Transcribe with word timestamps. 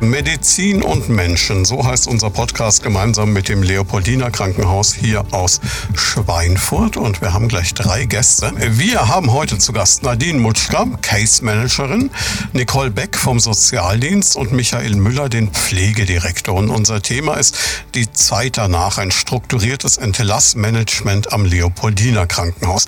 Medizin 0.00 0.82
und 0.82 1.08
Menschen, 1.08 1.64
so 1.64 1.84
heißt 1.84 2.06
unser 2.06 2.30
Podcast 2.30 2.82
gemeinsam 2.82 3.32
mit 3.32 3.48
dem 3.48 3.62
Leopoldiner 3.62 4.30
Krankenhaus 4.30 4.94
hier 4.94 5.24
aus 5.32 5.60
Schweinfurt. 5.94 6.96
Und 6.96 7.20
wir 7.20 7.32
haben 7.32 7.48
gleich 7.48 7.74
drei 7.74 8.04
Gäste. 8.04 8.52
Wir 8.56 9.08
haben 9.08 9.32
heute 9.32 9.58
zu 9.58 9.72
Gast 9.72 10.04
Nadine 10.04 10.38
Mutschka, 10.38 10.86
Case 11.02 11.44
Managerin, 11.44 12.10
Nicole 12.52 12.90
Beck 12.90 13.16
vom 13.16 13.40
Sozialdienst 13.40 14.36
und 14.36 14.52
Michael 14.52 14.94
Müller, 14.94 15.28
den 15.28 15.50
Pflegedirektor. 15.50 16.54
Und 16.54 16.70
unser 16.70 17.02
Thema 17.02 17.34
ist 17.34 17.56
die 17.94 18.10
Zeit 18.12 18.56
danach, 18.56 18.98
ein 18.98 19.10
strukturiertes 19.10 19.96
Entlassmanagement 19.96 21.32
am 21.32 21.44
Leopoldiner 21.44 22.26
Krankenhaus. 22.26 22.86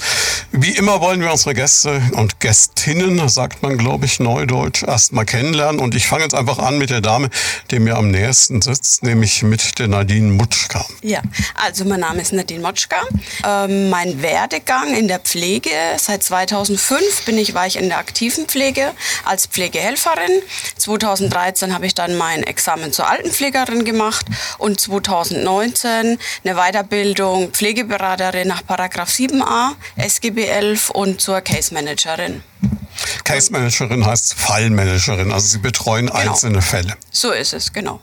Wie 0.52 0.76
immer 0.76 1.00
wollen 1.00 1.20
wir 1.20 1.32
unsere 1.32 1.54
Gäste 1.54 2.00
und 2.12 2.38
Gästinnen, 2.38 3.28
sagt 3.28 3.62
man 3.62 3.78
glaube 3.78 4.06
ich 4.06 4.20
neudeutsch, 4.20 4.84
erstmal 4.84 5.24
kennenlernen. 5.24 5.80
Und 5.80 5.96
ich 5.96 6.06
fange 6.06 6.22
jetzt 6.22 6.34
einfach 6.34 6.58
an 6.58 6.78
mit 6.78 6.90
der 6.90 6.99
der 7.00 7.10
Dame, 7.10 7.30
die 7.70 7.78
mir 7.78 7.96
am 7.96 8.10
nächsten 8.10 8.62
sitzt, 8.62 9.02
nämlich 9.02 9.42
mit 9.42 9.78
der 9.78 9.88
Nadine 9.88 10.32
Mutschka. 10.32 10.84
Ja, 11.02 11.22
also 11.54 11.84
mein 11.84 12.00
Name 12.00 12.20
ist 12.22 12.32
Nadine 12.32 12.60
Mutschka. 12.60 13.02
Ähm, 13.46 13.90
mein 13.90 14.22
Werdegang 14.22 14.94
in 14.94 15.08
der 15.08 15.18
Pflege, 15.18 15.70
seit 15.96 16.22
2005 16.22 17.24
bin 17.24 17.38
ich, 17.38 17.54
war 17.54 17.66
ich 17.66 17.76
in 17.76 17.88
der 17.88 17.98
aktiven 17.98 18.46
Pflege 18.46 18.92
als 19.24 19.46
Pflegehelferin. 19.46 20.42
2013 20.76 21.74
habe 21.74 21.86
ich 21.86 21.94
dann 21.94 22.16
mein 22.16 22.42
Examen 22.42 22.92
zur 22.92 23.08
Altenpflegerin 23.08 23.84
gemacht 23.84 24.26
und 24.58 24.80
2019 24.80 26.18
eine 26.44 26.54
Weiterbildung 26.54 27.50
Pflegeberaterin 27.50 28.48
nach 28.48 28.64
Paragraph 28.64 29.10
7a, 29.10 29.70
SGB 29.96 30.44
11 30.44 30.90
und 30.90 31.20
zur 31.20 31.40
Case 31.40 31.72
Managerin. 31.72 32.42
Case 33.24 33.52
Managerin 33.52 34.04
heißt 34.04 34.34
Fallmanagerin, 34.34 35.32
also 35.32 35.46
Sie 35.46 35.58
betreuen 35.58 36.06
genau. 36.06 36.18
einzelne 36.18 36.62
Fälle. 36.62 36.96
So 37.10 37.30
ist 37.30 37.52
es, 37.52 37.72
genau. 37.72 38.00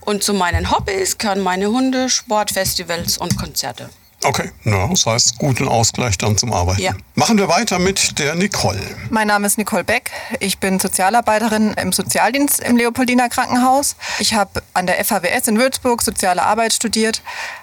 Und 0.00 0.22
zu 0.22 0.34
meinen 0.34 0.70
Hobbys 0.70 1.18
gehören 1.18 1.40
meine 1.40 1.68
Hunde, 1.68 2.08
Sportfestivals 2.08 3.18
und 3.18 3.36
Konzerte. 3.36 3.90
Okay, 4.24 4.50
ja, 4.64 4.86
das 4.86 5.04
heißt 5.04 5.38
guten 5.38 5.66
Ausgleich 5.66 6.16
dann 6.16 6.38
zum 6.38 6.52
Arbeiten. 6.52 6.80
Ja. 6.80 6.92
Machen 7.14 7.38
wir 7.38 7.48
weiter 7.48 7.80
mit 7.80 8.20
der 8.20 8.36
Nicole. 8.36 8.80
Mein 9.10 9.26
Name 9.26 9.46
ist 9.46 9.58
Nicole 9.58 9.82
Beck. 9.82 10.12
Ich 10.38 10.58
bin 10.58 10.78
Sozialarbeiterin 10.78 11.74
im 11.74 11.92
Sozialdienst 11.92 12.60
im 12.60 12.76
Leopoldiner 12.76 13.28
Krankenhaus. 13.28 13.96
Ich 14.20 14.34
habe 14.34 14.62
an 14.74 14.86
der 14.86 15.04
FHWS 15.04 15.48
in 15.48 15.58
Würzburg 15.58 16.02
Soziale 16.02 16.42
Arbeit 16.42 16.72
studiert, 16.72 17.20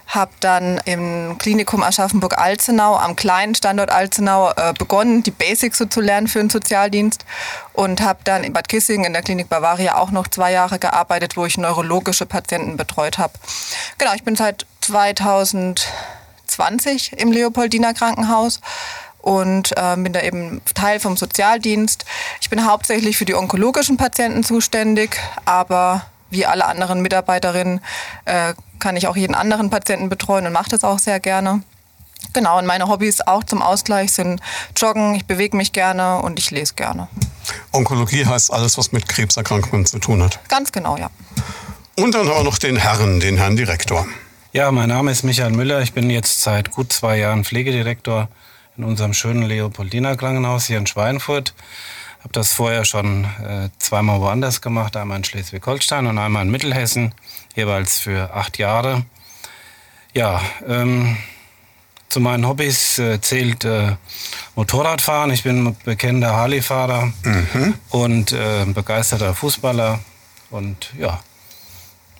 habe 0.07 0.31
dann 0.41 0.81
im 0.83 1.37
Klinikum 1.37 1.81
Aschaffenburg-Alzenau 1.81 2.97
am 2.97 3.15
kleinen 3.15 3.55
Standort 3.55 3.89
Alzenau 3.89 4.51
äh, 4.51 4.73
begonnen, 4.77 5.23
die 5.23 5.31
Basics 5.31 5.77
so 5.77 5.85
zu 5.85 6.01
lernen 6.01 6.27
für 6.27 6.39
den 6.39 6.49
Sozialdienst 6.49 7.23
und 7.71 8.01
habe 8.01 8.19
dann 8.25 8.43
in 8.43 8.51
Bad 8.51 8.67
Kissingen 8.67 9.05
in 9.05 9.13
der 9.13 9.21
Klinik 9.21 9.47
Bavaria 9.47 9.95
auch 9.95 10.11
noch 10.11 10.27
zwei 10.27 10.51
Jahre 10.51 10.77
gearbeitet, 10.77 11.37
wo 11.37 11.45
ich 11.45 11.57
neurologische 11.57 12.25
Patienten 12.25 12.75
betreut 12.75 13.17
habe. 13.17 13.33
Genau, 13.97 14.13
ich 14.13 14.23
bin 14.23 14.35
seit 14.35 14.65
2000 14.81 15.87
20 16.59 17.13
im 17.13 17.31
Leopoldiner 17.31 17.93
Krankenhaus 17.93 18.59
und 19.21 19.71
äh, 19.77 19.95
bin 19.95 20.11
da 20.11 20.21
eben 20.21 20.61
Teil 20.73 20.99
vom 20.99 21.15
Sozialdienst. 21.15 22.03
Ich 22.41 22.49
bin 22.49 22.65
hauptsächlich 22.65 23.17
für 23.17 23.23
die 23.23 23.33
onkologischen 23.33 23.95
Patienten 23.95 24.43
zuständig, 24.43 25.17
aber 25.45 26.05
wie 26.29 26.45
alle 26.45 26.65
anderen 26.65 27.01
Mitarbeiterinnen 27.01 27.79
äh, 28.25 28.53
kann 28.77 28.97
ich 28.97 29.07
auch 29.07 29.15
jeden 29.15 29.35
anderen 29.35 29.69
Patienten 29.69 30.09
betreuen 30.09 30.45
und 30.47 30.53
mache 30.53 30.69
das 30.69 30.83
auch 30.83 30.99
sehr 30.99 31.21
gerne. 31.21 31.63
Genau, 32.33 32.59
und 32.59 32.65
meine 32.65 32.89
Hobbys 32.89 33.21
auch 33.21 33.45
zum 33.45 33.61
Ausgleich 33.61 34.11
sind 34.11 34.41
Joggen, 34.75 35.15
ich 35.15 35.25
bewege 35.25 35.55
mich 35.55 35.71
gerne 35.71 36.21
und 36.21 36.39
ich 36.39 36.51
lese 36.51 36.73
gerne. 36.73 37.07
Onkologie 37.71 38.25
heißt 38.25 38.51
alles, 38.51 38.77
was 38.77 38.91
mit 38.91 39.07
Krebserkrankungen 39.07 39.85
zu 39.85 39.99
tun 39.99 40.21
hat. 40.21 40.39
Ganz 40.49 40.73
genau, 40.73 40.97
ja. 40.97 41.09
Und 41.95 42.13
dann 42.13 42.27
haben 42.27 42.35
wir 42.35 42.43
noch 42.43 42.57
den 42.57 42.75
Herrn, 42.75 43.21
den 43.21 43.37
Herrn 43.37 43.55
Direktor. 43.55 44.05
Ja, 44.51 44.71
mein 44.71 44.89
Name 44.89 45.11
ist 45.11 45.21
Michael 45.21 45.51
Müller. 45.51 45.83
Ich 45.83 45.93
bin 45.93 46.09
jetzt 46.09 46.41
seit 46.41 46.71
gut 46.71 46.91
zwei 46.91 47.19
Jahren 47.19 47.45
Pflegedirektor 47.45 48.29
in 48.77 48.83
unserem 48.83 49.13
schönen 49.13 49.43
Leopoldiner 49.43 50.17
Krankenhaus 50.17 50.65
hier 50.65 50.79
in 50.79 50.87
Schweinfurt. 50.87 51.53
Habe 52.21 52.33
das 52.33 52.51
vorher 52.53 52.83
schon 52.83 53.25
äh, 53.25 53.69
zweimal 53.77 54.21
woanders 54.21 54.59
gemacht, 54.59 54.97
einmal 54.97 55.17
in 55.17 55.23
Schleswig-Holstein 55.23 56.07
und 56.07 56.17
einmal 56.17 56.45
in 56.45 56.49
Mittelhessen, 56.49 57.13
jeweils 57.55 57.99
für 57.99 58.33
acht 58.33 58.57
Jahre. 58.57 59.03
Ja, 60.15 60.41
ähm, 60.67 61.15
zu 62.09 62.19
meinen 62.19 62.47
Hobbys 62.47 62.97
äh, 62.97 63.21
zählt 63.21 63.65
äh, 63.65 63.97
Motorradfahren. 64.55 65.29
Ich 65.29 65.43
bin 65.43 65.77
bekennender 65.85 66.35
Harley-Fahrer 66.35 67.13
mhm. 67.23 67.75
und 67.91 68.31
äh, 68.31 68.65
begeisterter 68.65 69.35
Fußballer. 69.35 69.99
Und 70.49 70.91
ja, 70.97 71.19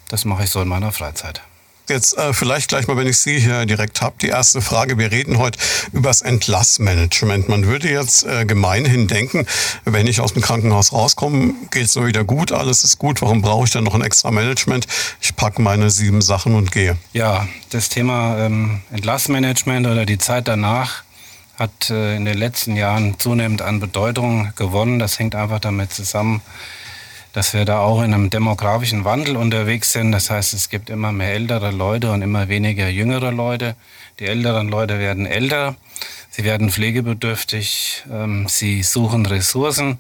das 0.10 0.26
mache 0.26 0.44
ich 0.44 0.52
so 0.52 0.62
in 0.62 0.68
meiner 0.68 0.92
Freizeit. 0.92 1.42
Jetzt 1.90 2.16
äh, 2.18 2.34
vielleicht 2.34 2.70
gleich 2.70 2.88
mal, 2.88 2.98
wenn 2.98 3.08
ich 3.08 3.18
Sie 3.18 3.40
hier 3.40 3.66
direkt 3.66 4.02
habe, 4.02 4.16
die 4.22 4.28
erste 4.28 4.62
Frage. 4.62 5.00
Wir 5.00 5.12
reden 5.12 5.40
heute 5.40 5.58
über 5.92 6.10
das 6.10 6.22
Entlassmanagement. 6.22 7.50
Man 7.50 7.66
würde 7.66 7.90
jetzt 7.90 8.24
äh, 8.26 8.46
gemeinhin 8.46 9.08
denken, 9.08 9.48
wenn 9.86 10.06
ich 10.06 10.22
aus 10.22 10.34
dem 10.34 10.44
Krankenhaus 10.44 10.94
rauskomme, 10.94 11.56
geht 11.72 11.86
es 11.86 11.96
nur 11.96 12.06
wieder 12.06 12.24
gut, 12.24 12.52
alles 12.52 12.84
ist 12.84 13.00
gut. 13.00 13.24
Warum 13.24 13.42
brauche 13.42 13.66
ich 13.66 13.72
dann 13.72 13.84
noch 13.84 13.96
ein 13.96 14.04
extra 14.04 14.30
Management? 14.30 14.86
Ich 15.20 15.36
packe 15.36 15.64
meine 15.64 15.90
sieben 15.90 16.22
Sachen 16.22 16.54
und 16.54 16.72
gehe. 16.72 16.96
Ja, 17.14 17.48
das 17.72 17.90
Thema 17.90 18.38
ähm, 18.38 18.82
Entlassmanagement 18.92 19.88
oder 19.88 20.06
die 20.06 20.20
Zeit 20.20 20.48
danach 20.48 21.04
hat 21.58 21.90
äh, 21.90 22.16
in 22.16 22.26
den 22.26 22.38
letzten 22.38 22.76
Jahren 22.76 23.18
zunehmend 23.18 23.64
an 23.64 23.80
Bedeutung 23.80 24.54
gewonnen. 24.56 25.00
Das 25.00 25.18
hängt 25.18 25.34
einfach 25.34 25.60
damit 25.60 25.92
zusammen, 25.92 26.42
dass 27.34 27.54
wir 27.54 27.66
da 27.66 27.80
auch 27.80 28.02
in 28.02 28.14
einem 28.14 28.30
demografischen 28.30 29.06
Wandel 29.06 29.38
unterwegs 29.38 29.92
sind. 29.92 30.12
Das 30.12 30.30
heißt, 30.30 30.54
es 30.54 30.70
gibt 30.70 30.90
immer 30.90 31.12
mehr 31.12 31.34
ältere 31.34 31.72
Leute 31.72 32.12
und 32.12 32.22
immer 32.22 32.48
weniger 32.48 32.90
jüngere 32.90 33.32
Leute. 33.32 33.76
Die 34.20 34.26
älteren 34.26 34.68
Leute 34.68 35.00
werden 35.00 35.26
älter, 35.26 35.76
sie 36.30 36.44
werden 36.44 36.70
pflegebedürftig, 36.70 38.04
ähm, 38.12 38.48
sie 38.50 38.84
suchen 38.84 39.26
Ressourcen, 39.26 39.98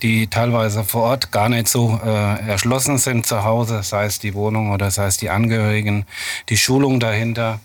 die 0.00 0.28
teilweise 0.28 0.84
vor 0.84 1.02
Ort 1.02 1.32
gar 1.32 1.48
nicht 1.50 1.68
so 1.68 2.00
äh, 2.02 2.48
erschlossen 2.48 2.96
sind 2.96 3.26
zu 3.26 3.44
Hause, 3.44 3.82
sei 3.82 4.06
es 4.06 4.18
die 4.20 4.34
Wohnung 4.34 4.70
oder 4.70 4.90
sei 4.90 5.06
es 5.06 5.18
die 5.18 5.28
Angehörigen, 5.28 6.06
die 6.48 6.56
Schulung 6.56 6.98
dahinter. 6.98 7.60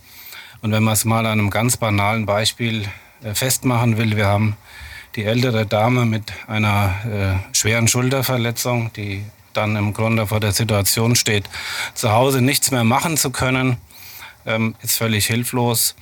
Und 0.61 0.71
wenn 0.71 0.83
man 0.83 0.93
es 0.93 1.05
mal 1.05 1.25
an 1.25 1.39
einem 1.39 1.49
ganz 1.49 1.77
banalen 1.77 2.25
Beispiel 2.25 2.85
äh, 3.23 3.33
festmachen 3.33 3.97
will, 3.97 4.17
wir 4.17 4.27
haben 4.27 4.57
die 5.15 5.25
ältere 5.25 5.65
Dame 5.65 6.05
mit 6.05 6.33
einer 6.47 7.41
äh, 7.51 7.55
schweren 7.55 7.87
Schulterverletzung, 7.87 8.91
die 8.93 9.23
dann 9.53 9.75
im 9.75 9.93
Grunde 9.93 10.27
vor 10.27 10.39
der 10.39 10.51
Situation 10.51 11.15
steht, 11.15 11.45
zu 11.93 12.11
Hause 12.11 12.41
nichts 12.41 12.71
mehr 12.71 12.83
machen 12.83 13.17
zu 13.17 13.29
können, 13.29 13.77
ähm, 14.45 14.75
ist 14.81 14.97
völlig 14.97 15.27
hilflos. 15.27 15.95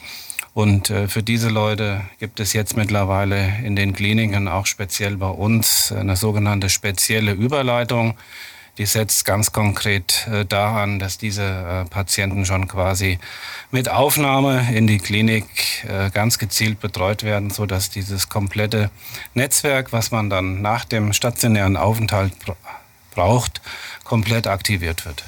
Und 0.53 0.89
äh, 0.89 1.07
für 1.07 1.23
diese 1.23 1.49
Leute 1.49 2.01
gibt 2.19 2.39
es 2.39 2.53
jetzt 2.53 2.75
mittlerweile 2.75 3.53
in 3.63 3.75
den 3.75 3.93
Kliniken, 3.93 4.47
auch 4.47 4.65
speziell 4.65 5.17
bei 5.17 5.29
uns, 5.29 5.91
eine 5.91 6.15
sogenannte 6.15 6.69
spezielle 6.69 7.31
Überleitung 7.31 8.15
die 8.77 8.85
setzt 8.85 9.25
ganz 9.25 9.51
konkret 9.51 10.27
äh, 10.27 10.45
daran, 10.45 10.99
dass 10.99 11.17
diese 11.17 11.43
äh, 11.43 11.89
Patienten 11.89 12.45
schon 12.45 12.67
quasi 12.67 13.19
mit 13.69 13.89
Aufnahme 13.89 14.73
in 14.73 14.87
die 14.87 14.99
Klinik 14.99 15.45
äh, 15.87 16.09
ganz 16.09 16.37
gezielt 16.37 16.79
betreut 16.79 17.23
werden, 17.23 17.49
so 17.49 17.65
dass 17.65 17.89
dieses 17.89 18.29
komplette 18.29 18.89
Netzwerk, 19.33 19.91
was 19.91 20.11
man 20.11 20.29
dann 20.29 20.61
nach 20.61 20.85
dem 20.85 21.13
stationären 21.13 21.77
Aufenthalt 21.77 22.33
braucht, 23.13 23.61
komplett 24.03 24.47
aktiviert 24.47 25.05
wird. 25.05 25.23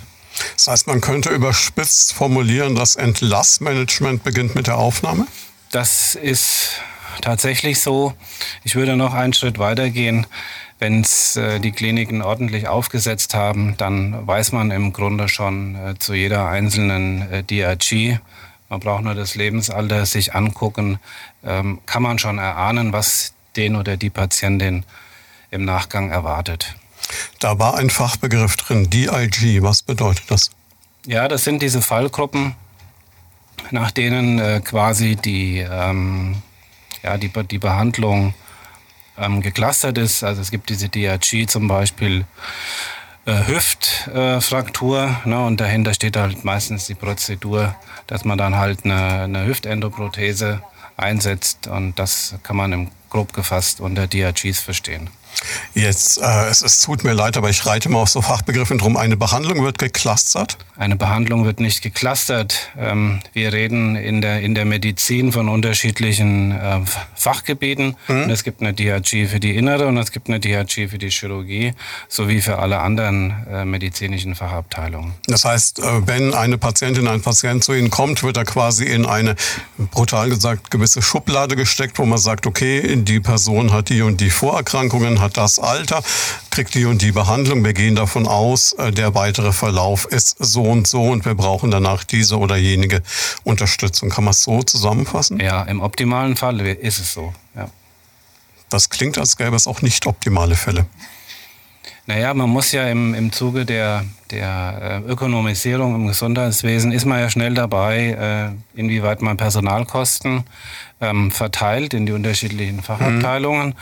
Das 0.55 0.67
heißt, 0.67 0.87
man 0.87 1.01
könnte 1.01 1.29
überspitzt 1.29 2.13
formulieren, 2.13 2.75
das 2.75 2.95
Entlassmanagement 2.95 4.23
beginnt 4.23 4.55
mit 4.55 4.67
der 4.67 4.77
Aufnahme? 4.77 5.27
Das 5.71 6.15
ist 6.15 6.81
tatsächlich 7.21 7.81
so. 7.81 8.13
Ich 8.63 8.75
würde 8.75 8.95
noch 8.95 9.13
einen 9.13 9.33
Schritt 9.33 9.59
weitergehen. 9.59 10.25
Wenn 10.83 10.99
es 10.99 11.37
äh, 11.37 11.61
die 11.61 11.71
Kliniken 11.71 12.21
ordentlich 12.21 12.67
aufgesetzt 12.67 13.35
haben, 13.35 13.77
dann 13.77 14.27
weiß 14.27 14.51
man 14.51 14.69
im 14.69 14.91
Grunde 14.91 15.29
schon 15.29 15.75
äh, 15.75 15.97
zu 15.97 16.13
jeder 16.13 16.49
einzelnen 16.49 17.21
äh, 17.31 17.41
DRG, 17.41 18.19
man 18.67 18.81
braucht 18.81 19.05
nur 19.05 19.15
das 19.15 19.35
Lebensalter 19.35 20.05
sich 20.05 20.35
angucken, 20.35 20.99
ähm, 21.41 21.79
kann 21.85 22.03
man 22.03 22.19
schon 22.19 22.37
erahnen, 22.37 22.91
was 22.91 23.33
den 23.55 23.77
oder 23.77 23.95
die 23.95 24.09
Patientin 24.09 24.83
im 25.51 25.63
Nachgang 25.63 26.11
erwartet. 26.11 26.75
Da 27.39 27.57
war 27.59 27.77
ein 27.77 27.89
Fachbegriff 27.89 28.57
drin, 28.57 28.89
DIG. 28.89 29.63
Was 29.63 29.83
bedeutet 29.83 30.29
das? 30.29 30.51
Ja, 31.05 31.29
das 31.29 31.45
sind 31.45 31.61
diese 31.61 31.81
Fallgruppen, 31.81 32.55
nach 33.71 33.91
denen 33.91 34.37
äh, 34.37 34.59
quasi 34.61 35.15
die, 35.15 35.59
ähm, 35.59 36.41
ja, 37.03 37.17
die, 37.17 37.29
die 37.29 37.59
Behandlung 37.59 38.33
ähm, 39.17 39.41
geclustert 39.41 39.97
ist. 39.97 40.23
Also 40.23 40.41
es 40.41 40.51
gibt 40.51 40.69
diese 40.69 40.89
DRG 40.89 41.47
zum 41.47 41.67
Beispiel 41.67 42.25
äh, 43.25 43.47
Hüftfraktur 43.47 45.15
ne, 45.25 45.45
und 45.45 45.59
dahinter 45.59 45.93
steht 45.93 46.17
halt 46.17 46.43
meistens 46.43 46.87
die 46.87 46.95
Prozedur, 46.95 47.75
dass 48.07 48.25
man 48.25 48.37
dann 48.37 48.55
halt 48.55 48.85
eine, 48.85 49.23
eine 49.23 49.45
Hüftendoprothese 49.45 50.61
einsetzt 50.97 51.67
und 51.67 51.97
das 51.97 52.35
kann 52.43 52.55
man 52.55 52.73
im 52.73 52.91
grob 53.09 53.33
gefasst 53.33 53.79
unter 53.79 54.07
DRGs 54.07 54.59
verstehen. 54.59 55.09
Jetzt, 55.73 56.21
äh, 56.21 56.45
es, 56.49 56.61
es 56.61 56.81
tut 56.81 57.03
mir 57.03 57.13
leid, 57.13 57.37
aber 57.37 57.49
ich 57.49 57.65
reite 57.65 57.89
mal 57.89 57.99
auf 57.99 58.09
so 58.09 58.21
Fachbegriffen 58.21 58.77
drum. 58.77 58.97
Eine 58.97 59.17
Behandlung 59.17 59.63
wird 59.63 59.79
geclustert? 59.79 60.57
Eine 60.75 60.95
Behandlung 60.95 61.45
wird 61.45 61.59
nicht 61.59 61.81
geclustert. 61.81 62.71
Ähm, 62.77 63.21
wir 63.33 63.53
reden 63.53 63.95
in 63.95 64.21
der, 64.21 64.41
in 64.41 64.55
der 64.55 64.65
Medizin 64.65 65.31
von 65.31 65.49
unterschiedlichen 65.49 66.51
äh, 66.51 66.79
Fachgebieten. 67.15 67.95
Mhm. 68.07 68.29
es 68.29 68.43
gibt 68.43 68.61
eine 68.61 68.73
DRG 68.73 69.27
für 69.27 69.39
die 69.39 69.55
Innere 69.55 69.87
und 69.87 69.97
es 69.97 70.11
gibt 70.11 70.27
eine 70.27 70.39
DRG 70.39 70.89
für 70.89 70.97
die 70.97 71.09
Chirurgie, 71.09 71.73
sowie 72.07 72.41
für 72.41 72.59
alle 72.59 72.79
anderen 72.79 73.45
äh, 73.49 73.65
medizinischen 73.65 74.35
Fachabteilungen. 74.35 75.13
Das 75.27 75.45
heißt, 75.45 75.79
äh, 75.79 76.07
wenn 76.07 76.33
eine 76.33 76.57
Patientin, 76.57 77.07
ein 77.07 77.21
Patient 77.21 77.63
zu 77.63 77.73
Ihnen 77.73 77.89
kommt, 77.89 78.23
wird 78.23 78.37
er 78.37 78.45
quasi 78.45 78.85
in 78.85 79.05
eine, 79.05 79.35
brutal 79.91 80.29
gesagt, 80.29 80.71
gewisse 80.71 81.01
Schublade 81.01 81.55
gesteckt, 81.55 81.99
wo 81.99 82.05
man 82.05 82.17
sagt, 82.17 82.47
okay, 82.47 82.95
die 82.97 83.19
Person 83.19 83.71
hat 83.71 83.89
die 83.89 84.01
und 84.01 84.21
die 84.21 84.29
Vorerkrankungen, 84.29 85.21
hat 85.23 85.37
das 85.37 85.57
Alter, 85.57 86.03
kriegt 86.51 86.75
die 86.75 86.85
und 86.85 87.01
die 87.01 87.11
Behandlung. 87.11 87.63
Wir 87.63 87.73
gehen 87.73 87.95
davon 87.95 88.27
aus, 88.27 88.73
äh, 88.73 88.91
der 88.91 89.15
weitere 89.15 89.51
Verlauf 89.51 90.05
ist 90.05 90.35
so 90.39 90.63
und 90.63 90.87
so 90.87 91.03
und 91.03 91.25
wir 91.25 91.33
brauchen 91.33 91.71
danach 91.71 92.03
diese 92.03 92.37
oder 92.37 92.57
jenige 92.57 93.01
Unterstützung. 93.43 94.09
Kann 94.09 94.25
man 94.25 94.31
es 94.31 94.43
so 94.43 94.61
zusammenfassen? 94.61 95.39
Ja, 95.39 95.63
im 95.63 95.81
optimalen 95.81 96.35
Fall 96.35 96.59
ist 96.59 96.99
es 96.99 97.13
so. 97.13 97.33
Ja. 97.55 97.69
Das 98.69 98.89
klingt, 98.89 99.17
als 99.17 99.37
gäbe 99.37 99.55
es 99.55 99.67
auch 99.67 99.81
nicht 99.81 100.05
optimale 100.05 100.55
Fälle. 100.55 100.85
Naja, 102.05 102.33
man 102.33 102.49
muss 102.49 102.73
ja 102.73 102.89
im, 102.89 103.13
im 103.13 103.31
Zuge 103.31 103.65
der, 103.65 104.03
der 104.29 105.03
äh, 105.05 105.09
Ökonomisierung 105.09 105.95
im 105.95 106.07
Gesundheitswesen 106.07 106.91
ist 106.91 107.05
man 107.05 107.21
ja 107.21 107.29
schnell 107.29 107.53
dabei, 107.53 108.53
äh, 108.75 108.77
inwieweit 108.77 109.21
man 109.21 109.37
Personalkosten 109.37 110.43
ähm, 110.99 111.31
verteilt 111.31 111.93
in 111.93 112.05
die 112.05 112.11
unterschiedlichen 112.11 112.81
Fachabteilungen. 112.81 113.67
Mhm. 113.67 113.73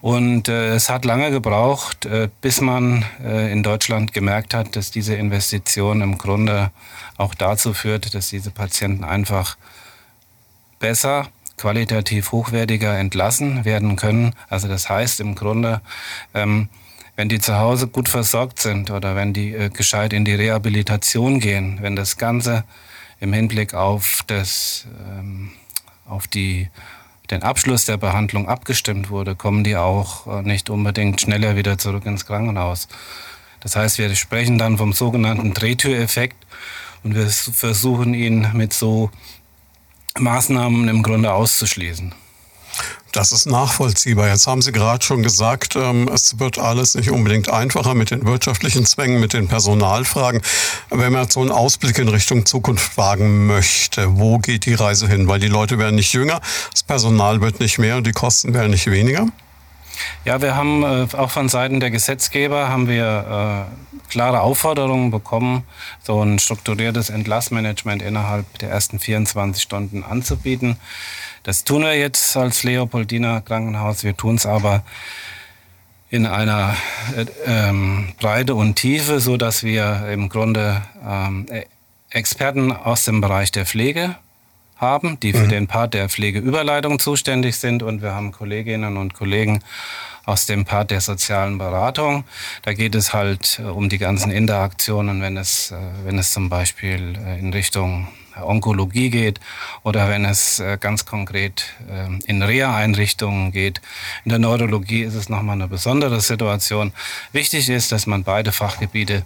Und 0.00 0.48
äh, 0.48 0.74
es 0.74 0.88
hat 0.88 1.04
lange 1.04 1.30
gebraucht, 1.30 2.08
bis 2.40 2.60
man 2.60 3.04
in 3.22 3.62
Deutschland 3.62 4.12
gemerkt 4.12 4.54
hat, 4.54 4.76
dass 4.76 4.90
diese 4.90 5.14
Investition 5.14 6.00
im 6.00 6.16
Grunde 6.16 6.70
auch 7.18 7.34
dazu 7.34 7.74
führt, 7.74 8.14
dass 8.14 8.30
diese 8.30 8.50
Patienten 8.50 9.04
einfach 9.04 9.56
besser 10.78 11.28
qualitativ 11.58 12.32
hochwertiger 12.32 12.98
entlassen 12.98 13.64
werden 13.66 13.96
können. 13.96 14.34
Also 14.48 14.66
das 14.66 14.88
heißt 14.88 15.20
im 15.20 15.34
Grunde, 15.34 15.82
ähm, 16.32 16.68
wenn 17.20 17.28
die 17.28 17.38
zu 17.38 17.58
Hause 17.58 17.86
gut 17.86 18.08
versorgt 18.08 18.60
sind 18.60 18.90
oder 18.90 19.14
wenn 19.14 19.34
die 19.34 19.52
äh, 19.52 19.68
gescheit 19.68 20.14
in 20.14 20.24
die 20.24 20.32
Rehabilitation 20.32 21.38
gehen, 21.38 21.76
wenn 21.82 21.94
das 21.94 22.16
Ganze 22.16 22.64
im 23.20 23.34
Hinblick 23.34 23.74
auf 23.74 24.22
das, 24.26 24.86
ähm, 25.06 25.50
auf 26.06 26.26
die, 26.28 26.70
den 27.30 27.42
Abschluss 27.42 27.84
der 27.84 27.98
Behandlung 27.98 28.48
abgestimmt 28.48 29.10
wurde, 29.10 29.36
kommen 29.36 29.64
die 29.64 29.76
auch 29.76 30.26
äh, 30.28 30.40
nicht 30.40 30.70
unbedingt 30.70 31.20
schneller 31.20 31.56
wieder 31.56 31.76
zurück 31.76 32.06
ins 32.06 32.24
Krankenhaus. 32.24 32.88
Das 33.60 33.76
heißt, 33.76 33.98
wir 33.98 34.14
sprechen 34.14 34.56
dann 34.56 34.78
vom 34.78 34.94
sogenannten 34.94 35.52
Drehtüreffekt 35.52 36.38
und 37.02 37.14
wir 37.14 37.28
versuchen 37.28 38.14
ihn 38.14 38.48
mit 38.54 38.72
so 38.72 39.10
Maßnahmen 40.18 40.88
im 40.88 41.02
Grunde 41.02 41.34
auszuschließen. 41.34 42.14
Das 43.12 43.32
ist 43.32 43.46
nachvollziehbar. 43.46 44.28
Jetzt 44.28 44.46
haben 44.46 44.62
Sie 44.62 44.70
gerade 44.70 45.04
schon 45.04 45.22
gesagt, 45.22 45.74
ähm, 45.74 46.08
es 46.12 46.38
wird 46.38 46.58
alles 46.58 46.94
nicht 46.94 47.10
unbedingt 47.10 47.48
einfacher 47.48 47.94
mit 47.94 48.12
den 48.12 48.24
wirtschaftlichen 48.24 48.86
Zwängen, 48.86 49.20
mit 49.20 49.32
den 49.32 49.48
Personalfragen. 49.48 50.42
Wenn 50.90 51.12
man 51.12 51.28
so 51.28 51.40
einen 51.40 51.50
Ausblick 51.50 51.98
in 51.98 52.08
Richtung 52.08 52.46
Zukunft 52.46 52.96
wagen 52.96 53.46
möchte, 53.46 54.16
wo 54.18 54.38
geht 54.38 54.64
die 54.66 54.74
Reise 54.74 55.08
hin? 55.08 55.26
Weil 55.26 55.40
die 55.40 55.48
Leute 55.48 55.78
werden 55.78 55.96
nicht 55.96 56.12
jünger, 56.12 56.40
das 56.70 56.84
Personal 56.84 57.40
wird 57.40 57.58
nicht 57.58 57.78
mehr 57.78 57.96
und 57.96 58.06
die 58.06 58.12
Kosten 58.12 58.54
werden 58.54 58.70
nicht 58.70 58.88
weniger. 58.88 59.26
Ja, 60.24 60.40
wir 60.40 60.54
haben 60.54 60.82
äh, 60.82 61.06
auch 61.16 61.30
von 61.30 61.48
Seiten 61.48 61.80
der 61.80 61.90
Gesetzgeber 61.90 62.68
haben 62.68 62.88
wir 62.88 63.66
äh, 63.68 64.08
klare 64.10 64.40
Aufforderungen 64.40 65.10
bekommen, 65.10 65.64
so 66.02 66.22
ein 66.22 66.38
strukturiertes 66.38 67.10
Entlassmanagement 67.10 68.02
innerhalb 68.02 68.58
der 68.58 68.70
ersten 68.70 68.98
24 68.98 69.62
Stunden 69.62 70.04
anzubieten. 70.04 70.76
Das 71.42 71.64
tun 71.64 71.82
wir 71.82 71.96
jetzt 71.96 72.36
als 72.36 72.62
Leopoldiner 72.64 73.40
Krankenhaus. 73.40 74.04
Wir 74.04 74.16
tun 74.16 74.36
es 74.36 74.46
aber 74.46 74.82
in 76.10 76.26
einer 76.26 76.76
äh, 77.16 77.24
ähm, 77.46 78.12
Breite 78.18 78.54
und 78.54 78.74
Tiefe, 78.74 79.20
so 79.20 79.36
dass 79.36 79.62
wir 79.62 80.08
im 80.12 80.28
Grunde 80.28 80.82
ähm, 81.06 81.46
e-, 81.50 81.64
Experten 82.10 82.72
aus 82.72 83.04
dem 83.04 83.20
Bereich 83.20 83.52
der 83.52 83.64
Pflege 83.64 84.16
haben, 84.76 85.20
die 85.20 85.32
für 85.32 85.44
mhm. 85.44 85.50
den 85.50 85.66
Part 85.66 85.94
der 85.94 86.08
Pflegeüberleitung 86.08 86.98
zuständig 86.98 87.56
sind. 87.56 87.82
Und 87.82 88.02
wir 88.02 88.12
haben 88.12 88.32
Kolleginnen 88.32 88.96
und 88.96 89.14
Kollegen 89.14 89.60
aus 90.26 90.46
dem 90.46 90.64
Part 90.64 90.90
der 90.90 91.00
sozialen 91.00 91.58
Beratung. 91.58 92.24
Da 92.62 92.72
geht 92.72 92.94
es 92.94 93.12
halt 93.14 93.60
äh, 93.62 93.68
um 93.68 93.88
die 93.88 93.98
ganzen 93.98 94.30
Interaktionen, 94.30 95.22
wenn 95.22 95.36
es, 95.36 95.70
äh, 95.70 95.76
wenn 96.04 96.18
es 96.18 96.32
zum 96.32 96.48
Beispiel 96.48 97.18
äh, 97.24 97.38
in 97.38 97.52
Richtung 97.52 98.08
Onkologie 98.44 99.10
geht 99.10 99.40
oder 99.82 100.08
wenn 100.08 100.24
es 100.24 100.60
äh, 100.60 100.78
ganz 100.80 101.06
konkret 101.06 101.64
äh, 101.88 102.08
in 102.26 102.42
Reha-Einrichtungen 102.42 103.52
geht. 103.52 103.80
In 104.24 104.30
der 104.30 104.38
Neurologie 104.38 105.02
ist 105.02 105.14
es 105.14 105.28
nochmal 105.28 105.54
eine 105.54 105.68
besondere 105.68 106.20
Situation. 106.20 106.92
Wichtig 107.32 107.68
ist, 107.68 107.92
dass 107.92 108.06
man 108.06 108.24
beide 108.24 108.52
Fachgebiete 108.52 109.24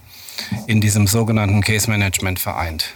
in 0.67 0.81
diesem 0.81 1.07
sogenannten 1.07 1.61
Case 1.61 1.91
Management 1.91 2.39
vereint. 2.39 2.95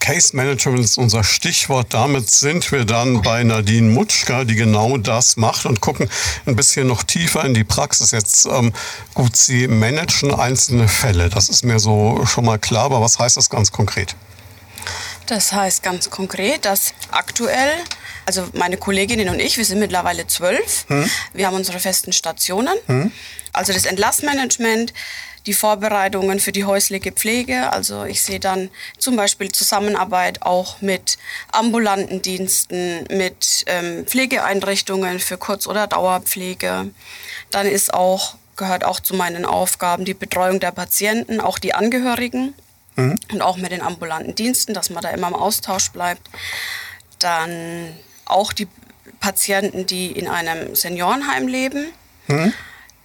Case 0.00 0.34
Management 0.34 0.80
ist 0.80 0.96
unser 0.96 1.22
Stichwort. 1.22 1.92
Damit 1.92 2.30
sind 2.30 2.72
wir 2.72 2.84
dann 2.84 3.20
bei 3.20 3.42
Nadine 3.42 3.90
Mutschka, 3.90 4.44
die 4.44 4.54
genau 4.54 4.96
das 4.96 5.36
macht 5.36 5.66
und 5.66 5.80
gucken 5.80 6.08
ein 6.46 6.56
bisschen 6.56 6.86
noch 6.86 7.02
tiefer 7.02 7.44
in 7.44 7.52
die 7.52 7.64
Praxis. 7.64 8.12
Jetzt 8.12 8.46
ähm, 8.46 8.72
gut, 9.14 9.36
Sie 9.36 9.68
managen 9.68 10.34
einzelne 10.34 10.88
Fälle. 10.88 11.28
Das 11.28 11.48
ist 11.48 11.64
mir 11.64 11.78
so 11.78 12.24
schon 12.24 12.46
mal 12.46 12.58
klar, 12.58 12.86
aber 12.86 13.00
was 13.00 13.18
heißt 13.18 13.36
das 13.36 13.50
ganz 13.50 13.70
konkret? 13.70 14.16
Das 15.28 15.52
heißt 15.52 15.82
ganz 15.82 16.08
konkret, 16.08 16.64
dass 16.64 16.94
aktuell, 17.10 17.70
also 18.24 18.48
meine 18.54 18.78
Kolleginnen 18.78 19.28
und 19.28 19.40
ich, 19.40 19.58
wir 19.58 19.64
sind 19.66 19.78
mittlerweile 19.78 20.26
zwölf, 20.26 20.86
hm. 20.88 21.08
wir 21.34 21.46
haben 21.46 21.54
unsere 21.54 21.78
festen 21.78 22.12
Stationen, 22.12 22.74
hm. 22.86 23.12
also 23.52 23.74
das 23.74 23.84
Entlassmanagement, 23.84 24.94
die 25.44 25.52
Vorbereitungen 25.52 26.40
für 26.40 26.52
die 26.52 26.64
häusliche 26.64 27.12
Pflege. 27.12 27.72
Also 27.72 28.04
ich 28.04 28.22
sehe 28.22 28.40
dann 28.40 28.70
zum 28.98 29.16
Beispiel 29.16 29.52
Zusammenarbeit 29.52 30.42
auch 30.42 30.80
mit 30.80 31.18
ambulanten 31.52 32.22
Diensten, 32.22 33.04
mit 33.10 33.64
ähm, 33.66 34.06
Pflegeeinrichtungen 34.06 35.20
für 35.20 35.36
Kurz- 35.36 35.66
oder 35.66 35.86
Dauerpflege. 35.86 36.90
Dann 37.50 37.66
ist 37.66 37.92
auch, 37.92 38.36
gehört 38.56 38.84
auch 38.84 39.00
zu 39.00 39.14
meinen 39.14 39.44
Aufgaben 39.44 40.06
die 40.06 40.14
Betreuung 40.14 40.58
der 40.58 40.72
Patienten, 40.72 41.40
auch 41.40 41.58
die 41.58 41.74
Angehörigen 41.74 42.54
mhm. 42.98 43.18
und 43.32 43.42
auch 43.42 43.56
mit 43.56 43.72
den 43.72 43.80
ambulanten 43.80 44.34
Diensten, 44.34 44.74
dass 44.74 44.90
man 44.90 45.02
da 45.02 45.10
immer 45.10 45.28
im 45.28 45.34
Austausch 45.34 45.90
bleibt. 45.90 46.28
Dann 47.18 47.96
auch 48.26 48.52
die 48.52 48.68
Patienten, 49.20 49.86
die 49.86 50.12
in 50.12 50.28
einem 50.28 50.74
Seniorenheim 50.74 51.48
leben. 51.48 51.86
Mhm. 52.26 52.52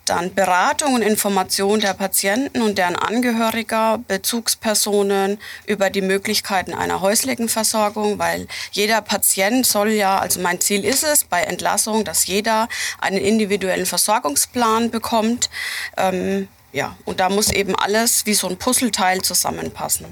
Dann 0.05 0.33
Beratung 0.33 0.95
und 0.95 1.01
Information 1.01 1.79
der 1.79 1.93
Patienten 1.93 2.61
und 2.61 2.77
deren 2.77 2.97
Angehöriger, 2.97 3.99
Bezugspersonen 4.05 5.39
über 5.65 5.89
die 5.89 6.01
Möglichkeiten 6.01 6.73
einer 6.73 6.99
häuslichen 6.99 7.47
Versorgung, 7.47 8.19
weil 8.19 8.47
jeder 8.73 9.01
Patient 9.01 9.65
soll 9.65 9.91
ja, 9.91 10.19
also 10.19 10.41
mein 10.41 10.59
Ziel 10.59 10.83
ist 10.83 11.05
es 11.05 11.23
bei 11.23 11.43
Entlassung, 11.43 12.03
dass 12.03 12.27
jeder 12.27 12.67
einen 12.99 13.17
individuellen 13.17 13.85
Versorgungsplan 13.85 14.91
bekommt. 14.91 15.49
Ähm, 15.95 16.49
ja, 16.73 16.97
und 17.05 17.19
da 17.19 17.29
muss 17.29 17.51
eben 17.51 17.75
alles 17.75 18.25
wie 18.25 18.33
so 18.33 18.47
ein 18.49 18.57
Puzzleteil 18.57 19.21
zusammenpassen. 19.21 20.07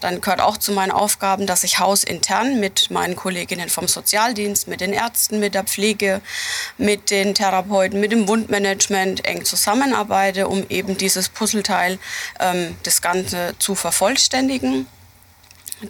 Dann 0.00 0.22
gehört 0.22 0.40
auch 0.40 0.56
zu 0.56 0.72
meinen 0.72 0.90
Aufgaben, 0.90 1.46
dass 1.46 1.64
ich 1.64 1.78
hausintern 1.78 2.58
mit 2.60 2.90
meinen 2.90 3.14
Kolleginnen 3.14 3.68
vom 3.68 3.86
Sozialdienst, 3.86 4.68
mit 4.68 4.80
den 4.80 4.94
Ärzten, 4.94 5.38
mit 5.38 5.54
der 5.54 5.64
Pflege, 5.64 6.22
mit 6.78 7.10
den 7.10 7.34
Therapeuten, 7.34 8.00
mit 8.00 8.10
dem 8.10 8.26
Wundmanagement 8.26 9.26
eng 9.26 9.44
zusammenarbeite, 9.44 10.48
um 10.48 10.64
eben 10.70 10.96
dieses 10.96 11.28
Puzzleteil, 11.28 11.98
ähm, 12.40 12.74
das 12.84 13.02
Ganze 13.02 13.54
zu 13.58 13.74
vervollständigen. 13.74 14.86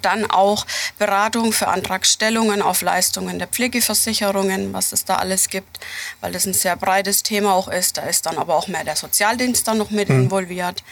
Dann 0.02 0.30
auch 0.30 0.66
Beratung 0.98 1.52
für 1.52 1.68
Antragstellungen 1.68 2.62
auf 2.62 2.82
Leistungen 2.82 3.38
der 3.38 3.48
Pflegeversicherungen, 3.48 4.72
was 4.72 4.92
es 4.92 5.04
da 5.04 5.16
alles 5.16 5.48
gibt, 5.48 5.78
weil 6.20 6.32
das 6.32 6.46
ein 6.46 6.54
sehr 6.54 6.76
breites 6.76 7.22
Thema 7.22 7.54
auch 7.54 7.68
ist. 7.68 7.96
Da 7.96 8.02
ist 8.02 8.26
dann 8.26 8.38
aber 8.38 8.56
auch 8.56 8.68
mehr 8.68 8.84
der 8.84 8.96
Sozialdienst 8.96 9.66
dann 9.66 9.78
noch 9.78 9.90
mit 9.90 10.08
mhm. 10.08 10.24
involviert. 10.24 10.82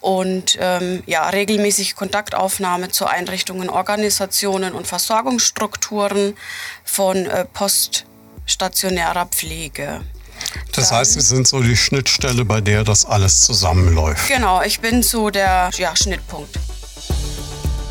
Und 0.00 0.56
ähm, 0.60 1.02
ja, 1.06 1.28
regelmäßig 1.28 1.96
Kontaktaufnahme 1.96 2.90
zu 2.90 3.06
Einrichtungen, 3.06 3.68
Organisationen 3.68 4.72
und 4.72 4.86
Versorgungsstrukturen 4.86 6.36
von 6.84 7.26
äh, 7.26 7.44
poststationärer 7.46 9.26
Pflege. 9.26 10.02
Das 10.72 10.92
heißt, 10.92 11.14
Sie 11.14 11.20
sind 11.20 11.48
so 11.48 11.60
die 11.60 11.76
Schnittstelle, 11.76 12.44
bei 12.44 12.60
der 12.60 12.84
das 12.84 13.04
alles 13.04 13.40
zusammenläuft. 13.40 14.28
Genau, 14.28 14.62
ich 14.62 14.80
bin 14.80 15.02
so 15.02 15.30
der 15.30 15.70
ja, 15.76 15.96
Schnittpunkt. 15.96 16.58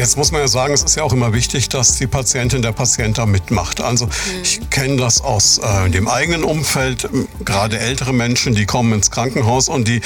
Jetzt 0.00 0.16
muss 0.16 0.32
man 0.32 0.40
ja 0.40 0.48
sagen, 0.48 0.72
es 0.72 0.82
ist 0.82 0.96
ja 0.96 1.02
auch 1.02 1.12
immer 1.12 1.34
wichtig, 1.34 1.68
dass 1.68 1.96
die 1.96 2.06
Patientin, 2.06 2.62
der 2.62 2.72
Patient 2.72 3.18
da 3.18 3.26
mitmacht. 3.26 3.82
Also 3.82 4.06
mhm. 4.06 4.12
ich 4.42 4.70
kenne 4.70 4.96
das 4.96 5.20
aus 5.20 5.58
äh, 5.58 5.90
dem 5.90 6.08
eigenen 6.08 6.42
Umfeld, 6.42 7.06
gerade 7.44 7.78
ältere 7.78 8.14
Menschen, 8.14 8.54
die 8.54 8.64
kommen 8.64 8.94
ins 8.94 9.10
Krankenhaus 9.10 9.68
und 9.68 9.86
die 9.86 10.00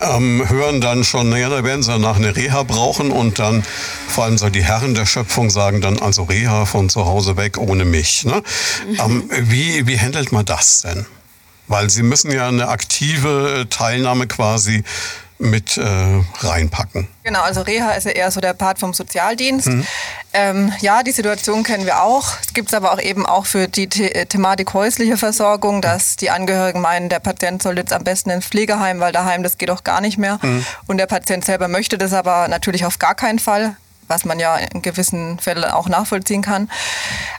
ähm, 0.00 0.48
hören 0.48 0.80
dann 0.80 1.02
schon, 1.02 1.30
naja, 1.30 1.48
da 1.48 1.64
werden 1.64 1.82
sie 1.82 1.90
danach 1.90 2.14
eine 2.14 2.36
Reha 2.36 2.62
brauchen 2.62 3.10
und 3.10 3.40
dann 3.40 3.64
vor 4.06 4.22
allem 4.22 4.38
so 4.38 4.50
die 4.50 4.62
Herren 4.62 4.94
der 4.94 5.04
Schöpfung 5.04 5.50
sagen 5.50 5.80
dann 5.80 5.98
also 5.98 6.22
Reha 6.22 6.64
von 6.64 6.88
zu 6.88 7.04
Hause 7.04 7.36
weg 7.36 7.58
ohne 7.58 7.84
mich. 7.84 8.24
Ne? 8.24 8.44
Mhm. 8.88 9.00
Ähm, 9.00 9.30
wie, 9.50 9.84
wie 9.88 9.98
handelt 9.98 10.30
man 10.30 10.44
das 10.44 10.82
denn? 10.82 11.06
Weil 11.66 11.90
sie 11.90 12.04
müssen 12.04 12.30
ja 12.30 12.46
eine 12.46 12.68
aktive 12.68 13.66
Teilnahme 13.68 14.28
quasi 14.28 14.84
mit 15.40 15.78
äh, 15.78 15.84
reinpacken. 16.40 17.08
Genau, 17.22 17.40
also 17.40 17.62
Reha 17.62 17.92
ist 17.92 18.04
ja 18.04 18.12
eher 18.12 18.30
so 18.30 18.40
der 18.40 18.52
Part 18.52 18.78
vom 18.78 18.92
Sozialdienst. 18.92 19.68
Mhm. 19.68 19.86
Ähm, 20.32 20.72
ja, 20.80 21.02
die 21.02 21.12
Situation 21.12 21.62
kennen 21.62 21.86
wir 21.86 22.02
auch. 22.02 22.32
Es 22.46 22.52
gibt 22.52 22.68
es 22.68 22.74
aber 22.74 22.92
auch 22.92 23.00
eben 23.00 23.24
auch 23.24 23.46
für 23.46 23.66
die 23.66 23.88
The 23.90 24.14
äh, 24.14 24.26
Thematik 24.26 24.74
häusliche 24.74 25.16
Versorgung, 25.16 25.80
dass 25.80 26.16
die 26.16 26.30
Angehörigen 26.30 26.80
meinen, 26.80 27.08
der 27.08 27.20
Patient 27.20 27.62
soll 27.62 27.78
jetzt 27.78 27.92
am 27.92 28.04
besten 28.04 28.30
ins 28.30 28.46
Pflegeheim, 28.46 29.00
weil 29.00 29.12
daheim 29.12 29.42
das 29.42 29.56
geht 29.56 29.70
auch 29.70 29.82
gar 29.82 30.00
nicht 30.00 30.18
mehr. 30.18 30.38
Mhm. 30.42 30.64
Und 30.86 30.98
der 30.98 31.06
Patient 31.06 31.44
selber 31.44 31.68
möchte 31.68 31.96
das 31.96 32.12
aber 32.12 32.46
natürlich 32.48 32.84
auf 32.84 32.98
gar 32.98 33.14
keinen 33.14 33.38
Fall 33.38 33.76
was 34.10 34.24
man 34.24 34.38
ja 34.38 34.56
in 34.56 34.82
gewissen 34.82 35.38
Fällen 35.38 35.64
auch 35.64 35.88
nachvollziehen 35.88 36.42
kann. 36.42 36.68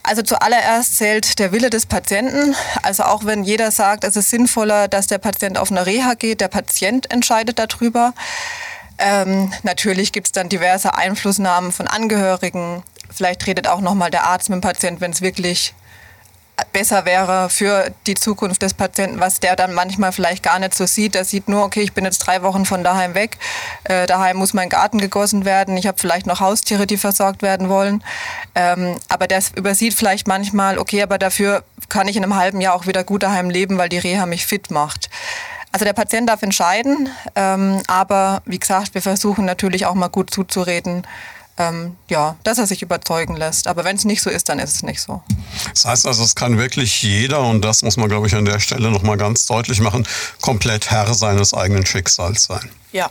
Also 0.03 0.21
zuallererst 0.21 0.97
zählt 0.97 1.37
der 1.37 1.51
Wille 1.51 1.69
des 1.69 1.85
Patienten. 1.85 2.55
Also 2.81 3.03
auch 3.03 3.25
wenn 3.25 3.43
jeder 3.43 3.71
sagt, 3.71 4.03
es 4.03 4.15
ist 4.15 4.29
sinnvoller, 4.29 4.87
dass 4.87 5.07
der 5.07 5.17
Patient 5.19 5.57
auf 5.57 5.69
eine 5.69 5.85
Reha 5.85 6.15
geht, 6.15 6.41
der 6.41 6.47
Patient 6.47 7.11
entscheidet 7.11 7.59
darüber. 7.59 8.13
Ähm, 8.97 9.51
natürlich 9.63 10.11
gibt 10.11 10.27
es 10.27 10.31
dann 10.31 10.49
diverse 10.49 10.95
Einflussnahmen 10.95 11.71
von 11.71 11.87
Angehörigen. 11.87 12.83
Vielleicht 13.13 13.45
redet 13.45 13.67
auch 13.67 13.81
nochmal 13.81 14.11
der 14.11 14.25
Arzt 14.25 14.49
mit 14.49 14.57
dem 14.57 14.61
Patienten, 14.61 15.01
wenn 15.01 15.11
es 15.11 15.21
wirklich 15.21 15.73
besser 16.73 17.05
wäre 17.05 17.49
für 17.49 17.91
die 18.07 18.15
Zukunft 18.15 18.61
des 18.61 18.73
Patienten, 18.73 19.19
was 19.19 19.39
der 19.39 19.55
dann 19.55 19.73
manchmal 19.73 20.11
vielleicht 20.11 20.43
gar 20.43 20.59
nicht 20.59 20.73
so 20.73 20.85
sieht. 20.85 21.15
Der 21.15 21.25
sieht 21.25 21.47
nur, 21.47 21.63
okay, 21.63 21.81
ich 21.81 21.93
bin 21.93 22.05
jetzt 22.05 22.19
drei 22.19 22.41
Wochen 22.43 22.65
von 22.65 22.83
daheim 22.83 23.15
weg, 23.15 23.37
äh, 23.83 24.07
daheim 24.07 24.37
muss 24.37 24.53
mein 24.53 24.69
Garten 24.69 24.99
gegossen 24.99 25.45
werden, 25.45 25.77
ich 25.77 25.87
habe 25.87 25.97
vielleicht 25.97 26.25
noch 26.25 26.39
Haustiere, 26.39 26.87
die 26.87 26.97
versorgt 26.97 27.41
werden 27.41 27.69
wollen. 27.69 28.03
Ähm, 28.55 28.97
aber 29.09 29.27
der 29.27 29.41
übersieht 29.55 29.93
vielleicht 29.93 30.27
manchmal, 30.27 30.77
okay, 30.77 31.01
aber 31.01 31.17
dafür 31.17 31.63
kann 31.89 32.07
ich 32.07 32.17
in 32.17 32.23
einem 32.23 32.35
halben 32.35 32.61
Jahr 32.61 32.75
auch 32.75 32.87
wieder 32.87 33.03
gut 33.03 33.23
daheim 33.23 33.49
leben, 33.49 33.77
weil 33.77 33.89
die 33.89 33.97
Reha 33.97 34.25
mich 34.25 34.45
fit 34.45 34.71
macht. 34.71 35.09
Also 35.71 35.85
der 35.85 35.93
Patient 35.93 36.27
darf 36.27 36.41
entscheiden, 36.41 37.09
ähm, 37.35 37.81
aber 37.87 38.41
wie 38.45 38.59
gesagt, 38.59 38.93
wir 38.93 39.01
versuchen 39.01 39.45
natürlich 39.45 39.85
auch 39.85 39.93
mal 39.93 40.09
gut 40.09 40.29
zuzureden, 40.29 41.07
ähm, 41.61 41.95
ja, 42.09 42.35
dass 42.43 42.57
er 42.57 42.67
sich 42.67 42.81
überzeugen 42.81 43.35
lässt. 43.37 43.67
Aber 43.67 43.83
wenn 43.83 43.95
es 43.95 44.05
nicht 44.05 44.21
so 44.21 44.29
ist, 44.29 44.49
dann 44.49 44.59
ist 44.59 44.75
es 44.75 44.83
nicht 44.83 45.01
so. 45.01 45.21
Das 45.73 45.85
heißt 45.85 46.07
also, 46.07 46.23
es 46.23 46.35
kann 46.35 46.57
wirklich 46.57 47.03
jeder, 47.03 47.41
und 47.41 47.61
das 47.61 47.83
muss 47.83 47.97
man, 47.97 48.09
glaube 48.09 48.27
ich, 48.27 48.35
an 48.35 48.45
der 48.45 48.59
Stelle 48.59 48.89
nochmal 48.89 49.17
ganz 49.17 49.45
deutlich 49.45 49.79
machen, 49.79 50.07
komplett 50.41 50.89
Herr 50.89 51.13
seines 51.13 51.53
eigenen 51.53 51.85
Schicksals 51.85 52.43
sein. 52.43 52.69
Ja, 52.91 53.09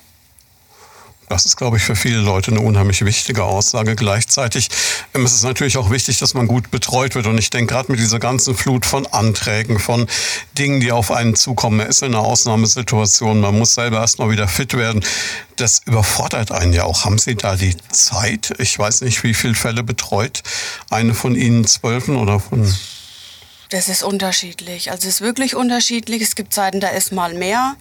das 1.30 1.46
ist, 1.46 1.56
glaube 1.56 1.76
ich, 1.76 1.84
für 1.84 1.94
viele 1.94 2.18
Leute 2.18 2.50
eine 2.50 2.60
unheimlich 2.60 3.04
wichtige 3.04 3.44
Aussage. 3.44 3.94
Gleichzeitig 3.94 4.68
ähm, 5.14 5.24
ist 5.24 5.32
es 5.32 5.44
natürlich 5.44 5.78
auch 5.78 5.90
wichtig, 5.90 6.18
dass 6.18 6.34
man 6.34 6.48
gut 6.48 6.72
betreut 6.72 7.14
wird. 7.14 7.26
Und 7.26 7.38
ich 7.38 7.50
denke, 7.50 7.72
gerade 7.72 7.92
mit 7.92 8.00
dieser 8.00 8.18
ganzen 8.18 8.56
Flut 8.56 8.84
von 8.84 9.06
Anträgen, 9.06 9.78
von 9.78 10.08
Dingen, 10.58 10.80
die 10.80 10.90
auf 10.90 11.12
einen 11.12 11.36
zukommen, 11.36 11.76
man 11.76 11.86
ist 11.86 12.02
in 12.02 12.14
einer 12.14 12.24
Ausnahmesituation, 12.24 13.40
man 13.40 13.56
muss 13.56 13.74
selber 13.74 13.98
erstmal 13.98 14.30
wieder 14.30 14.48
fit 14.48 14.76
werden. 14.76 15.04
Das 15.54 15.82
überfordert 15.86 16.50
einen 16.50 16.72
ja 16.72 16.82
auch. 16.82 17.04
Haben 17.04 17.18
Sie 17.18 17.36
da 17.36 17.54
die 17.54 17.76
Zeit? 17.92 18.52
Ich 18.58 18.76
weiß 18.76 19.02
nicht, 19.02 19.22
wie 19.22 19.34
viele 19.34 19.54
Fälle 19.54 19.84
betreut 19.84 20.42
eine 20.90 21.14
von 21.14 21.36
Ihnen 21.36 21.64
zwölfen 21.64 22.16
oder 22.16 22.40
von 22.40 22.74
das 23.70 23.88
ist 23.88 24.02
unterschiedlich. 24.02 24.90
Also 24.90 25.06
es 25.06 25.14
ist 25.14 25.20
wirklich 25.20 25.54
unterschiedlich. 25.54 26.22
Es 26.22 26.34
gibt 26.34 26.52
Zeiten, 26.52 26.80
da 26.80 26.88
ist 26.88 27.12
mal 27.12 27.34
mehr. 27.34 27.76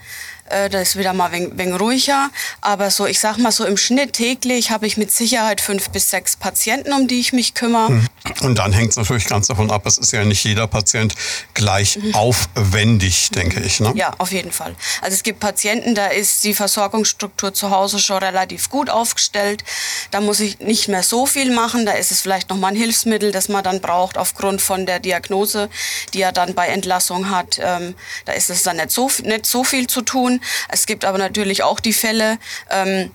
Äh, 0.50 0.70
da 0.70 0.82
ist 0.82 0.98
wieder 0.98 1.13
mal 1.13 1.32
ein 1.32 1.58
wenig 1.58 1.79
ruhiger. 1.79 2.29
Aber 2.62 2.89
so, 2.89 3.06
ich 3.06 3.20
sag 3.20 3.38
mal 3.38 3.51
so 3.51 3.65
im 3.65 3.77
Schnitt 3.77 4.13
täglich 4.13 4.72
habe 4.72 4.88
ich 4.88 4.98
mit 4.98 5.12
Sicherheit 5.12 5.62
fünf 5.62 5.89
bis 5.89 6.10
sechs 6.10 6.36
Patienten, 6.36 6.94
um 6.94 7.08
die 7.08 7.20
ich 7.20 7.34
mich 7.34 7.53
kümmere. 7.53 7.91
Mhm. 7.91 8.08
Und 8.41 8.60
dann 8.60 8.74
hängt 8.74 8.91
es 8.91 8.98
natürlich 8.98 9.27
ganz 9.27 9.48
davon 9.48 9.72
ab, 9.72 9.86
es 9.86 9.98
ist 9.98 10.12
ja 10.12 10.24
nicht 10.24 10.44
jeder 10.44 10.68
Patient 10.68 11.15
gleich 11.53 11.98
mhm. 11.98 12.13
aufwendig, 12.15 13.29
denke 13.32 13.60
ich. 13.62 13.79
Ne? 13.79 13.94
Ja, 13.96 14.13
auf 14.18 14.32
jeden 14.32 14.51
Fall. 14.51 14.75
Also 15.01 15.15
es 15.15 15.24
gibt 15.24 15.39
Patienten, 15.39 15.96
da 15.96 16.08
ist 16.08 16.44
die 16.44 16.53
Versorgungsstruktur 16.53 17.53
zu 17.53 17.70
Hause 17.70 18.00
schon 18.00 18.18
relativ 18.18 18.70
gut 18.70 18.89
aufgestellt. 18.89 19.63
Da 20.12 20.22
muss 20.22 20.39
ich 20.39 20.60
nicht 20.60 20.88
mehr 20.88 21.03
so 21.03 21.25
viel 21.25 21.53
machen. 21.53 21.86
Da 21.86 21.94
ist 21.94 22.12
es 22.12 22.22
vielleicht 22.22 22.50
nochmal 22.50 22.72
ein 22.72 22.77
Hilfsmittel, 22.77 23.32
das 23.32 23.50
man 23.50 23.63
dann 23.63 23.82
braucht 23.82 24.18
aufgrund 24.18 24.62
von 24.62 24.86
der 24.86 25.00
Diagnose, 25.00 25.70
die 26.13 26.22
er 26.22 26.32
dann 26.32 26.53
bei 26.53 26.68
Entlassung 26.68 27.29
hat. 27.29 27.60
Ähm, 27.62 27.96
da 28.25 28.34
ist 28.34 28.50
es 28.50 28.63
dann 28.63 28.77
nicht 28.77 28.91
so, 28.91 29.10
nicht 29.24 29.46
so 29.46 29.63
viel 29.63 29.88
zu 29.88 30.01
tun. 30.01 30.38
Es 30.69 30.86
gibt 30.86 31.05
aber 31.05 31.17
natürlich 31.17 31.63
auch 31.63 31.79
die 31.79 31.93
Fälle, 31.93 32.38
ähm, 32.69 33.12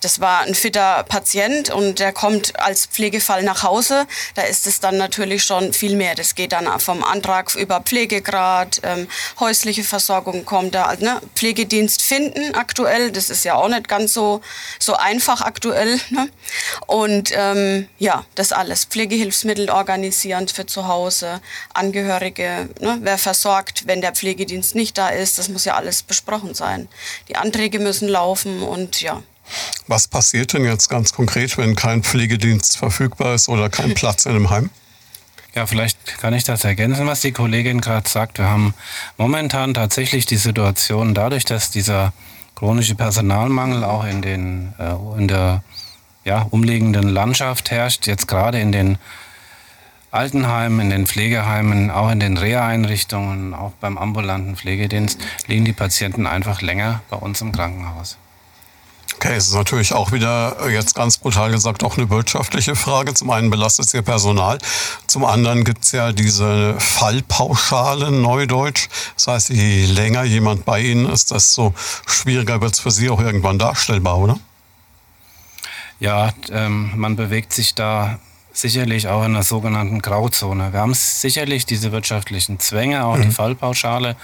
das 0.00 0.18
war 0.18 0.40
ein 0.40 0.54
fitter 0.54 1.04
Patient 1.04 1.70
und 1.70 1.98
der 1.98 2.12
kommt 2.12 2.58
als 2.58 2.86
Pflegefall 2.86 3.42
nach 3.42 3.62
Hause. 3.62 4.06
Da 4.34 4.42
ist 4.42 4.66
es 4.66 4.80
dann 4.80 4.96
natürlich 4.96 5.44
schon 5.44 5.74
viel 5.74 5.94
mehr. 5.94 6.14
Das 6.14 6.34
geht 6.34 6.52
dann 6.52 6.80
vom 6.80 7.04
Antrag 7.04 7.54
über 7.54 7.80
Pflegegrad, 7.80 8.80
ähm, 8.82 9.08
häusliche 9.38 9.84
Versorgung 9.84 10.44
kommt 10.46 10.74
da. 10.74 10.94
Ne? 10.96 11.20
Pflegedienst 11.34 12.02
finden 12.02 12.54
aktuell, 12.54 13.12
das 13.12 13.28
ist 13.28 13.44
ja 13.44 13.54
auch 13.54 13.68
nicht 13.68 13.88
ganz 13.88 14.14
so, 14.14 14.40
so 14.78 14.94
einfach 14.94 15.42
aktuell. 15.42 16.00
Ne? 16.10 16.28
Und 16.86 17.30
ähm, 17.34 17.88
ja, 17.98 18.24
das 18.34 18.52
alles. 18.52 18.86
Pflegehilfsmittel 18.86 19.70
organisieren 19.70 20.48
für 20.48 20.66
zu 20.66 20.88
Hause, 20.88 21.40
Angehörige, 21.74 22.70
ne? 22.80 22.98
wer 23.02 23.18
versorgt, 23.18 23.86
wenn 23.86 24.00
der 24.00 24.12
Pflegedienst 24.12 24.74
nicht 24.74 24.96
da 24.96 25.10
ist. 25.10 25.38
Das 25.38 25.48
muss 25.48 25.66
ja 25.66 25.74
alles 25.74 26.02
besprochen 26.02 26.54
sein. 26.54 26.88
Die 27.28 27.36
Anträge 27.36 27.78
müssen 27.78 28.08
laufen 28.08 28.62
und 28.62 29.02
ja. 29.02 29.22
Was 29.86 30.08
passiert 30.08 30.52
denn 30.52 30.64
jetzt 30.64 30.88
ganz 30.88 31.12
konkret, 31.12 31.56
wenn 31.58 31.74
kein 31.76 32.02
Pflegedienst 32.02 32.76
verfügbar 32.76 33.34
ist 33.34 33.48
oder 33.48 33.68
kein 33.68 33.94
Platz 33.94 34.26
in 34.26 34.32
einem 34.32 34.50
Heim? 34.50 34.70
Ja, 35.54 35.66
vielleicht 35.66 36.18
kann 36.18 36.32
ich 36.32 36.44
das 36.44 36.64
ergänzen, 36.64 37.06
was 37.06 37.22
die 37.22 37.32
Kollegin 37.32 37.80
gerade 37.80 38.08
sagt. 38.08 38.38
Wir 38.38 38.48
haben 38.48 38.72
momentan 39.16 39.74
tatsächlich 39.74 40.24
die 40.26 40.36
Situation, 40.36 41.12
dadurch, 41.12 41.44
dass 41.44 41.70
dieser 41.70 42.12
chronische 42.54 42.94
Personalmangel 42.94 43.82
auch 43.82 44.04
in, 44.04 44.22
den, 44.22 44.74
äh, 44.78 45.18
in 45.18 45.26
der 45.26 45.64
ja, 46.24 46.42
umliegenden 46.50 47.08
Landschaft 47.08 47.70
herrscht, 47.70 48.06
jetzt 48.06 48.28
gerade 48.28 48.60
in 48.60 48.70
den 48.70 48.98
Altenheimen, 50.12 50.80
in 50.80 50.90
den 50.90 51.06
Pflegeheimen, 51.06 51.90
auch 51.90 52.10
in 52.10 52.20
den 52.20 52.36
Reha-Einrichtungen, 52.36 53.54
auch 53.54 53.72
beim 53.80 53.96
ambulanten 53.96 54.56
Pflegedienst, 54.56 55.20
liegen 55.46 55.64
die 55.64 55.72
Patienten 55.72 56.26
einfach 56.26 56.62
länger 56.62 57.02
bei 57.10 57.16
uns 57.16 57.40
im 57.40 57.52
Krankenhaus. 57.52 58.18
Okay, 59.22 59.34
es 59.34 59.48
ist 59.48 59.54
natürlich 59.54 59.92
auch 59.92 60.12
wieder 60.12 60.56
äh, 60.62 60.72
jetzt 60.72 60.94
ganz 60.94 61.18
brutal 61.18 61.50
gesagt 61.50 61.84
auch 61.84 61.98
eine 61.98 62.08
wirtschaftliche 62.08 62.74
Frage. 62.74 63.12
Zum 63.12 63.28
einen 63.28 63.50
belastet 63.50 63.88
es 63.88 63.92
ihr 63.92 64.00
Personal, 64.00 64.56
zum 65.06 65.26
anderen 65.26 65.64
gibt 65.64 65.84
es 65.84 65.92
ja 65.92 66.10
diese 66.12 66.80
Fallpauschale 66.80 68.12
Neudeutsch. 68.12 68.88
Das 69.16 69.26
heißt, 69.26 69.50
je 69.50 69.84
länger 69.84 70.24
jemand 70.24 70.64
bei 70.64 70.80
Ihnen 70.80 71.04
ist, 71.04 71.32
desto 71.32 71.74
schwieriger 72.06 72.62
wird 72.62 72.72
es 72.72 72.80
für 72.80 72.90
Sie 72.90 73.10
auch 73.10 73.20
irgendwann 73.20 73.58
darstellbar, 73.58 74.16
oder? 74.16 74.40
Ja, 75.98 76.32
ähm, 76.50 76.92
man 76.96 77.14
bewegt 77.16 77.52
sich 77.52 77.74
da 77.74 78.18
sicherlich 78.52 79.08
auch 79.08 79.24
in 79.24 79.34
der 79.34 79.42
sogenannten 79.42 80.02
Grauzone. 80.02 80.72
Wir 80.72 80.80
haben 80.80 80.94
sicherlich 80.94 81.66
diese 81.66 81.92
wirtschaftlichen 81.92 82.58
Zwänge, 82.58 83.04
auch 83.04 83.16
mhm. 83.16 83.22
die 83.22 83.30
Fallpauschale. 83.30 84.16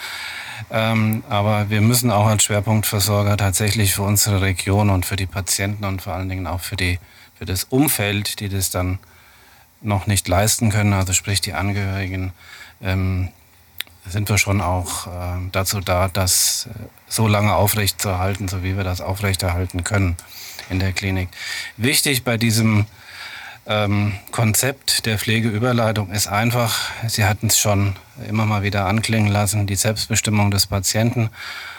Ähm, 0.71 1.23
aber 1.29 1.71
wir 1.71 1.81
müssen 1.81 2.11
auch 2.11 2.27
als 2.27 2.45
Schwerpunktversorger 2.45 3.37
tatsächlich 3.37 3.95
für 3.95 4.03
unsere 4.03 4.41
Region 4.41 4.91
und 4.91 5.07
für 5.07 5.17
die 5.17 5.27
Patienten 5.27 5.85
und 5.85 6.03
vor 6.03 6.15
allen 6.15 6.29
Dingen 6.29 6.47
auch 6.47 6.61
für, 6.61 6.77
die, 6.77 6.99
für 7.39 7.45
das 7.45 7.65
Umfeld, 7.65 8.41
die 8.41 8.49
das 8.49 8.71
dann 8.71 8.99
noch 9.83 10.07
nicht 10.07 10.27
leisten 10.27 10.71
können, 10.71 10.93
also 10.93 11.13
sprich 11.13 11.41
die 11.41 11.53
Angehörigen, 11.53 12.33
ähm, 12.83 13.29
sind 14.09 14.29
wir 14.29 14.39
schon 14.39 14.61
auch 14.61 15.07
äh, 15.07 15.11
dazu 15.53 15.81
da, 15.81 16.09
das 16.09 16.69
äh, 16.71 16.85
so 17.09 17.29
lange 17.29 17.55
aufrechtzuerhalten, 17.55 18.49
so 18.49 18.63
wie 18.63 18.77
wir 18.77 18.85
das 18.85 19.01
aufrechterhalten 19.01 19.85
können 19.85 20.17
in 20.71 20.79
der 20.79 20.93
Klinik. 20.93 21.29
Wichtig 21.77 22.25
bei 22.25 22.37
diesem 22.37 22.87
ähm, 23.67 24.13
Konzept 24.31 25.07
der 25.07 25.19
Pflegeüberleitung 25.19 26.11
ist 26.11 26.29
einfach, 26.29 26.91
Sie 27.09 27.25
hatten 27.25 27.49
es 27.49 27.59
schon 27.59 27.97
immer 28.29 28.47
mal 28.47 28.63
wieder 28.63 28.87
anklingen 28.87 29.31
lassen, 29.31 29.67
die 29.67 29.77
Selbstbestimmung 29.77 30.51
des 30.51 30.67
Patienten. 30.67 31.31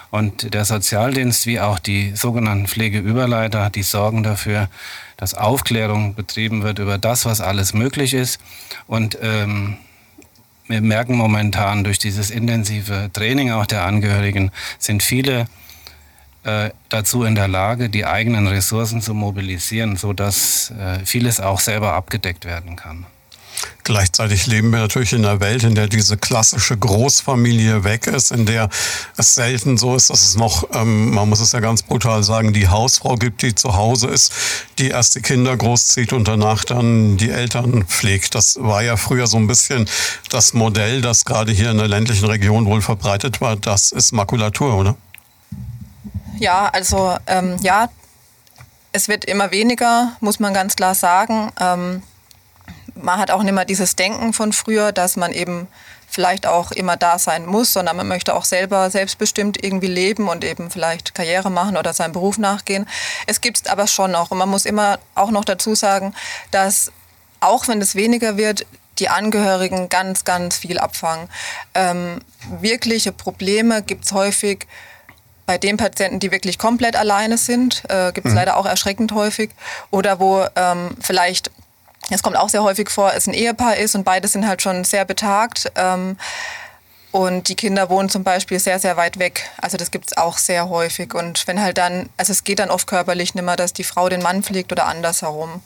Und 0.10 0.54
der 0.54 0.64
Sozialdienst 0.64 1.46
wie 1.48 1.60
auch 1.60 1.80
die 1.80 2.16
sogenannten 2.16 2.68
Pflegeüberleiter, 2.68 3.70
die 3.70 3.84
sorgen 3.84 4.24
dafür, 4.24 4.70
dass 5.18 5.34
Aufklärung 5.34 6.16
betrieben 6.16 6.64
wird 6.64 6.80
über 6.80 6.98
das, 6.98 7.26
was 7.26 7.42
alles 7.42 7.74
möglich 7.74 8.14
ist. 8.14 8.40
Und 8.88 9.18
ähm, 9.22 9.78
wir 10.68 10.82
merken 10.82 11.16
momentan 11.16 11.84
durch 11.84 12.00
dieses 12.00 12.30
intensive 12.30 13.10
Training 13.14 13.52
auch 13.52 13.66
der 13.66 13.84
Angehörigen, 13.84 14.52
sind 14.80 15.04
viele 15.04 15.48
äh, 16.48 16.72
dazu 16.90 17.24
in 17.24 17.36
der 17.36 17.48
Lage, 17.48 17.90
die 17.90 18.06
eigenen 18.06 18.48
Ressourcen 18.48 19.02
zu 19.02 19.14
mobilisieren, 19.14 19.98
sodass 19.98 20.72
äh, 20.72 21.06
vieles 21.06 21.42
auch 21.42 21.60
selber 21.60 21.94
abgedeckt 21.94 22.46
werden 22.46 22.78
kann. 22.78 23.06
Gleichzeitig 23.84 24.48
leben 24.48 24.72
wir 24.72 24.80
natürlich 24.80 25.14
in 25.14 25.26
einer 25.26 25.40
Welt, 25.40 25.64
in 25.64 25.74
der 25.74 25.88
diese 25.88 26.18
klassische 26.18 26.78
Großfamilie 26.78 27.84
weg 27.84 28.08
ist, 28.08 28.32
in 28.32 28.46
der 28.46 28.70
es 29.18 29.36
selten 29.36 29.78
so 29.78 29.96
ist, 29.96 30.10
dass 30.10 30.22
es 30.22 30.36
noch, 30.36 30.70
ähm, 30.74 31.12
man 31.12 31.28
muss 31.28 31.40
es 31.40 31.54
ja 31.54 31.60
ganz 31.60 31.84
brutal 31.84 32.24
sagen, 32.24 32.54
die 32.54 32.68
Hausfrau 32.68 33.16
gibt, 33.16 33.42
die 33.42 33.56
zu 33.56 33.76
Hause 33.76 34.08
ist, 34.08 34.32
die 34.78 34.90
erst 34.90 35.16
die 35.16 35.22
Kinder 35.22 35.56
großzieht 35.56 36.14
und 36.14 36.28
danach 36.28 36.66
dann 36.66 37.18
die 37.18 37.30
Eltern 37.30 37.86
pflegt. 37.86 38.36
Das 38.36 38.58
war 38.62 38.84
ja 38.84 38.98
früher 38.98 39.28
so 39.28 39.38
ein 39.38 39.48
bisschen 39.48 39.90
das 40.30 40.54
Modell, 40.54 41.02
das 41.02 41.26
gerade 41.26 41.52
hier 41.52 41.72
in 41.72 41.78
der 41.78 41.88
ländlichen 41.88 42.26
Region 42.26 42.66
wohl 42.66 42.82
verbreitet 42.82 43.42
war. 43.42 43.56
Das 43.56 43.92
ist 43.92 44.12
Makulatur, 44.12 44.76
oder? 44.76 44.96
Ja, 46.40 46.70
also 46.70 47.18
ähm, 47.28 47.58
ja, 47.62 47.90
es 48.92 49.08
wird 49.08 49.26
immer 49.26 49.52
weniger, 49.52 50.14
muss 50.20 50.40
man 50.40 50.54
ganz 50.54 50.76
klar 50.76 50.96
sagen. 50.96 51.52
Ähm, 51.60 52.04
man 52.96 53.20
hat 53.20 53.32
auch 53.32 53.44
nicht 53.44 53.54
mehr 53.54 53.66
dieses 53.66 53.96
Denken 53.96 54.34
von 54.34 54.54
früher, 54.54 54.92
dass 54.92 55.16
man 55.16 55.32
eben 55.32 55.68
vielleicht 56.08 56.48
auch 56.48 56.72
immer 56.72 56.96
da 56.96 57.20
sein 57.20 57.46
muss, 57.46 57.74
sondern 57.74 57.98
man 57.98 58.08
möchte 58.08 58.34
auch 58.34 58.46
selber 58.46 58.90
selbstbestimmt 58.90 59.64
irgendwie 59.64 59.88
leben 59.88 60.30
und 60.30 60.44
eben 60.44 60.72
vielleicht 60.72 61.14
Karriere 61.14 61.52
machen 61.52 61.78
oder 61.78 61.94
seinem 61.94 62.14
Beruf 62.14 62.38
nachgehen. 62.38 62.88
Es 63.28 63.42
gibt 63.42 63.58
es 63.58 63.68
aber 63.68 63.88
schon 63.88 64.12
noch. 64.12 64.32
Und 64.32 64.38
man 64.38 64.50
muss 64.50 64.66
immer 64.66 65.00
auch 65.16 65.32
noch 65.32 65.46
dazu 65.46 65.76
sagen, 65.76 66.16
dass 66.52 66.92
auch 67.40 67.68
wenn 67.68 67.82
es 67.82 67.94
weniger 67.94 68.38
wird, 68.38 68.66
die 69.00 69.10
Angehörigen 69.10 69.90
ganz, 69.90 70.24
ganz 70.24 70.58
viel 70.58 70.80
abfangen. 70.80 71.30
Ähm, 71.76 72.22
wirkliche 72.62 73.12
Probleme 73.12 73.84
gibt 73.84 74.06
es 74.06 74.12
häufig 74.12 74.66
bei 75.48 75.58
den 75.58 75.78
Patienten, 75.78 76.20
die 76.20 76.32
wirklich 76.32 76.60
komplett 76.60 76.96
alleine 76.96 77.38
sind, 77.38 77.82
äh, 77.90 78.12
gibt 78.12 78.28
es 78.28 78.34
mhm. 78.34 78.38
leider 78.38 78.58
auch 78.58 78.68
erschreckend 78.68 79.14
häufig. 79.14 79.50
Oder 79.90 80.20
wo 80.20 80.46
ähm, 80.56 80.96
vielleicht 81.02 81.50
es 82.10 82.24
kommt 82.24 82.38
auch 82.38 82.50
sehr 82.50 82.64
häufig 82.64 82.90
vor, 82.90 83.12
es 83.14 83.28
ein 83.28 83.34
Ehepaar 83.34 83.76
ist 83.76 83.96
und 83.96 84.04
beide 84.04 84.28
sind 84.28 84.48
halt 84.48 84.62
schon 84.62 84.84
sehr 84.84 85.04
betagt. 85.04 85.72
Ähm, 85.76 86.18
und 87.12 87.50
die 87.50 87.56
Kinder 87.56 87.90
wohnen 87.90 88.10
zum 88.10 88.24
Beispiel 88.24 88.60
sehr, 88.60 88.80
sehr 88.80 88.98
weit 88.98 89.18
weg. 89.18 89.50
Also 89.62 89.78
das 89.78 89.92
gibt 89.92 90.08
es 90.08 90.18
auch 90.18 90.38
sehr 90.38 90.70
häufig. 90.70 91.14
Und 91.14 91.48
wenn 91.48 91.62
halt 91.62 91.78
dann, 91.78 92.10
also 92.18 92.32
es 92.32 92.44
geht 92.44 92.60
dann 92.60 92.70
oft 92.70 92.88
körperlich 92.88 93.34
nicht 93.34 93.44
mehr, 93.44 93.56
dass 93.56 93.74
die 93.74 93.84
Frau 93.84 94.08
den 94.08 94.22
Mann 94.22 94.44
pflegt 94.44 94.72
oder 94.72 94.86
andersherum. 94.86 95.62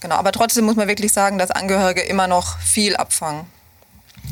Genau. 0.00 0.16
Aber 0.16 0.32
trotzdem 0.32 0.64
muss 0.64 0.76
man 0.76 0.88
wirklich 0.88 1.12
sagen, 1.12 1.38
dass 1.38 1.50
Angehörige 1.50 2.02
immer 2.02 2.26
noch 2.26 2.58
viel 2.58 2.96
abfangen. 2.96 3.46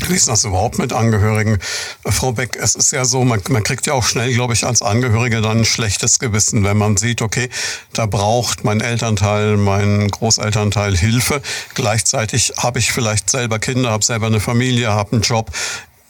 Wie 0.08 0.14
ist 0.14 0.28
das 0.28 0.44
überhaupt 0.44 0.78
mit 0.78 0.92
Angehörigen? 0.92 1.58
Frau 2.04 2.32
Beck, 2.32 2.56
es 2.60 2.74
ist 2.74 2.92
ja 2.92 3.04
so, 3.04 3.24
man, 3.24 3.40
man 3.48 3.62
kriegt 3.62 3.86
ja 3.86 3.94
auch 3.94 4.04
schnell, 4.04 4.32
glaube 4.34 4.52
ich, 4.52 4.64
als 4.64 4.82
Angehörige 4.82 5.40
dann 5.40 5.58
ein 5.58 5.64
schlechtes 5.64 6.18
Gewissen, 6.18 6.64
wenn 6.64 6.76
man 6.76 6.96
sieht, 6.96 7.22
okay, 7.22 7.48
da 7.92 8.06
braucht 8.06 8.64
mein 8.64 8.80
Elternteil, 8.80 9.56
mein 9.56 10.08
Großelternteil 10.08 10.96
Hilfe. 10.96 11.40
Gleichzeitig 11.74 12.52
habe 12.58 12.78
ich 12.78 12.92
vielleicht 12.92 13.30
selber 13.30 13.58
Kinder, 13.58 13.90
habe 13.90 14.04
selber 14.04 14.26
eine 14.26 14.40
Familie, 14.40 14.90
habe 14.92 15.12
einen 15.12 15.22
Job 15.22 15.50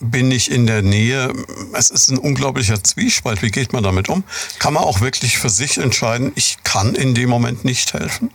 bin 0.00 0.30
ich 0.30 0.50
in 0.50 0.66
der 0.66 0.82
Nähe. 0.82 1.32
Es 1.72 1.90
ist 1.90 2.10
ein 2.10 2.18
unglaublicher 2.18 2.82
Zwiespalt. 2.82 3.42
Wie 3.42 3.50
geht 3.50 3.72
man 3.72 3.82
damit 3.82 4.08
um? 4.08 4.24
Kann 4.58 4.74
man 4.74 4.84
auch 4.84 5.00
wirklich 5.00 5.38
für 5.38 5.48
sich 5.48 5.78
entscheiden, 5.78 6.32
ich 6.34 6.58
kann 6.62 6.94
in 6.94 7.14
dem 7.14 7.30
Moment 7.30 7.64
nicht 7.64 7.94
helfen? 7.94 8.30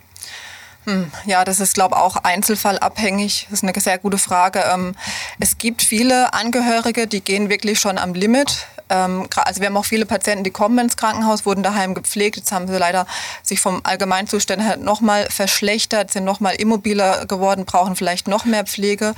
Hm, 0.89 1.11
ja, 1.25 1.45
das 1.45 1.59
ist, 1.59 1.75
glaube 1.75 1.95
ich, 1.95 2.01
auch 2.01 2.15
einzelfallabhängig. 2.15 3.45
Das 3.49 3.59
ist 3.59 3.63
eine 3.63 3.79
sehr 3.79 3.99
gute 3.99 4.17
Frage. 4.17 4.63
Ähm, 4.73 4.95
es 5.39 5.59
gibt 5.59 5.83
viele 5.83 6.33
Angehörige, 6.33 7.05
die 7.05 7.21
gehen 7.21 7.49
wirklich 7.49 7.79
schon 7.79 7.99
am 7.99 8.15
Limit. 8.15 8.65
Ähm, 8.89 9.27
also 9.35 9.61
wir 9.61 9.67
haben 9.67 9.77
auch 9.77 9.85
viele 9.85 10.07
Patienten, 10.07 10.43
die 10.43 10.49
kommen 10.49 10.79
ins 10.79 10.97
Krankenhaus, 10.97 11.45
wurden 11.45 11.61
daheim 11.61 11.93
gepflegt. 11.93 12.37
Jetzt 12.37 12.51
haben 12.51 12.67
sie 12.67 12.75
leider 12.75 13.05
sich 13.43 13.61
vom 13.61 13.81
Allgemeinzustand 13.83 14.63
her 14.63 14.77
nochmal 14.77 15.27
verschlechtert, 15.29 16.11
sind 16.11 16.23
nochmal 16.23 16.55
immobiler 16.55 17.27
geworden, 17.27 17.65
brauchen 17.65 17.95
vielleicht 17.95 18.27
noch 18.27 18.45
mehr 18.45 18.65
Pflege. 18.65 19.13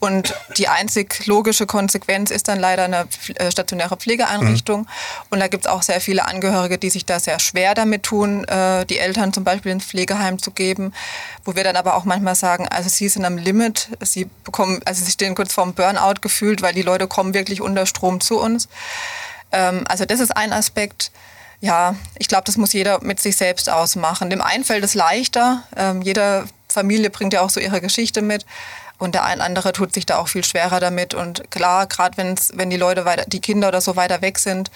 Und 0.00 0.34
die 0.56 0.66
einzig 0.66 1.26
logische 1.26 1.66
Konsequenz 1.66 2.30
ist 2.30 2.48
dann 2.48 2.58
leider 2.58 2.84
eine 2.84 3.06
äh, 3.34 3.50
stationäre 3.50 3.98
Pflegeeinrichtung. 3.98 4.80
Mhm. 4.80 4.86
Und 5.28 5.40
da 5.40 5.48
gibt 5.48 5.66
es 5.66 5.70
auch 5.70 5.82
sehr 5.82 6.00
viele 6.00 6.26
Angehörige, 6.26 6.78
die 6.78 6.88
sich 6.88 7.04
da 7.04 7.20
sehr 7.20 7.38
schwer 7.38 7.74
damit 7.74 8.04
tun, 8.04 8.44
äh, 8.44 8.86
die 8.86 8.98
Eltern 8.98 9.34
zum 9.34 9.44
Beispiel 9.44 9.72
ins 9.72 9.84
Pflegeheim 9.84 10.38
zu 10.38 10.52
geben. 10.52 10.94
Wo 11.44 11.54
wir 11.54 11.64
dann 11.64 11.76
aber 11.76 11.96
auch 11.96 12.04
manchmal 12.06 12.34
sagen, 12.34 12.66
also 12.66 12.88
sie 12.88 13.10
sind 13.10 13.26
am 13.26 13.36
Limit, 13.36 13.88
sie 14.00 14.28
bekommen, 14.42 14.80
also 14.86 15.04
sie 15.04 15.10
stehen 15.10 15.34
kurz 15.34 15.52
vorm 15.52 15.74
Burnout 15.74 16.20
gefühlt, 16.22 16.62
weil 16.62 16.72
die 16.72 16.82
Leute 16.82 17.06
kommen 17.06 17.34
wirklich 17.34 17.60
unter 17.60 17.84
Strom 17.84 18.22
zu 18.22 18.40
uns. 18.40 18.68
Ähm, 19.52 19.84
also 19.86 20.06
das 20.06 20.20
ist 20.20 20.34
ein 20.34 20.54
Aspekt. 20.54 21.12
Ja, 21.60 21.94
ich 22.18 22.28
glaube, 22.28 22.44
das 22.46 22.56
muss 22.56 22.72
jeder 22.72 23.04
mit 23.04 23.20
sich 23.20 23.36
selbst 23.36 23.68
ausmachen. 23.68 24.30
Dem 24.30 24.40
einen 24.40 24.64
fällt 24.64 24.82
es 24.82 24.94
leichter. 24.94 25.62
Ähm, 25.76 26.00
jede 26.00 26.46
Familie 26.68 27.10
bringt 27.10 27.34
ja 27.34 27.42
auch 27.42 27.50
so 27.50 27.60
ihre 27.60 27.82
Geschichte 27.82 28.22
mit. 28.22 28.46
Und 29.00 29.14
der 29.14 29.24
ein 29.24 29.40
andere 29.40 29.72
tut 29.72 29.94
sich 29.94 30.04
da 30.04 30.18
auch 30.18 30.28
viel 30.28 30.44
schwerer 30.44 30.78
damit. 30.78 31.14
Und 31.14 31.50
klar, 31.50 31.86
gerade 31.86 32.16
wenn 32.18 32.70
die 32.70 32.76
Leute 32.76 33.06
weiter, 33.06 33.24
die 33.26 33.40
Kinder 33.40 33.68
oder 33.68 33.80
so 33.80 33.96
weiter 33.96 34.20
weg 34.20 34.38
sind, 34.38 34.70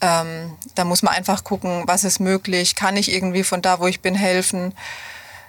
ähm, 0.00 0.52
da 0.74 0.84
muss 0.84 1.02
man 1.02 1.14
einfach 1.14 1.44
gucken, 1.44 1.84
was 1.86 2.02
ist 2.02 2.18
möglich, 2.18 2.74
kann 2.74 2.96
ich 2.96 3.12
irgendwie 3.12 3.44
von 3.44 3.62
da, 3.62 3.78
wo 3.78 3.86
ich 3.86 4.00
bin, 4.00 4.16
helfen. 4.16 4.74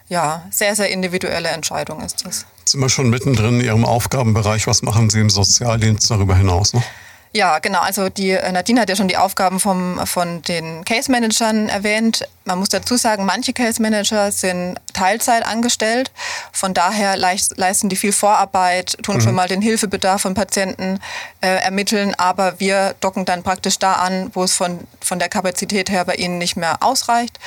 Ja, 0.09 0.45
sehr, 0.51 0.75
sehr 0.75 0.89
individuelle 0.89 1.49
Entscheidung 1.49 2.01
ist 2.01 2.25
das. 2.25 2.45
Sind 2.65 2.81
wir 2.81 2.89
schon 2.89 3.09
mittendrin 3.09 3.59
in 3.59 3.65
Ihrem 3.65 3.85
Aufgabenbereich? 3.85 4.67
Was 4.67 4.83
machen 4.83 5.09
Sie 5.09 5.19
im 5.19 5.29
Sozialdienst 5.31 6.09
darüber 6.09 6.35
hinaus 6.35 6.73
noch? 6.73 6.83
Ja, 7.31 7.59
genau. 7.59 7.79
Also 7.81 8.09
die 8.09 8.31
äh, 8.31 8.51
Nadine 8.51 8.81
hat 8.81 8.89
ja 8.89 8.95
schon 8.95 9.07
die 9.07 9.17
Aufgaben 9.17 9.59
vom, 9.59 10.05
von 10.07 10.41
den 10.41 10.83
Case 10.83 11.11
Managern 11.11 11.69
erwähnt. 11.69 12.27
Man 12.45 12.57
muss 12.57 12.69
dazu 12.69 12.97
sagen, 12.97 13.25
manche 13.25 13.53
Case 13.53 13.79
Manager 13.79 14.31
sind 14.31 14.77
Teilzeit 14.93 15.45
angestellt. 15.45 16.11
Von 16.51 16.73
daher 16.73 17.15
leisten 17.17 17.89
die 17.89 17.95
viel 17.95 18.13
Vorarbeit, 18.13 18.97
tun 19.03 19.17
mhm. 19.17 19.21
schon 19.21 19.35
mal 19.35 19.47
den 19.47 19.61
Hilfebedarf 19.61 20.23
von 20.23 20.33
Patienten 20.33 20.99
äh, 21.41 21.61
ermitteln. 21.61 22.15
Aber 22.17 22.59
wir 22.59 22.95
docken 22.99 23.25
dann 23.25 23.43
praktisch 23.43 23.77
da 23.77 23.93
an, 23.93 24.31
wo 24.33 24.43
es 24.43 24.55
von, 24.55 24.79
von 24.99 25.19
der 25.19 25.29
Kapazität 25.29 25.91
her 25.91 26.05
bei 26.05 26.15
ihnen 26.15 26.39
nicht 26.39 26.57
mehr 26.57 26.81
ausreicht. 26.81 27.37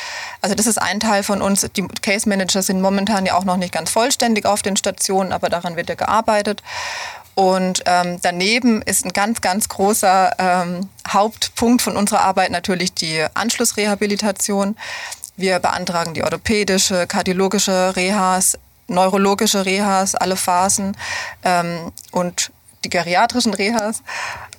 Also 0.42 0.54
das 0.54 0.68
ist 0.68 0.80
ein 0.80 1.00
Teil 1.00 1.24
von 1.24 1.42
uns. 1.42 1.66
Die 1.76 1.88
Case 2.02 2.28
Manager 2.28 2.62
sind 2.62 2.80
momentan 2.80 3.26
ja 3.26 3.34
auch 3.34 3.44
noch 3.44 3.56
nicht 3.56 3.72
ganz 3.72 3.90
vollständig 3.90 4.46
auf 4.46 4.62
den 4.62 4.76
Stationen, 4.76 5.32
aber 5.32 5.48
daran 5.48 5.74
wird 5.74 5.88
ja 5.88 5.96
gearbeitet. 5.96 6.62
Und 7.34 7.82
ähm, 7.86 8.18
daneben 8.22 8.82
ist 8.82 9.04
ein 9.04 9.12
ganz, 9.12 9.40
ganz 9.40 9.68
großer 9.68 10.34
ähm, 10.38 10.88
Hauptpunkt 11.08 11.82
von 11.82 11.96
unserer 11.96 12.20
Arbeit 12.20 12.50
natürlich 12.50 12.92
die 12.92 13.24
Anschlussrehabilitation. 13.34 14.76
Wir 15.36 15.58
beantragen 15.58 16.12
die 16.14 16.22
orthopädische, 16.22 17.06
kardiologische 17.06 17.96
Rehas, 17.96 18.58
neurologische 18.86 19.64
Rehas, 19.64 20.14
alle 20.14 20.36
Phasen 20.36 20.96
ähm, 21.42 21.92
und 22.10 22.52
die 22.84 22.90
geriatrischen 22.90 23.54
Rehas 23.54 24.02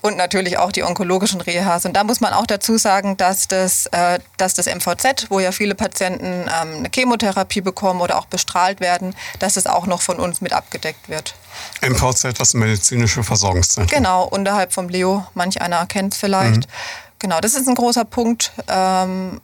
und 0.04 0.18
natürlich 0.18 0.58
auch 0.58 0.74
die 0.74 0.84
onkologischen 0.84 1.40
Rehas. 1.40 1.86
Und 1.86 1.94
da 1.94 2.04
muss 2.04 2.20
man 2.20 2.34
auch 2.34 2.46
dazu 2.46 2.78
sagen, 2.78 3.16
dass 3.16 3.48
das, 3.48 3.86
äh, 3.88 4.20
dass 4.36 4.54
das 4.54 4.68
MVZ, 4.68 5.28
wo 5.30 5.40
ja 5.40 5.54
viele 5.54 5.76
Patienten 5.76 6.26
ähm, 6.42 6.78
eine 6.78 6.90
Chemotherapie 6.94 7.62
bekommen 7.62 8.02
oder 8.02 8.20
auch 8.20 8.26
bestrahlt 8.26 8.82
werden, 8.82 9.16
dass 9.40 9.56
es 9.56 9.66
auch 9.66 9.88
noch 9.88 10.02
von 10.02 10.18
uns 10.20 10.42
mit 10.42 10.52
abgedeckt 10.52 11.08
wird. 11.08 11.36
MVZ, 11.82 12.38
das 12.38 12.54
medizinische 12.54 13.24
Versorgungszentrum. 13.24 13.98
Genau, 13.98 14.26
unterhalb 14.26 14.74
vom 14.74 14.90
Leo. 14.90 15.26
Manch 15.36 15.62
einer 15.62 15.86
kennt 15.86 16.14
es 16.14 16.20
vielleicht. 16.20 16.68
Mhm. 16.68 16.74
Genau, 17.20 17.40
das 17.40 17.54
ist 17.54 17.70
ein 17.70 17.76
großer 17.76 18.04
Punkt. 18.04 18.52
Ähm, 18.68 19.40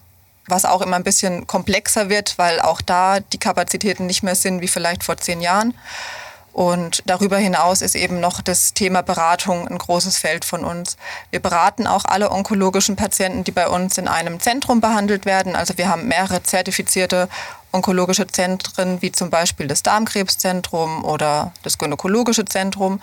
was 0.45 0.65
auch 0.65 0.81
immer 0.81 0.97
ein 0.97 1.03
bisschen 1.03 1.47
komplexer 1.47 2.09
wird, 2.09 2.37
weil 2.37 2.59
auch 2.59 2.81
da 2.81 3.19
die 3.19 3.37
Kapazitäten 3.37 4.07
nicht 4.07 4.23
mehr 4.23 4.35
sind 4.35 4.61
wie 4.61 4.67
vielleicht 4.67 5.03
vor 5.03 5.15
zehn 5.15 5.39
Jahren. 5.41 5.73
Und 6.59 7.03
darüber 7.05 7.37
hinaus 7.37 7.81
ist 7.81 7.95
eben 7.95 8.19
noch 8.19 8.41
das 8.41 8.73
Thema 8.73 9.01
Beratung 9.01 9.65
ein 9.65 9.77
großes 9.77 10.17
Feld 10.17 10.43
von 10.43 10.65
uns. 10.65 10.97
Wir 11.31 11.39
beraten 11.39 11.87
auch 11.87 12.03
alle 12.03 12.31
onkologischen 12.31 12.97
Patienten, 12.97 13.45
die 13.45 13.53
bei 13.53 13.69
uns 13.69 13.97
in 13.97 14.09
einem 14.09 14.41
Zentrum 14.41 14.81
behandelt 14.81 15.25
werden. 15.25 15.55
Also 15.55 15.77
wir 15.77 15.87
haben 15.87 16.09
mehrere 16.09 16.43
zertifizierte 16.43 17.29
onkologische 17.71 18.27
Zentren, 18.27 19.01
wie 19.01 19.13
zum 19.13 19.29
Beispiel 19.29 19.67
das 19.67 19.83
Darmkrebszentrum 19.83 21.05
oder 21.05 21.53
das 21.63 21.77
Gynäkologische 21.77 22.43
Zentrum. 22.43 22.99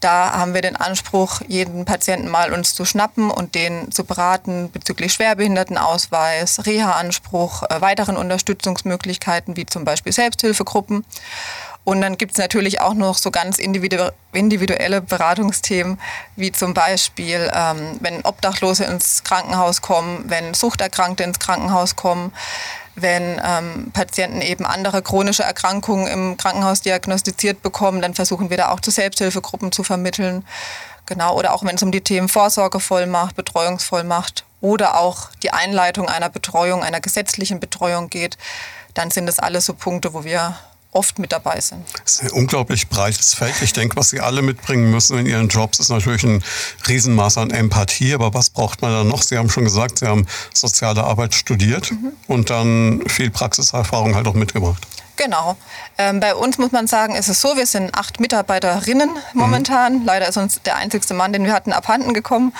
Da 0.00 0.32
haben 0.32 0.54
wir 0.54 0.62
den 0.62 0.76
Anspruch, 0.76 1.42
jeden 1.48 1.84
Patienten 1.84 2.28
mal 2.28 2.52
uns 2.52 2.74
zu 2.74 2.86
schnappen 2.86 3.30
und 3.30 3.54
den 3.54 3.92
zu 3.92 4.04
beraten 4.04 4.70
bezüglich 4.70 5.12
Schwerbehindertenausweis, 5.12 6.64
Reha-Anspruch, 6.64 7.62
äh, 7.64 7.80
weiteren 7.80 8.16
Unterstützungsmöglichkeiten 8.16 9.56
wie 9.56 9.66
zum 9.66 9.84
Beispiel 9.84 10.12
Selbsthilfegruppen. 10.12 11.04
Und 11.86 12.00
dann 12.00 12.18
gibt 12.18 12.32
es 12.32 12.38
natürlich 12.38 12.80
auch 12.80 12.94
noch 12.94 13.16
so 13.16 13.30
ganz 13.30 13.60
individu 13.60 14.10
individuelle 14.32 15.00
Beratungsthemen, 15.00 16.00
wie 16.34 16.50
zum 16.50 16.74
Beispiel, 16.74 17.48
ähm, 17.54 17.96
wenn 18.00 18.22
Obdachlose 18.24 18.84
ins 18.84 19.22
Krankenhaus 19.22 19.82
kommen, 19.82 20.24
wenn 20.26 20.52
Suchterkrankte 20.52 21.22
ins 21.22 21.38
Krankenhaus 21.38 21.94
kommen, 21.94 22.32
wenn 22.96 23.40
ähm, 23.40 23.92
Patienten 23.92 24.40
eben 24.40 24.66
andere 24.66 25.00
chronische 25.00 25.44
Erkrankungen 25.44 26.08
im 26.08 26.36
Krankenhaus 26.36 26.80
diagnostiziert 26.80 27.62
bekommen, 27.62 28.02
dann 28.02 28.14
versuchen 28.14 28.50
wir 28.50 28.56
da 28.56 28.70
auch 28.70 28.80
zu 28.80 28.90
Selbsthilfegruppen 28.90 29.70
zu 29.70 29.84
vermitteln. 29.84 30.44
Genau, 31.06 31.36
oder 31.36 31.54
auch 31.54 31.62
wenn 31.62 31.76
es 31.76 31.84
um 31.84 31.92
die 31.92 32.00
Themen 32.00 32.28
Vorsorgevollmacht, 32.28 33.36
Betreuungsvollmacht 33.36 34.44
oder 34.60 34.98
auch 34.98 35.30
die 35.40 35.52
Einleitung 35.52 36.08
einer 36.08 36.30
Betreuung, 36.30 36.82
einer 36.82 37.00
gesetzlichen 37.00 37.60
Betreuung 37.60 38.10
geht, 38.10 38.38
dann 38.94 39.12
sind 39.12 39.26
das 39.26 39.38
alles 39.38 39.66
so 39.66 39.74
Punkte, 39.74 40.14
wo 40.14 40.24
wir 40.24 40.56
oft 40.92 41.18
mit 41.18 41.32
dabei 41.32 41.60
sind. 41.60 41.84
Das 42.04 42.16
ist 42.16 42.22
ein 42.22 42.30
unglaublich 42.30 42.88
breites 42.88 43.34
Feld. 43.34 43.54
Ich 43.62 43.72
denke, 43.72 43.96
was 43.96 44.10
Sie 44.10 44.20
alle 44.20 44.42
mitbringen 44.42 44.90
müssen 44.90 45.18
in 45.18 45.26
Ihren 45.26 45.48
Jobs, 45.48 45.78
ist 45.78 45.90
natürlich 45.90 46.24
ein 46.24 46.42
Riesenmaß 46.88 47.38
an 47.38 47.50
Empathie. 47.50 48.14
Aber 48.14 48.34
was 48.34 48.50
braucht 48.50 48.82
man 48.82 48.92
dann 48.92 49.08
noch? 49.08 49.22
Sie 49.22 49.36
haben 49.36 49.50
schon 49.50 49.64
gesagt, 49.64 49.98
Sie 49.98 50.06
haben 50.06 50.26
soziale 50.54 51.04
Arbeit 51.04 51.34
studiert 51.34 51.92
mhm. 51.92 52.12
und 52.26 52.50
dann 52.50 53.02
viel 53.06 53.30
Praxiserfahrung 53.30 54.14
halt 54.14 54.26
auch 54.26 54.34
mitgebracht. 54.34 54.86
Genau. 55.16 55.56
Ähm, 55.98 56.20
bei 56.20 56.34
uns 56.34 56.58
muss 56.58 56.72
man 56.72 56.86
sagen, 56.86 57.14
ist 57.14 57.28
es 57.28 57.40
so, 57.40 57.56
wir 57.56 57.66
sind 57.66 57.94
acht 57.94 58.20
Mitarbeiterinnen 58.20 59.10
momentan. 59.32 60.00
Mhm. 60.00 60.04
Leider 60.04 60.28
ist 60.28 60.36
uns 60.36 60.60
der 60.62 60.76
einzigste 60.76 61.14
Mann, 61.14 61.32
den 61.32 61.44
wir 61.44 61.52
hatten, 61.52 61.72
abhanden 61.72 62.12
gekommen. 62.12 62.52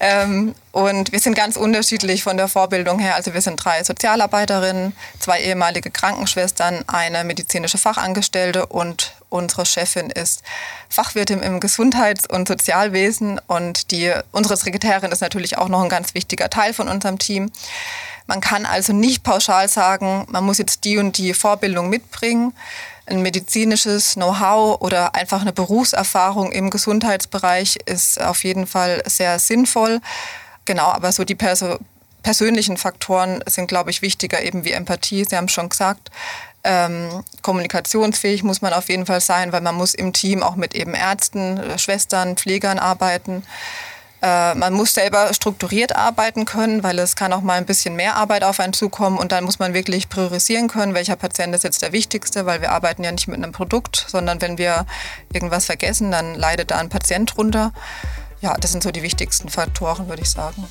Ähm, 0.00 0.54
und 0.72 1.12
wir 1.12 1.20
sind 1.20 1.34
ganz 1.34 1.56
unterschiedlich 1.56 2.22
von 2.22 2.36
der 2.36 2.48
Vorbildung 2.48 2.98
her. 2.98 3.14
Also 3.14 3.34
wir 3.34 3.40
sind 3.40 3.62
drei 3.62 3.82
Sozialarbeiterinnen, 3.84 4.96
zwei 5.18 5.40
ehemalige 5.40 5.90
Krankenschwestern, 5.90 6.84
eine 6.86 7.24
medizinische 7.24 7.78
Fachangestellte 7.78 8.66
und 8.66 9.12
unsere 9.28 9.66
Chefin 9.66 10.10
ist 10.10 10.42
Fachwirtin 10.88 11.42
im 11.42 11.60
Gesundheits- 11.60 12.26
und 12.26 12.48
Sozialwesen. 12.48 13.40
Und 13.46 13.90
die, 13.90 14.12
unsere 14.32 14.56
Sekretärin 14.56 15.12
ist 15.12 15.20
natürlich 15.20 15.58
auch 15.58 15.68
noch 15.68 15.82
ein 15.82 15.88
ganz 15.88 16.14
wichtiger 16.14 16.48
Teil 16.48 16.72
von 16.72 16.88
unserem 16.88 17.18
Team. 17.18 17.50
Man 18.28 18.42
kann 18.42 18.66
also 18.66 18.92
nicht 18.92 19.22
pauschal 19.24 19.70
sagen, 19.70 20.26
man 20.28 20.44
muss 20.44 20.58
jetzt 20.58 20.84
die 20.84 20.98
und 20.98 21.16
die 21.16 21.32
Vorbildung 21.32 21.88
mitbringen. 21.88 22.52
Ein 23.06 23.22
medizinisches 23.22 24.14
Know-how 24.14 24.82
oder 24.82 25.14
einfach 25.14 25.40
eine 25.40 25.54
Berufserfahrung 25.54 26.52
im 26.52 26.68
Gesundheitsbereich 26.68 27.78
ist 27.86 28.20
auf 28.20 28.44
jeden 28.44 28.66
Fall 28.66 29.02
sehr 29.06 29.38
sinnvoll. 29.38 30.00
Genau, 30.66 30.88
aber 30.88 31.10
so 31.10 31.24
die 31.24 31.34
Perso 31.34 31.78
persönlichen 32.22 32.76
Faktoren 32.76 33.42
sind, 33.46 33.68
glaube 33.68 33.90
ich, 33.90 34.02
wichtiger, 34.02 34.42
eben 34.42 34.64
wie 34.66 34.72
Empathie. 34.72 35.24
Sie 35.24 35.34
haben 35.34 35.46
es 35.46 35.52
schon 35.52 35.70
gesagt. 35.70 36.10
Ähm, 36.64 37.24
kommunikationsfähig 37.40 38.42
muss 38.42 38.60
man 38.60 38.74
auf 38.74 38.90
jeden 38.90 39.06
Fall 39.06 39.22
sein, 39.22 39.52
weil 39.52 39.62
man 39.62 39.76
muss 39.76 39.94
im 39.94 40.12
Team 40.12 40.42
auch 40.42 40.56
mit 40.56 40.74
eben 40.74 40.92
Ärzten, 40.92 41.78
Schwestern, 41.78 42.36
Pflegern 42.36 42.78
arbeiten. 42.78 43.44
Äh, 44.20 44.54
man 44.54 44.72
muss 44.72 44.94
selber 44.94 45.32
strukturiert 45.32 45.94
arbeiten 45.94 46.44
können, 46.44 46.82
weil 46.82 46.98
es 46.98 47.14
kann 47.14 47.32
auch 47.32 47.40
mal 47.40 47.54
ein 47.54 47.66
bisschen 47.66 47.94
mehr 47.94 48.16
Arbeit 48.16 48.42
auf 48.42 48.58
einen 48.58 48.72
zukommen 48.72 49.16
und 49.16 49.30
dann 49.32 49.44
muss 49.44 49.58
man 49.58 49.74
wirklich 49.74 50.08
priorisieren 50.08 50.68
können, 50.68 50.94
welcher 50.94 51.16
Patient 51.16 51.54
ist 51.54 51.64
jetzt 51.64 51.82
der 51.82 51.92
wichtigste, 51.92 52.44
weil 52.44 52.60
wir 52.60 52.72
arbeiten 52.72 53.04
ja 53.04 53.12
nicht 53.12 53.28
mit 53.28 53.36
einem 53.36 53.52
Produkt, 53.52 54.06
sondern 54.08 54.40
wenn 54.42 54.58
wir 54.58 54.86
irgendwas 55.32 55.66
vergessen, 55.66 56.10
dann 56.10 56.34
leidet 56.34 56.72
da 56.72 56.78
ein 56.78 56.88
Patient 56.88 57.36
drunter. 57.36 57.72
Ja, 58.40 58.54
das 58.54 58.72
sind 58.72 58.82
so 58.82 58.90
die 58.90 59.02
wichtigsten 59.02 59.48
Faktoren, 59.48 60.08
würde 60.08 60.22
ich 60.22 60.30
sagen. 60.30 60.64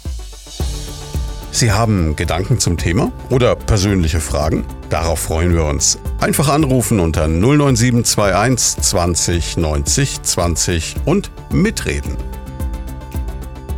Sie 1.52 1.72
haben 1.72 2.16
Gedanken 2.16 2.60
zum 2.60 2.78
Thema 2.78 3.12
oder 3.30 3.56
persönliche 3.56 4.20
Fragen? 4.20 4.66
Darauf 4.90 5.20
freuen 5.22 5.54
wir 5.54 5.64
uns. 5.64 5.98
Einfach 6.20 6.50
anrufen 6.50 7.00
unter 7.00 7.28
09721 7.28 8.84
20 8.84 9.58
90 9.58 10.22
20 10.22 10.96
und 11.06 11.32
mitreden. 11.52 12.16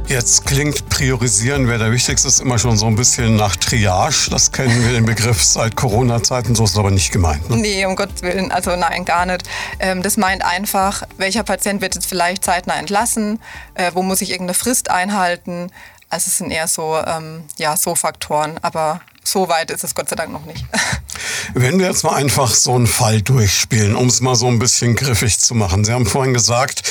Jetzt 0.10 0.48
klingt 0.48 0.90
priorisieren, 0.90 1.68
wer 1.68 1.78
der 1.78 1.92
Wichtigste 1.92 2.28
ist, 2.28 2.40
immer 2.40 2.58
schon 2.58 2.76
so 2.78 2.88
ein 2.88 2.96
bisschen 2.96 3.36
nach 3.36 3.56
Triage. 3.56 4.32
Das 4.32 4.52
kennen 4.52 4.84
wir 4.84 4.92
den 4.92 5.06
Begriff 5.06 5.44
seit 5.44 5.76
Corona-Zeiten, 5.76 6.56
so 6.56 6.64
ist 6.64 6.72
es 6.72 6.78
aber 6.80 6.90
nicht 6.90 7.12
gemeint. 7.12 7.48
Ne? 7.48 7.58
Nee, 7.58 7.86
um 7.86 7.96
Gottes 7.96 8.24
Willen, 8.24 8.52
also 8.52 8.76
nein, 8.76 9.06
gar 9.06 9.28
nicht. 9.28 9.48
Ähm, 9.78 10.02
das 10.02 10.18
meint 10.18 10.44
einfach, 10.44 11.04
welcher 11.18 11.44
Patient 11.44 11.82
wird 11.82 11.94
jetzt 11.94 12.08
vielleicht 12.08 12.44
zeitnah 12.44 12.78
entlassen, 12.78 13.40
äh, 13.76 13.92
wo 13.94 14.02
muss 14.02 14.22
ich 14.22 14.32
irgendeine 14.32 14.56
Frist 14.56 14.90
einhalten. 14.90 15.72
Also 16.10 16.30
es 16.30 16.40
sind 16.40 16.50
eher 16.50 16.68
so, 16.68 16.98
ähm, 17.06 17.44
ja, 17.58 17.78
so 17.78 17.94
Faktoren, 17.94 18.58
aber 18.64 19.02
so 19.30 19.48
weit 19.50 19.72
ist 19.72 19.84
es 19.84 19.96
Gott 19.96 20.10
sei 20.10 20.16
Dank 20.16 20.32
noch 20.32 20.46
nicht. 20.46 20.66
Wenn 21.54 21.80
wir 21.80 21.88
jetzt 21.88 22.04
mal 22.04 22.16
einfach 22.16 22.54
so 22.54 22.76
einen 22.76 22.88
Fall 22.88 23.22
durchspielen, 23.22 23.96
um 23.96 24.08
es 24.08 24.22
mal 24.22 24.36
so 24.36 24.48
ein 24.48 24.60
bisschen 24.60 24.96
griffig 24.96 25.40
zu 25.40 25.56
machen. 25.56 25.84
Sie 25.84 25.92
haben 25.92 26.06
vorhin 26.06 26.34
gesagt, 26.34 26.84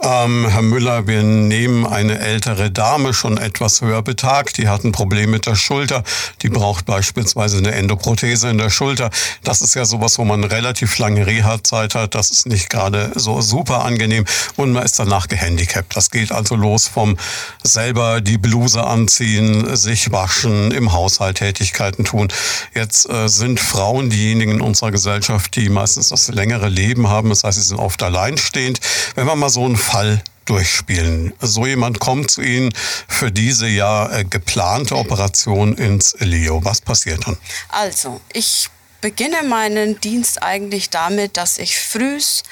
ähm, 0.00 0.48
Herr 0.48 0.62
Müller, 0.62 1.06
wir 1.06 1.22
nehmen 1.22 1.86
eine 1.86 2.18
ältere 2.18 2.70
Dame, 2.70 3.14
schon 3.14 3.38
etwas 3.38 3.80
höher 3.80 4.02
betagt, 4.02 4.58
die 4.58 4.68
hat 4.68 4.84
ein 4.84 4.92
Problem 4.92 5.30
mit 5.30 5.46
der 5.46 5.54
Schulter, 5.54 6.02
die 6.42 6.48
braucht 6.48 6.86
beispielsweise 6.86 7.58
eine 7.58 7.72
Endoprothese 7.72 8.50
in 8.50 8.58
der 8.58 8.70
Schulter. 8.70 9.10
Das 9.44 9.60
ist 9.60 9.74
ja 9.74 9.84
sowas, 9.84 10.18
wo 10.18 10.24
man 10.24 10.42
relativ 10.42 10.98
lange 10.98 11.26
Reha-Zeit 11.26 11.94
hat, 11.94 12.14
das 12.14 12.30
ist 12.30 12.46
nicht 12.46 12.68
gerade 12.68 13.12
so 13.14 13.40
super 13.40 13.84
angenehm 13.84 14.24
und 14.56 14.72
man 14.72 14.82
ist 14.82 14.98
danach 14.98 15.28
gehandicapt. 15.28 15.96
Das 15.96 16.10
geht 16.10 16.32
also 16.32 16.56
los 16.56 16.88
vom 16.88 17.16
selber 17.62 18.20
die 18.20 18.38
Bluse 18.38 18.84
anziehen, 18.84 19.76
sich 19.76 20.10
waschen, 20.10 20.72
im 20.72 20.92
Haushalt 20.92 21.40
Tätigkeiten 21.82 22.04
tun. 22.04 22.28
Jetzt 22.74 23.08
äh, 23.08 23.28
sind 23.28 23.60
Frauen 23.60 24.10
diejenigen 24.10 24.52
in 24.52 24.60
unserer 24.60 24.90
Gesellschaft, 24.90 25.56
die 25.56 25.68
meistens 25.68 26.08
das 26.08 26.28
längere 26.28 26.68
Leben 26.68 27.08
haben, 27.08 27.28
das 27.28 27.44
heißt, 27.44 27.58
sie 27.58 27.68
sind 27.68 27.78
oft 27.78 28.02
alleinstehend. 28.02 28.80
Wenn 29.14 29.26
man 29.26 29.38
mal 29.38 29.50
so 29.50 29.64
einen 29.64 29.76
Fall 29.76 30.22
durchspielen. 30.44 31.32
So 31.40 31.66
jemand 31.66 32.00
kommt 32.00 32.32
zu 32.32 32.42
Ihnen 32.42 32.74
für 33.06 33.30
diese 33.30 33.68
ja 33.68 34.10
äh, 34.10 34.24
geplante 34.24 34.96
Operation 34.96 35.76
ins 35.76 36.16
Leo. 36.18 36.64
Was 36.64 36.80
passiert 36.80 37.28
dann? 37.28 37.36
Also, 37.68 38.20
ich 38.32 38.68
beginne 39.00 39.44
meinen 39.44 40.00
Dienst 40.00 40.42
eigentlich 40.42 40.90
damit, 40.90 41.36
dass 41.36 41.58
ich 41.58 41.78
frühs 41.78 42.42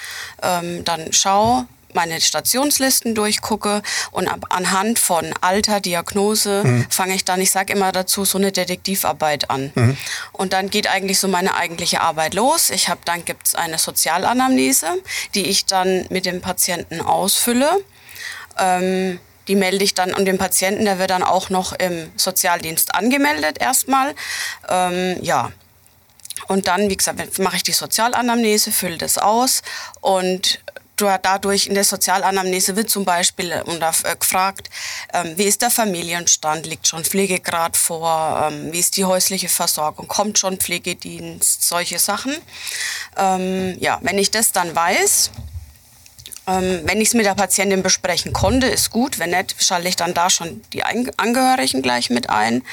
ähm, 0.40 0.85
dann 0.85 1.12
schaue, 1.12 1.66
meine 1.94 2.20
Stationslisten 2.20 3.14
durchgucke 3.14 3.83
und 4.11 4.29
ab, 4.29 4.46
anhand 4.50 4.98
von 4.98 5.33
Alter, 5.40 5.81
Diagnose 5.81 6.62
mhm. 6.64 6.87
fange 6.90 7.14
ich 7.14 7.24
dann, 7.24 7.40
ich 7.40 7.50
sage 7.50 7.72
immer 7.72 7.92
dazu, 7.92 8.24
so 8.24 8.38
eine 8.38 8.53
Detektivarbeit 8.53 9.50
an. 9.50 9.72
Mhm. 9.74 9.96
Und 10.33 10.53
dann 10.53 10.70
geht 10.70 10.88
eigentlich 10.88 11.18
so 11.18 11.29
meine 11.29 11.55
eigentliche 11.57 12.00
Arbeit 12.00 12.35
los. 12.35 12.70
Ich 12.70 12.88
habe 12.88 13.00
dann 13.05 13.24
gibt 13.24 13.48
es 13.48 13.55
eine 13.55 13.79
Sozialanamnese, 13.79 14.88
die 15.35 15.46
ich 15.46 15.66
dann 15.66 16.07
mit 16.11 16.26
dem 16.26 16.40
Patienten 16.40 17.00
ausfülle. 17.00 17.70
Ähm, 18.59 19.20
die 19.48 19.57
melde 19.57 19.83
ich 19.85 19.94
dann 19.94 20.14
an 20.14 20.24
den 20.24 20.38
Patienten, 20.38 20.85
der 20.85 20.98
wird 20.98 21.11
dann 21.11 21.24
auch 21.24 21.50
noch 21.50 21.72
im 21.72 22.11
Sozialdienst 22.16 22.94
angemeldet 22.94 23.59
erstmal. 23.61 24.14
Ähm, 24.68 25.16
ja, 25.22 25.50
und 26.46 26.68
dann, 26.68 26.88
wie 26.88 26.96
gesagt, 26.96 27.38
mache 27.38 27.57
ich 27.57 27.62
die 27.62 27.72
Sozialanamnese, 27.72 28.72
fülle 28.72 28.98
das 28.98 29.18
aus 29.18 29.62
und 30.00 30.61
dadurch 31.07 31.67
in 31.67 31.75
der 31.75 31.85
Sozialanamnese 31.85 32.77
wird 32.77 32.91
zum 32.91 33.05
Beispiel 33.05 33.51
äh, 33.53 34.17
gefragt, 34.19 34.71
ähm, 35.13 35.37
wie 35.37 35.45
ist 35.45 35.63
der 35.63 35.71
Familienstand, 35.71 36.67
liegt 36.67 36.87
schon 36.87 37.05
Pflegegrad 37.05 37.77
vor, 37.77 38.51
ähm, 38.51 38.73
wie 38.73 38.79
ist 38.79 38.97
die 38.97 39.05
häusliche 39.05 39.49
Versorgung, 39.49 40.09
kommt 40.09 40.39
schon 40.39 40.59
Pflegedienst, 40.59 41.67
solche 41.67 41.99
Sachen. 41.99 42.35
Ähm, 43.17 43.77
ja, 43.81 43.99
wenn 44.03 44.19
ich 44.19 44.31
das 44.31 44.53
dann 44.53 44.75
weiß, 44.75 45.31
wenn 46.47 47.01
ich 47.01 47.09
es 47.09 47.15
mit 47.15 47.27
der 47.27 47.35
Patientin 47.35 47.83
besprechen 47.83 48.33
konnte, 48.33 48.67
ist 48.67 48.91
gut. 48.91 49.21
Wenn 49.21 49.31
nicht, 49.31 49.55
schalte 49.63 49.87
ich 49.87 49.95
dann 49.95 50.15
da 50.15 50.31
schon 50.31 50.63
die 50.73 50.83
Angehörigen 50.83 51.81
gleich 51.81 52.11
mit 52.11 52.29
ein. 52.29 52.65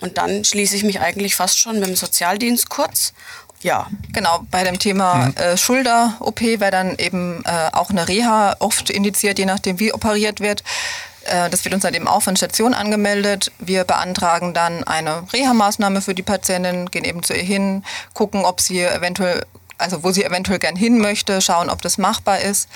Und 0.00 0.16
dann 0.16 0.44
schließe 0.44 0.76
ich 0.76 0.84
mich 0.84 1.00
eigentlich 1.00 1.36
fast 1.36 1.58
schon 1.58 1.80
mit 1.80 1.88
dem 1.88 1.96
Sozialdienst 1.96 2.70
kurz 2.70 3.12
ja, 3.62 3.86
genau. 4.12 4.40
Bei 4.50 4.64
dem 4.64 4.78
Thema 4.78 5.26
mhm. 5.26 5.36
äh, 5.36 5.56
Schulter-OP 5.56 6.40
wäre 6.40 6.70
dann 6.70 6.96
eben 6.96 7.42
äh, 7.44 7.70
auch 7.72 7.90
eine 7.90 8.08
Reha 8.08 8.56
oft 8.58 8.90
indiziert, 8.90 9.38
je 9.38 9.46
nachdem 9.46 9.78
wie 9.78 9.92
operiert 9.92 10.40
wird. 10.40 10.62
Äh, 11.24 11.50
das 11.50 11.64
wird 11.64 11.74
uns 11.74 11.82
dann 11.82 11.94
eben 11.94 12.08
auch 12.08 12.22
von 12.22 12.36
Station 12.36 12.72
angemeldet. 12.72 13.52
Wir 13.58 13.84
beantragen 13.84 14.54
dann 14.54 14.84
eine 14.84 15.24
Reha-Maßnahme 15.32 16.00
für 16.00 16.14
die 16.14 16.22
Patientin, 16.22 16.90
gehen 16.90 17.04
eben 17.04 17.22
zu 17.22 17.34
ihr 17.34 17.42
hin, 17.42 17.84
gucken, 18.14 18.44
ob 18.44 18.60
sie 18.60 18.80
eventuell, 18.80 19.44
also 19.76 20.02
wo 20.02 20.10
sie 20.10 20.24
eventuell 20.24 20.58
gern 20.58 20.76
hin 20.76 20.98
möchte, 20.98 21.40
schauen, 21.42 21.68
ob 21.68 21.82
das 21.82 21.98
machbar 21.98 22.40
ist. 22.40 22.68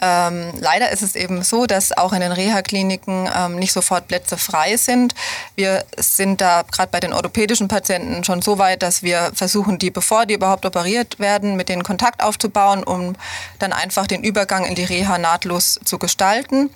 Ähm, 0.00 0.52
leider 0.60 0.90
ist 0.90 1.02
es 1.02 1.16
eben 1.16 1.42
so, 1.42 1.66
dass 1.66 1.96
auch 1.96 2.12
in 2.12 2.20
den 2.20 2.32
Reha-Kliniken 2.32 3.28
ähm, 3.36 3.56
nicht 3.56 3.72
sofort 3.72 4.06
Plätze 4.08 4.36
frei 4.36 4.76
sind. 4.76 5.14
Wir 5.56 5.84
sind 5.96 6.40
da 6.40 6.62
gerade 6.70 6.90
bei 6.90 7.00
den 7.00 7.12
orthopädischen 7.12 7.68
Patienten 7.68 8.22
schon 8.24 8.42
so 8.42 8.58
weit, 8.58 8.82
dass 8.82 9.02
wir 9.02 9.32
versuchen, 9.34 9.78
die, 9.78 9.90
bevor 9.90 10.26
die 10.26 10.34
überhaupt 10.34 10.64
operiert 10.66 11.18
werden, 11.18 11.56
mit 11.56 11.68
denen 11.68 11.82
Kontakt 11.82 12.22
aufzubauen, 12.22 12.84
um 12.84 13.16
dann 13.58 13.72
einfach 13.72 14.06
den 14.06 14.22
Übergang 14.22 14.64
in 14.64 14.74
die 14.74 14.84
Reha 14.84 15.18
nahtlos 15.18 15.80
zu 15.84 15.98
gestalten. 15.98 16.70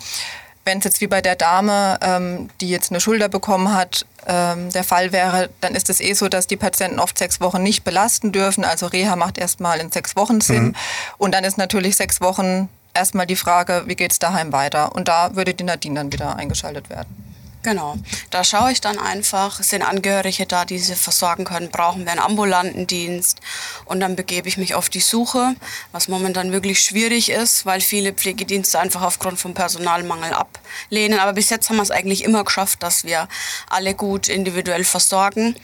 Wenn 0.65 0.79
es 0.79 0.85
jetzt 0.85 1.01
wie 1.01 1.09
bei 1.09 1.21
der 1.21 1.35
Dame, 1.35 1.99
ähm, 2.03 2.49
die 2.61 2.69
jetzt 2.69 2.93
eine 2.93 3.01
Schulter 3.01 3.29
bekommen 3.29 3.75
hat, 3.75 4.07
ähm, 4.29 4.71
der 4.71 4.85
Fall 4.85 5.11
wäre, 5.11 5.51
dann 5.61 5.75
ist 5.75 5.91
es 5.91 6.01
eh 6.01 6.13
so, 6.13 6.29
dass 6.29 6.47
die 6.47 6.57
Patienten 6.57 7.01
oft 7.01 7.19
sechs 7.19 7.41
Wochen 7.41 7.63
nicht 7.63 7.83
belasten 7.83 8.31
dürfen. 8.31 8.65
Also 8.65 8.87
Reha 8.87 9.17
macht 9.17 9.39
erstmal 9.39 9.81
in 9.81 9.91
sechs 9.91 10.15
Wochen 10.15 10.41
Sinn. 10.41 10.67
Mhm. 10.67 10.75
Und 11.19 11.35
dann 11.35 11.43
ist 11.43 11.59
natürlich 11.59 11.97
sechs 11.97 12.21
Wochen 12.21 12.69
erstmal 12.95 13.27
die 13.27 13.37
Frage, 13.37 13.85
wie 13.87 13.97
geht 13.97 14.13
es 14.13 14.19
daheim 14.19 14.53
weiter? 14.53 14.95
Und 14.95 15.09
da 15.09 15.35
würde 15.35 15.55
die 15.55 15.65
Nadine 15.65 16.01
dann 16.01 16.13
wieder 16.13 16.37
eingeschaltet 16.37 16.91
werden. 16.91 17.23
Genau. 17.63 17.95
Da 18.31 18.43
schaue 18.43 18.73
ich 18.73 18.81
dann 18.81 18.99
einfach, 18.99 19.63
sind 19.63 19.83
Angehörige 19.83 20.47
da, 20.47 20.65
die 20.65 20.79
sie 20.79 20.97
versorgen 20.97 21.45
können, 21.45 21.71
brauchen 21.71 22.05
wir 22.05 22.11
einen 22.11 22.21
ambulanten 22.21 22.89
Dienst 22.89 23.41
und 23.85 24.01
dann 24.01 24.17
begebe 24.17 24.49
ich 24.49 24.57
mich 24.57 24.75
auf 24.75 24.89
die 24.89 25.01
Suche, 25.01 25.55
was 25.93 26.09
momentan 26.09 26.51
wirklich 26.51 26.81
schwierig 26.81 27.31
ist, 27.31 27.65
weil 27.65 27.81
viele 27.81 28.13
Pflegedienste 28.13 28.81
einfach 28.81 29.03
aufgrund 29.03 29.39
vom 29.39 29.55
Personalmangel 29.55 30.33
ablehnen. 30.33 31.21
Aber 31.21 31.35
bis 31.35 31.51
jetzt 31.51 31.69
haben 31.69 31.77
wir 31.77 31.85
es 31.85 31.93
eigentlich 31.93 32.25
immer 32.25 32.43
geschafft, 32.43 32.83
dass 32.83 33.05
wir 33.05 33.29
alle 33.71 33.95
gut 33.95 34.27
individuell 34.27 34.83
versorgen. 34.83 35.55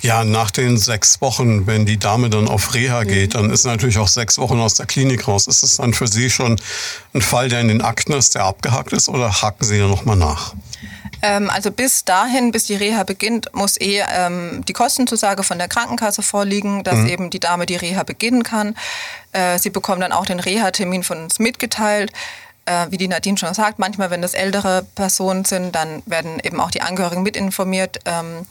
Ja, 0.00 0.24
nach 0.24 0.50
den 0.50 0.76
sechs 0.76 1.20
Wochen, 1.20 1.66
wenn 1.66 1.86
die 1.86 1.98
Dame 1.98 2.30
dann 2.30 2.48
auf 2.48 2.74
Reha 2.74 3.04
geht, 3.04 3.34
dann 3.34 3.50
ist 3.50 3.64
natürlich 3.64 3.98
auch 3.98 4.08
sechs 4.08 4.38
Wochen 4.38 4.58
aus 4.58 4.74
der 4.74 4.86
Klinik 4.86 5.28
raus. 5.28 5.46
Ist 5.46 5.62
es 5.62 5.76
dann 5.76 5.94
für 5.94 6.06
Sie 6.08 6.30
schon 6.30 6.60
ein 7.14 7.22
Fall, 7.22 7.48
der 7.48 7.60
in 7.60 7.68
den 7.68 7.80
Akten 7.80 8.12
ist, 8.12 8.34
der 8.34 8.44
abgehakt 8.44 8.92
ist 8.92 9.08
oder 9.08 9.42
haken 9.42 9.64
Sie 9.64 9.78
da 9.78 9.86
nochmal 9.86 10.16
nach? 10.16 10.54
Ähm, 11.20 11.50
also 11.50 11.70
bis 11.70 12.04
dahin, 12.04 12.52
bis 12.52 12.64
die 12.66 12.76
Reha 12.76 13.02
beginnt, 13.02 13.52
muss 13.52 13.80
eh 13.80 14.02
ähm, 14.08 14.64
die 14.66 14.72
Kostenzusage 14.72 15.42
von 15.42 15.58
der 15.58 15.68
Krankenkasse 15.68 16.22
vorliegen, 16.22 16.84
dass 16.84 16.98
mhm. 16.98 17.08
eben 17.08 17.30
die 17.30 17.40
Dame 17.40 17.66
die 17.66 17.76
Reha 17.76 18.04
beginnen 18.04 18.42
kann. 18.42 18.76
Äh, 19.32 19.58
sie 19.58 19.70
bekommt 19.70 20.02
dann 20.02 20.12
auch 20.12 20.26
den 20.26 20.40
Reha-Termin 20.40 21.02
von 21.02 21.24
uns 21.24 21.38
mitgeteilt 21.38 22.12
äh, 22.66 22.86
wie 22.90 22.98
die 22.98 23.08
Nadine 23.08 23.38
schon 23.38 23.54
sagt, 23.54 23.78
manchmal, 23.78 24.10
wenn 24.10 24.20
das 24.20 24.34
ältere 24.34 24.86
Personen 24.94 25.44
sind, 25.44 25.74
dann 25.74 26.02
werden 26.06 26.38
eben 26.42 26.60
auch 26.60 26.70
die 26.70 26.82
Angehörigen 26.82 27.22
mit 27.22 27.36
informiert. 27.36 27.98
Ähm, 28.04 28.46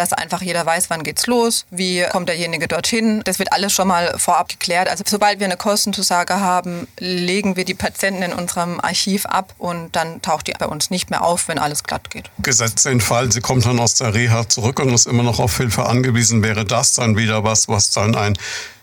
dass 0.00 0.14
einfach 0.14 0.40
jeder 0.40 0.64
weiß, 0.64 0.88
wann 0.88 1.02
geht's 1.02 1.26
los, 1.26 1.66
wie 1.70 2.04
kommt 2.10 2.30
derjenige 2.30 2.66
dorthin. 2.66 3.20
Das 3.24 3.38
wird 3.38 3.52
alles 3.52 3.72
schon 3.72 3.86
mal 3.86 4.14
vorab 4.16 4.48
geklärt. 4.48 4.88
Also 4.88 5.04
sobald 5.06 5.40
wir 5.40 5.46
eine 5.46 5.58
Kostenzusage 5.58 6.40
haben, 6.40 6.88
legen 6.98 7.56
wir 7.56 7.66
die 7.66 7.74
Patienten 7.74 8.22
in 8.22 8.32
unserem 8.32 8.80
Archiv 8.80 9.26
ab 9.26 9.54
und 9.58 9.94
dann 9.94 10.22
taucht 10.22 10.46
die 10.46 10.52
bei 10.58 10.66
uns 10.66 10.90
nicht 10.90 11.10
mehr 11.10 11.22
auf, 11.22 11.48
wenn 11.48 11.58
alles 11.58 11.84
glatt 11.84 12.10
geht. 12.10 12.30
Gesetzt 12.38 12.86
den 12.86 13.02
Fall, 13.02 13.30
sie 13.30 13.42
kommt 13.42 13.66
dann 13.66 13.78
aus 13.78 13.94
der 13.94 14.14
Reha 14.14 14.48
zurück 14.48 14.80
und 14.80 14.88
ist 14.94 15.06
immer 15.06 15.22
noch 15.22 15.38
auf 15.38 15.58
Hilfe 15.58 15.84
angewiesen, 15.84 16.42
wäre 16.42 16.64
das 16.64 16.94
dann 16.94 17.18
wieder 17.18 17.44
was, 17.44 17.68
was 17.68 17.90
dann 17.90 18.14
ein 18.14 18.38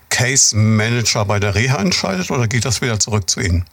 Case 0.09 0.55
Manager 0.55 1.25
bei 1.25 1.39
der 1.39 1.55
Reha 1.55 1.77
entscheidet 1.77 2.31
oder 2.31 2.47
geht 2.47 2.65
das 2.65 2.81
wieder 2.81 2.99
zurück 2.99 3.29
zu 3.29 3.39
Ihnen? 3.41 3.65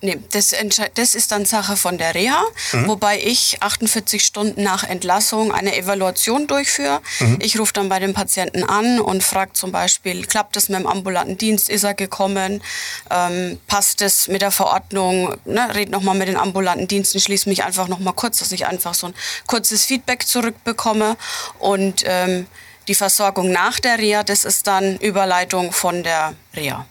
Nee, 0.00 0.18
das, 0.30 0.54
das, 0.94 1.14
ist 1.14 1.32
dann 1.32 1.44
Sache 1.44 1.76
von 1.76 1.98
der 1.98 2.14
Reha, 2.14 2.42
mhm. 2.72 2.88
wobei 2.88 3.20
ich 3.22 3.58
48 3.60 4.24
Stunden 4.24 4.62
nach 4.62 4.84
Entlassung 4.84 5.52
eine 5.52 5.76
Evaluation 5.76 6.46
durchführe. 6.46 7.00
Mhm. 7.18 7.38
Ich 7.42 7.58
rufe 7.58 7.72
dann 7.74 7.90
bei 7.90 7.98
dem 7.98 8.14
Patienten 8.14 8.64
an 8.64 9.00
und 9.00 9.22
frage 9.22 9.52
zum 9.52 9.70
Beispiel, 9.70 10.24
klappt 10.24 10.56
es 10.56 10.70
mit 10.70 10.78
dem 10.78 10.86
ambulanten 10.86 11.36
Dienst, 11.36 11.68
ist 11.68 11.84
er 11.84 11.94
gekommen, 11.94 12.62
ähm, 13.10 13.60
passt 13.66 14.00
es 14.00 14.28
mit 14.28 14.40
der 14.40 14.50
Verordnung, 14.50 15.36
ne, 15.44 15.74
red 15.74 15.90
nochmal 15.90 16.14
mit 16.14 16.28
den 16.28 16.36
ambulanten 16.36 16.88
Diensten, 16.88 17.20
schließe 17.20 17.48
mich 17.48 17.64
einfach 17.64 17.88
nochmal 17.88 18.14
kurz, 18.14 18.38
dass 18.38 18.52
ich 18.52 18.66
einfach 18.66 18.94
so 18.94 19.08
ein 19.08 19.14
kurzes 19.46 19.84
Feedback 19.84 20.26
zurückbekomme 20.26 21.16
und 21.58 22.02
ähm, 22.06 22.46
die 22.90 22.94
Versorgung 22.96 23.52
nach 23.52 23.78
der 23.78 23.98
Reha, 23.98 24.24
das 24.24 24.44
ist 24.44 24.66
dann 24.66 24.96
Überleitung 24.96 25.70
von 25.70 26.02
der 26.02 26.34
Reha. 26.56 26.86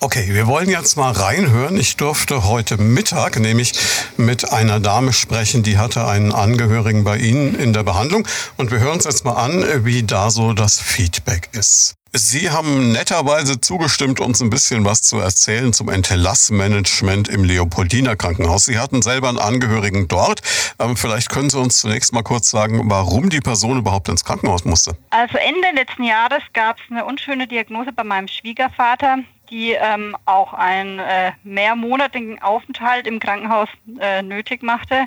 Okay, 0.00 0.34
wir 0.34 0.48
wollen 0.48 0.68
jetzt 0.68 0.96
mal 0.96 1.12
reinhören. 1.12 1.78
Ich 1.78 1.96
durfte 1.96 2.44
heute 2.48 2.78
Mittag 2.78 3.38
nämlich 3.38 3.72
mit 4.16 4.52
einer 4.52 4.80
Dame 4.80 5.12
sprechen, 5.12 5.62
die 5.62 5.78
hatte 5.78 6.04
einen 6.08 6.32
Angehörigen 6.32 7.04
bei 7.04 7.16
Ihnen 7.18 7.54
in 7.54 7.72
der 7.72 7.84
Behandlung. 7.84 8.26
Und 8.56 8.72
wir 8.72 8.80
hören 8.80 8.94
uns 8.94 9.04
jetzt 9.04 9.24
mal 9.24 9.34
an, 9.34 9.84
wie 9.84 10.02
da 10.02 10.30
so 10.30 10.52
das 10.52 10.80
Feedback 10.80 11.48
ist. 11.52 11.94
Sie 12.12 12.50
haben 12.50 12.90
netterweise 12.90 13.60
zugestimmt, 13.60 14.18
uns 14.18 14.40
ein 14.40 14.50
bisschen 14.50 14.84
was 14.84 15.02
zu 15.02 15.20
erzählen 15.20 15.72
zum 15.72 15.88
Entlassmanagement 15.88 17.28
im 17.28 17.44
Leopoldiner 17.44 18.16
Krankenhaus. 18.16 18.64
Sie 18.64 18.80
hatten 18.80 19.00
selber 19.00 19.28
einen 19.28 19.38
Angehörigen 19.38 20.08
dort. 20.08 20.40
Ähm, 20.80 20.96
vielleicht 20.96 21.30
können 21.30 21.50
Sie 21.50 21.58
uns 21.58 21.78
zunächst 21.78 22.12
mal 22.12 22.24
kurz 22.24 22.50
sagen, 22.50 22.90
warum 22.90 23.30
die 23.30 23.38
Person 23.38 23.78
überhaupt 23.78 24.08
ins 24.08 24.24
Krankenhaus 24.24 24.64
musste. 24.64 24.96
Also 25.10 25.38
Ende 25.38 25.68
letzten 25.72 26.02
Jahres 26.02 26.42
gab 26.52 26.78
es 26.78 26.90
eine 26.90 27.04
unschöne 27.04 27.46
Diagnose 27.46 27.92
bei 27.92 28.02
meinem 28.02 28.26
Schwiegervater 28.26 29.18
die 29.50 29.72
ähm, 29.72 30.16
auch 30.26 30.54
einen 30.54 31.00
äh, 31.00 31.32
mehrmonatigen 31.42 32.40
Aufenthalt 32.40 33.06
im 33.06 33.18
Krankenhaus 33.18 33.68
äh, 33.98 34.22
nötig 34.22 34.62
machte. 34.62 35.06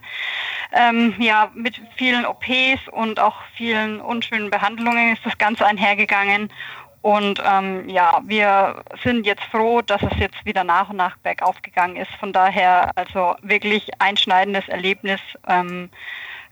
Ähm, 0.73 1.15
ja, 1.17 1.49
mit 1.55 1.81
vielen 1.95 2.25
OPs 2.25 2.89
und 2.91 3.19
auch 3.19 3.37
vielen 3.55 4.01
unschönen 4.01 4.49
Behandlungen 4.49 5.13
ist 5.13 5.25
das 5.25 5.37
Ganze 5.37 5.65
einhergegangen. 5.65 6.49
Und 7.03 7.43
ähm, 7.45 7.89
ja, 7.89 8.21
wir 8.25 8.81
sind 9.03 9.25
jetzt 9.25 9.43
froh, 9.51 9.81
dass 9.81 10.01
es 10.03 10.17
jetzt 10.19 10.45
wieder 10.45 10.63
nach 10.63 10.89
und 10.89 10.95
nach 10.95 11.17
bergauf 11.17 11.61
gegangen 11.61 11.97
ist. 11.97 12.11
Von 12.17 12.31
daher 12.31 12.91
also 12.95 13.35
wirklich 13.41 13.89
einschneidendes 13.99 14.69
Erlebnis, 14.69 15.19
ähm, 15.49 15.89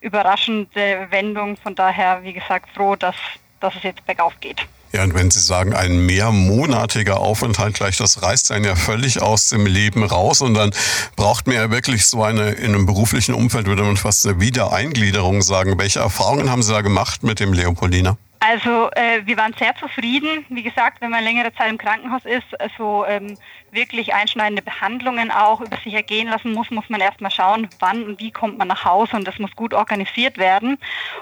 überraschende 0.02 1.08
Wendung. 1.10 1.56
Von 1.56 1.74
daher, 1.74 2.22
wie 2.24 2.34
gesagt, 2.34 2.70
froh, 2.76 2.98
dass, 2.98 3.16
dass 3.62 3.76
es 3.78 3.84
jetzt 3.84 4.06
bergauf 4.06 4.34
geht. 4.42 4.68
Ja, 4.92 5.04
und 5.04 5.14
wenn 5.14 5.32
Sie 5.32 5.40
sagen, 5.40 5.74
ein 5.74 6.06
mehrmonatiger 6.06 7.22
Aufenthalt 7.22 7.76
gleich, 7.76 7.96
das 7.96 8.22
reißt 8.22 8.52
einen 8.52 8.66
ja 8.66 8.76
völlig 8.76 9.22
aus 9.22 9.46
dem 9.48 9.66
Leben 9.66 10.04
raus 10.04 10.42
und 10.42 10.54
dann 10.54 10.72
braucht 11.16 11.48
man 11.48 11.56
ja 11.56 11.72
wirklich 11.72 12.06
so 12.06 12.24
eine, 12.24 12.50
in 12.50 12.76
einem 12.76 12.86
beruflichen 12.86 13.34
Umfeld 13.34 13.68
würde 13.68 13.84
man 13.84 13.96
fast 13.96 14.28
eine 14.28 14.42
Wiedereingliederung 14.42 15.42
sagen. 15.44 15.80
Welche 15.80 16.00
Erfahrungen 16.00 16.52
haben 16.52 16.62
Sie 16.62 16.74
da 16.74 16.82
gemacht 16.82 17.24
mit 17.24 17.40
dem 17.40 17.54
Leopoldiner? 17.54 18.18
Also 18.44 18.90
äh, 18.96 19.22
wir 19.24 19.38
waren 19.38 19.54
sehr 19.54 19.76
zufrieden. 19.76 20.46
Wie 20.50 20.64
gesagt, 20.64 21.00
wenn 21.00 21.12
man 21.12 21.24
längere 21.24 21.54
Zeit 21.54 21.70
im 21.70 21.78
Krankenhaus 21.78 22.26
ist, 22.26 22.48
so 22.76 23.06
ähm, 23.06 23.38
wirklich 23.72 24.14
einschneidende 24.14 24.62
Behandlungen 24.62 25.32
auch 25.32 25.62
über 25.62 25.78
sich 25.78 25.94
ergehen 25.94 26.28
lassen 26.28 26.52
muss, 26.54 26.70
muss 26.72 26.90
man 26.90 27.02
erstmal 27.02 27.32
schauen, 27.32 27.70
wann 27.80 28.04
und 28.04 28.20
wie 28.20 28.32
kommt 28.32 28.58
man 28.58 28.68
nach 28.68 28.86
Hause 28.86 29.16
und 29.16 29.28
das 29.28 29.40
muss 29.40 29.56
gut 29.56 29.74
organisiert 29.74 30.38
werden. 30.38 30.78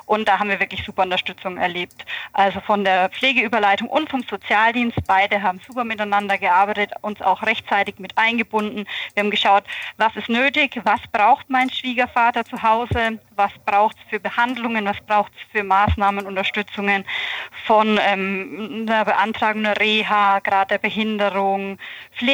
Und 0.05 0.27
da 0.27 0.39
haben 0.39 0.49
wir 0.49 0.59
wirklich 0.59 0.83
super 0.83 1.03
Unterstützung 1.03 1.57
erlebt. 1.57 2.05
Also 2.33 2.59
von 2.61 2.83
der 2.83 3.09
Pflegeüberleitung 3.09 3.87
und 3.87 4.09
vom 4.09 4.23
Sozialdienst, 4.23 4.97
beide 5.07 5.41
haben 5.41 5.59
super 5.65 5.83
miteinander 5.83 6.37
gearbeitet, 6.37 6.91
uns 7.01 7.21
auch 7.21 7.43
rechtzeitig 7.43 7.99
mit 7.99 8.17
eingebunden. 8.17 8.85
Wir 9.13 9.23
haben 9.23 9.31
geschaut, 9.31 9.63
was 9.97 10.15
ist 10.15 10.29
nötig, 10.29 10.79
was 10.83 11.01
braucht 11.11 11.49
mein 11.49 11.69
Schwiegervater 11.69 12.43
zu 12.45 12.61
Hause, 12.61 13.19
was 13.35 13.51
braucht 13.65 13.97
es 13.97 14.09
für 14.09 14.19
Behandlungen, 14.19 14.85
was 14.85 14.99
braucht 15.07 15.31
es 15.35 15.51
für 15.51 15.63
Maßnahmen, 15.63 16.25
Unterstützungen 16.25 17.05
von 17.65 17.99
ähm, 18.01 18.85
einer 18.87 19.05
Beantragung 19.05 19.65
einer 19.65 19.79
Reha, 19.79 20.39
Grad 20.39 20.71
der 20.71 20.77
Behinderung, 20.77 21.77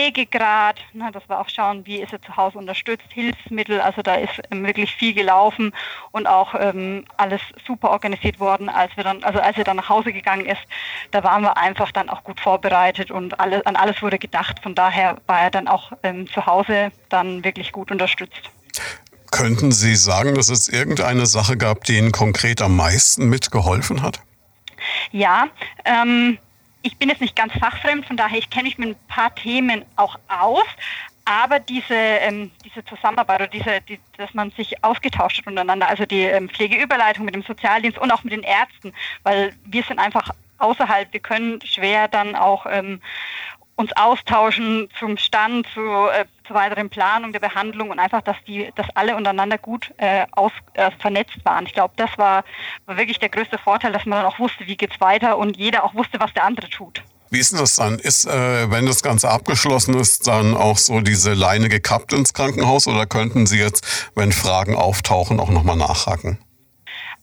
Pflegegrad, 0.05 0.77
na, 0.93 1.09
dass 1.09 1.27
wir 1.27 1.39
auch 1.39 1.49
schauen, 1.49 1.83
wie 1.85 1.97
ist 1.97 2.13
er 2.13 2.21
zu 2.21 2.35
Hause 2.37 2.59
unterstützt, 2.59 3.07
Hilfsmittel, 3.09 3.81
also 3.81 4.03
da 4.03 4.15
ist 4.15 4.39
ähm, 4.51 4.63
wirklich 4.63 4.93
viel 4.93 5.15
gelaufen 5.15 5.73
und 6.11 6.27
auch 6.27 6.53
ähm, 6.59 7.05
alles 7.17 7.41
super 7.65 7.89
organisiert 7.89 8.39
worden, 8.39 8.69
als 8.69 8.95
wir 8.97 9.03
dann, 9.03 9.23
also 9.23 9.39
als 9.39 9.57
er 9.57 9.63
dann 9.63 9.77
nach 9.77 9.89
Hause 9.89 10.13
gegangen 10.13 10.45
ist, 10.45 10.61
da 11.09 11.23
waren 11.23 11.41
wir 11.41 11.57
einfach 11.57 11.91
dann 11.91 12.09
auch 12.09 12.23
gut 12.23 12.39
vorbereitet 12.39 13.09
und 13.09 13.39
alles, 13.39 13.65
an 13.65 13.75
alles 13.75 14.01
wurde 14.03 14.19
gedacht. 14.19 14.59
Von 14.61 14.75
daher 14.75 15.17
war 15.25 15.41
er 15.41 15.49
dann 15.49 15.67
auch 15.67 15.91
ähm, 16.03 16.27
zu 16.27 16.45
Hause 16.45 16.91
dann 17.09 17.43
wirklich 17.43 17.71
gut 17.71 17.89
unterstützt. 17.89 18.51
Könnten 19.31 19.71
Sie 19.71 19.95
sagen, 19.95 20.35
dass 20.35 20.49
es 20.49 20.67
irgendeine 20.67 21.25
Sache 21.25 21.57
gab, 21.57 21.83
die 21.85 21.97
Ihnen 21.97 22.11
konkret 22.11 22.61
am 22.61 22.75
meisten 22.75 23.27
mitgeholfen 23.27 24.03
hat? 24.03 24.19
Ja, 25.11 25.47
ähm, 25.83 26.37
ich 26.85 26.97
bin 26.97 27.09
jetzt 27.09 27.21
nicht 27.21 27.35
ganz 27.35 27.51
fachfremd, 27.53 28.05
von 28.05 28.15
daher 28.15 28.37
ich 28.37 28.49
kenne 28.49 28.65
mich 28.65 28.77
mit 28.77 28.89
ein 28.89 29.07
paar 29.07 29.33
Themen 29.33 29.83
auch 29.95 30.17
aus. 30.27 30.65
Aber 31.27 31.59
diese, 31.59 31.95
ähm, 31.95 32.51
diese 32.63 32.85
Zusammenarbeit 32.85 33.41
oder 33.41 33.47
diese, 33.47 33.81
die, 33.89 33.99
dass 34.17 34.35
man 34.35 34.51
sich 34.51 34.83
ausgetauscht 34.83 35.39
hat 35.39 35.47
untereinander, 35.47 35.89
also 35.89 36.05
die 36.05 36.21
ähm, 36.21 36.47
Pflegeüberleitung 36.47 37.25
mit 37.25 37.33
dem 37.33 37.41
Sozialdienst 37.41 37.97
und 37.97 38.11
auch 38.11 38.23
mit 38.23 38.31
den 38.31 38.43
Ärzten, 38.43 38.93
weil 39.23 39.55
wir 39.65 39.81
sind 39.81 39.97
einfach 39.97 40.29
außerhalb, 40.59 41.11
wir 41.11 41.19
können 41.19 41.59
schwer 41.63 42.07
dann 42.07 42.35
auch 42.35 42.67
ähm, 42.69 43.01
uns 43.75 43.91
austauschen 43.97 44.87
zum 44.99 45.17
Stand, 45.17 45.65
zu, 45.73 45.81
äh, 45.81 46.25
zur 46.47 46.55
weiteren 46.55 46.89
Planung 46.89 47.31
der 47.31 47.39
Behandlung 47.39 47.89
und 47.89 47.99
einfach, 47.99 48.21
dass 48.21 48.37
die, 48.47 48.71
dass 48.75 48.87
alle 48.95 49.15
untereinander 49.15 49.57
gut 49.57 49.93
äh, 49.97 50.25
aus, 50.31 50.51
äh, 50.73 50.91
vernetzt 50.99 51.43
waren. 51.43 51.65
Ich 51.65 51.73
glaube, 51.73 51.93
das 51.97 52.09
war, 52.17 52.43
war 52.85 52.97
wirklich 52.97 53.19
der 53.19 53.29
größte 53.29 53.57
Vorteil, 53.57 53.91
dass 53.91 54.05
man 54.05 54.19
dann 54.19 54.31
auch 54.31 54.39
wusste, 54.39 54.67
wie 54.67 54.77
geht's 54.77 54.99
weiter 54.99 55.37
und 55.37 55.57
jeder 55.57 55.83
auch 55.83 55.93
wusste, 55.93 56.19
was 56.19 56.33
der 56.33 56.43
andere 56.43 56.69
tut. 56.69 57.03
Wie 57.31 57.39
ist 57.39 57.51
denn 57.51 57.59
das 57.59 57.75
dann? 57.75 57.99
Ist, 57.99 58.25
äh, 58.25 58.71
wenn 58.71 58.85
das 58.85 59.01
Ganze 59.01 59.29
abgeschlossen 59.29 59.95
ist, 59.95 60.27
dann 60.27 60.55
auch 60.55 60.77
so 60.77 61.01
diese 61.01 61.33
Leine 61.33 61.69
gekappt 61.69 62.13
ins 62.13 62.33
Krankenhaus 62.33 62.87
oder 62.87 63.05
könnten 63.05 63.47
Sie 63.47 63.59
jetzt, 63.59 64.11
wenn 64.15 64.31
Fragen 64.31 64.75
auftauchen, 64.75 65.39
auch 65.39 65.49
nochmal 65.49 65.75
nachhaken? 65.75 66.37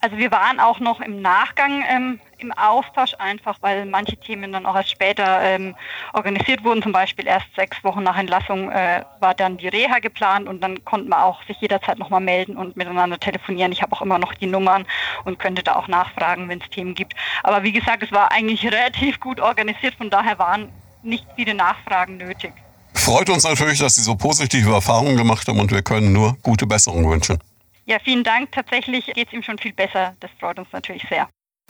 Also 0.01 0.17
wir 0.17 0.33
waren 0.33 0.59
auch 0.59 0.81
noch 0.81 1.01
im 1.01 1.23
Nachgang 1.23 1.85
ähm, 1.89 2.21
im 2.43 2.53
Austausch 2.53 3.15
einfach, 3.19 3.57
weil 3.61 3.87
manche 3.87 4.17
Themen 4.17 4.53
dann 4.53 4.67
auch 4.67 4.75
erst 4.75 4.91
später 4.91 5.41
ähm, 5.43 5.75
organisiert 6.13 6.65
wurden. 6.65 6.83
Zum 6.83 6.93
Beispiel 6.93 7.27
erst 7.27 7.47
sechs 7.57 7.83
Wochen 7.85 8.03
nach 8.03 8.19
Entlassung 8.19 8.71
äh, 8.71 9.05
war 9.21 9.35
dann 9.35 9.57
die 9.57 9.69
Reha 9.69 9.99
geplant 9.99 10.49
und 10.49 10.61
dann 10.61 10.85
konnte 10.85 11.09
man 11.09 11.21
auch 11.21 11.43
sich 11.45 11.61
jederzeit 11.61 11.99
nochmal 11.99 12.21
melden 12.21 12.57
und 12.57 12.77
miteinander 12.77 13.19
telefonieren. 13.19 13.73
Ich 13.73 13.83
habe 13.83 13.93
auch 13.93 14.03
immer 14.03 14.19
noch 14.19 14.35
die 14.35 14.47
Nummern 14.47 14.87
und 15.25 15.39
könnte 15.39 15.63
da 15.63 15.77
auch 15.77 15.89
nachfragen, 15.89 16.49
wenn 16.49 16.61
es 16.61 16.69
Themen 16.71 16.95
gibt. 16.95 17.15
Aber 17.43 17.63
wie 17.63 17.73
gesagt, 17.73 18.03
es 18.03 18.13
war 18.13 18.33
eigentlich 18.33 18.65
relativ 18.71 19.21
gut 19.21 19.41
organisiert, 19.41 19.95
von 19.95 20.11
daher 20.11 20.39
waren 20.39 20.69
nicht 21.03 21.27
viele 21.37 21.55
Nachfragen 21.55 22.17
nötig. 22.17 22.53
Freut 22.95 23.31
uns 23.31 23.45
natürlich, 23.45 23.79
dass 23.79 23.95
Sie 23.95 24.03
so 24.03 24.15
positive 24.15 24.73
Erfahrungen 24.73 25.17
gemacht 25.17 25.49
haben 25.49 25.59
und 25.59 25.73
wir 25.73 25.83
können 25.83 26.13
nur 26.13 26.37
gute 26.43 26.67
Besserung 26.67 27.11
wünschen. 27.11 27.39
Ja, 27.85 27.99
vielen 27.99 28.23
Dank. 28.23 28.53
Tatsächlich 28.53 29.07
geht 29.07 29.29
es 29.29 29.33
ihm 29.33 29.43
schon 29.43 29.59
viel 29.59 29.73
besser. 29.73 30.15
Das 30.21 30.31
freut 30.39 30.59
uns 30.59 30.69
natürlich 30.73 31.05
sehr. 31.09 31.29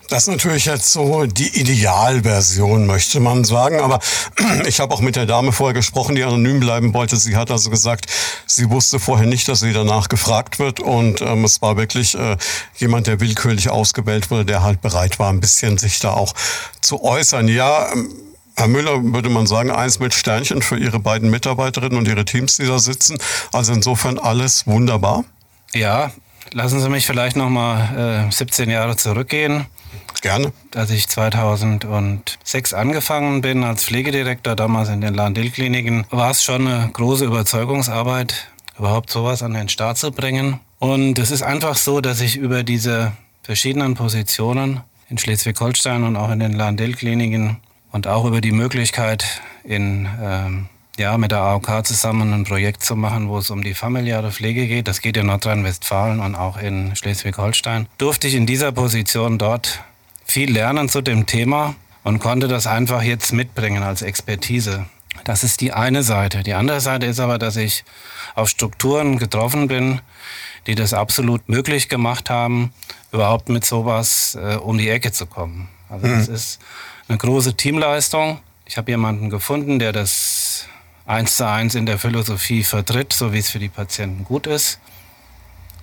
Das 0.09 0.25
ist 0.25 0.29
natürlich 0.29 0.67
jetzt 0.67 0.93
so 0.93 1.25
die 1.27 1.59
Idealversion, 1.59 2.87
möchte 2.87 3.21
man 3.21 3.45
sagen. 3.45 3.81
Aber 3.81 4.01
ich 4.67 4.81
habe 4.81 4.93
auch 4.93 5.01
mit 5.01 5.17
der 5.17 5.27
Dame 5.27 5.53
vorher 5.53 5.75
gesprochen, 5.75 6.15
die 6.15 6.23
anonym 6.23 6.61
bleiben 6.61 6.93
wollte. 6.93 7.17
Sie 7.17 7.37
hat 7.37 7.51
also 7.51 7.71
gesagt, 7.71 8.07
sie 8.47 8.69
wusste 8.71 9.01
vorher 9.01 9.27
nicht, 9.27 9.49
dass 9.49 9.61
sie 9.61 9.73
danach 9.73 10.09
gefragt 10.09 10.59
wird. 10.59 10.81
Und 10.81 11.23
ähm, 11.23 11.45
es 11.45 11.63
war 11.63 11.77
wirklich 11.77 12.15
äh, 12.15 12.37
jemand, 12.77 13.07
der 13.07 13.21
willkürlich 13.21 13.71
ausgewählt 13.71 14.31
wurde, 14.31 14.45
der 14.45 14.63
halt 14.63 14.81
bereit 14.81 15.19
war, 15.19 15.31
ein 15.31 15.41
bisschen 15.41 15.79
sich 15.79 15.99
da 15.99 16.13
auch 16.13 16.35
zu 16.81 17.03
äußern. 17.03 17.49
Ja, 17.49 17.91
ähm, 17.93 18.11
Herr 18.55 18.69
Müller, 18.69 19.03
würde 19.03 19.31
man 19.31 19.47
sagen, 19.47 19.71
eins 19.71 19.99
mit 19.99 20.13
Sternchen 20.13 20.61
für 20.61 20.77
Ihre 20.77 20.99
beiden 20.99 21.31
Mitarbeiterinnen 21.31 21.97
und 21.97 22.07
Ihre 22.07 22.25
Teams, 22.25 22.57
die 22.57 22.67
da 22.67 22.79
sitzen. 22.79 23.19
Also 23.53 23.73
insofern 23.73 24.19
alles 24.19 24.67
wunderbar. 24.67 25.25
Ja, 25.73 26.13
lassen 26.53 26.81
Sie 26.81 26.89
mich 26.89 27.07
vielleicht 27.07 27.37
noch 27.37 27.49
mal 27.49 28.27
äh, 28.29 28.33
17 28.33 28.71
Jahre 28.71 28.97
zurückgehen. 28.97 29.67
Gerne. 30.21 30.53
Als 30.75 30.91
ich 30.91 31.09
2006 31.09 32.75
angefangen 32.75 33.41
bin 33.41 33.65
als 33.65 33.85
Pflegedirektor, 33.85 34.55
damals 34.55 34.89
in 34.89 35.01
den 35.01 35.15
Lahn-Dill-Kliniken, 35.15 36.07
war 36.11 36.31
es 36.31 36.45
schon 36.45 36.69
eine 36.69 36.91
große 36.93 37.25
Überzeugungsarbeit, 37.25 38.49
überhaupt 38.79 39.11
sowas 39.11 39.43
an 39.43 39.55
den 39.55 39.69
Start 39.69 39.99
zu 39.99 40.13
bringen. 40.13 40.61
Und 40.79 41.19
es 41.19 41.31
ist 41.31 41.43
einfach 41.43 41.77
so, 41.77 42.01
dass 42.01 42.21
ich 42.21 42.37
über 42.37 42.63
diese 42.63 43.13
verschiedenen 43.43 43.95
Positionen 43.95 44.81
in 45.09 45.19
Schleswig-Holstein 45.19 46.05
und 46.05 46.17
auch 46.17 46.31
in 46.31 46.39
den 46.39 46.53
Lahn-Dill-Kliniken 46.53 47.59
und 47.91 48.07
auch 48.07 48.25
über 48.25 48.41
die 48.41 48.53
Möglichkeit, 48.53 49.43
in, 49.65 50.09
ähm, 50.23 50.69
ja, 50.99 51.17
mit 51.17 51.31
der 51.31 51.41
AOK 51.41 51.87
zusammen 51.87 52.33
ein 52.33 52.45
Projekt 52.45 52.85
zu 52.85 52.97
machen, 52.97 53.29
wo 53.29 53.39
es 53.39 53.51
um 53.51 53.63
die 53.63 53.75
familiäre 53.75 54.31
Pflege 54.31 54.67
geht. 54.67 54.89
Das 54.89 55.01
geht 55.01 55.17
in 55.17 55.27
Nordrhein-Westfalen 55.27 56.21
und 56.21 56.35
auch 56.35 56.59
in 56.59 56.95
Schleswig-Holstein. 56.95 57.87
Durfte 57.99 58.29
ich 58.29 58.35
in 58.35 58.47
dieser 58.47 58.73
Position 58.73 59.39
dort 59.39 59.83
viel 60.25 60.53
lernen 60.53 60.89
zu 60.89 61.01
dem 61.01 61.27
Thema 61.27 61.75
und 62.05 62.19
konnte 62.19 62.49
das 62.49 62.67
einfach 62.67 63.03
jetzt 63.03 63.33
mitbringen 63.33 63.83
als 63.83 64.03
Expertise. 64.03 64.87
Das 65.25 65.45
ist 65.45 65.61
die 65.61 65.73
eine 65.73 66.03
Seite. 66.03 66.43
Die 66.43 66.55
andere 66.55 66.81
Seite 66.81 67.07
ist 67.07 67.21
aber, 67.21 67.39
dass 67.39 67.57
ich 67.57 67.85
auf 68.35 68.49
Strukturen 68.49 69.19
getroffen 69.19 69.69
bin, 69.69 70.01
die 70.67 70.75
das 70.75 70.95
absolut 70.95 71.49
möglich 71.49 71.89
gemacht 71.89 72.31
haben, 72.31 72.73
überhaupt 73.13 73.49
mit 73.49 73.65
sowas 73.65 74.37
äh, 74.41 74.57
um 74.57 74.79
die 74.79 74.89
Ecke 74.89 75.13
zu 75.13 75.27
kommen. 75.27 75.69
Also 75.89 76.07
mhm. 76.07 76.19
das 76.19 76.29
ist 76.29 76.61
eine 77.09 77.19
große 77.19 77.55
Teamleistung. 77.55 78.41
Ich 78.65 78.79
habe 78.79 78.91
jemanden 78.91 79.29
gefunden, 79.29 79.79
der 79.79 79.93
das 79.93 80.67
eins 81.07 81.37
zu 81.37 81.49
eins 81.49 81.75
in 81.75 81.87
der 81.87 81.99
Philosophie 81.99 82.63
vertritt, 82.63 83.13
so 83.13 83.33
wie 83.33 83.39
es 83.39 83.51
für 83.51 83.59
die 83.59 83.69
Patienten 83.69 84.25
gut 84.25 84.47
ist. 84.47 84.81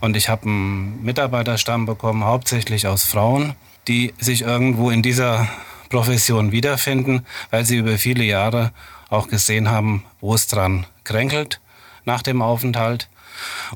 Und 0.02 0.16
ich 0.16 0.30
habe 0.30 0.44
einen 0.44 1.04
Mitarbeiterstamm 1.04 1.86
bekommen, 1.86 2.24
hauptsächlich 2.24 2.88
aus 2.88 3.04
Frauen, 3.04 3.56
die 3.88 4.14
sich 4.20 4.42
irgendwo 4.42 4.92
in 4.92 5.02
dieser 5.02 5.50
Profession 5.90 6.52
wiederfinden, 6.52 7.26
weil 7.50 7.66
sie 7.66 7.78
über 7.78 7.98
viele 7.98 8.24
Jahre 8.24 8.72
auch 9.10 9.28
gesehen 9.28 9.70
haben, 9.70 10.04
wo 10.22 10.36
es 10.36 10.48
dran 10.48 10.86
kränkelt 11.04 11.60
nach 12.06 12.22
dem 12.22 12.42
Aufenthalt. 12.42 13.10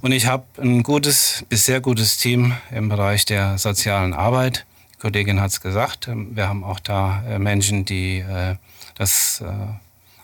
Und 0.02 0.12
ich 0.12 0.28
habe 0.28 0.46
ein 0.62 0.84
gutes 0.84 1.46
bis 1.50 1.66
sehr 1.66 1.82
gutes 1.82 2.18
Team 2.18 2.54
im 2.72 2.90
Bereich 2.90 3.26
der 3.26 3.58
sozialen 3.58 4.14
Arbit. 4.14 4.66
Kollegin 5.00 5.42
hat 5.42 5.52
es 5.52 5.62
gesagt, 5.62 6.10
wir 6.10 6.48
haben 6.48 6.64
auch 6.64 6.80
da 6.80 7.24
äh, 7.28 7.40
Menschen, 7.40 7.86
die 7.86 8.20
äh, 8.20 8.56
das 8.96 9.42
äh, 9.42 9.50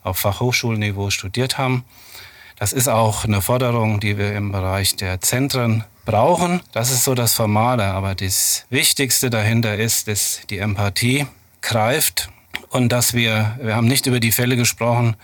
auf 0.09 0.17
Fachhochschulniveau 0.17 1.09
studiert 1.09 1.57
haben. 1.57 1.83
Das 2.57 2.73
ist 2.73 2.89
auch 2.89 3.23
eine 3.23 3.41
Forderung, 3.41 3.99
die 3.99 4.17
wir 4.17 4.35
im 4.35 4.51
Bereich 4.51 4.95
der 4.95 5.21
Zentren 5.21 5.85
brauchen. 6.05 6.61
Das 6.73 6.91
ist 6.91 7.05
so 7.05 7.15
das 7.15 7.33
Formale, 7.33 7.85
aber 7.85 8.15
das 8.15 8.65
Wichtigste 8.69 9.29
dahinter 9.29 9.77
ist, 9.77 10.07
dass 10.07 10.41
die 10.49 10.57
Empathie 10.57 11.27
greift 11.61 12.29
und 12.69 12.91
dass 12.91 13.13
wir, 13.13 13.57
wir 13.61 13.75
haben 13.75 13.87
nicht 13.87 14.05
über 14.07 14.19
die 14.19 14.31
Fälle 14.31 14.57
gesprochen, 14.57 15.15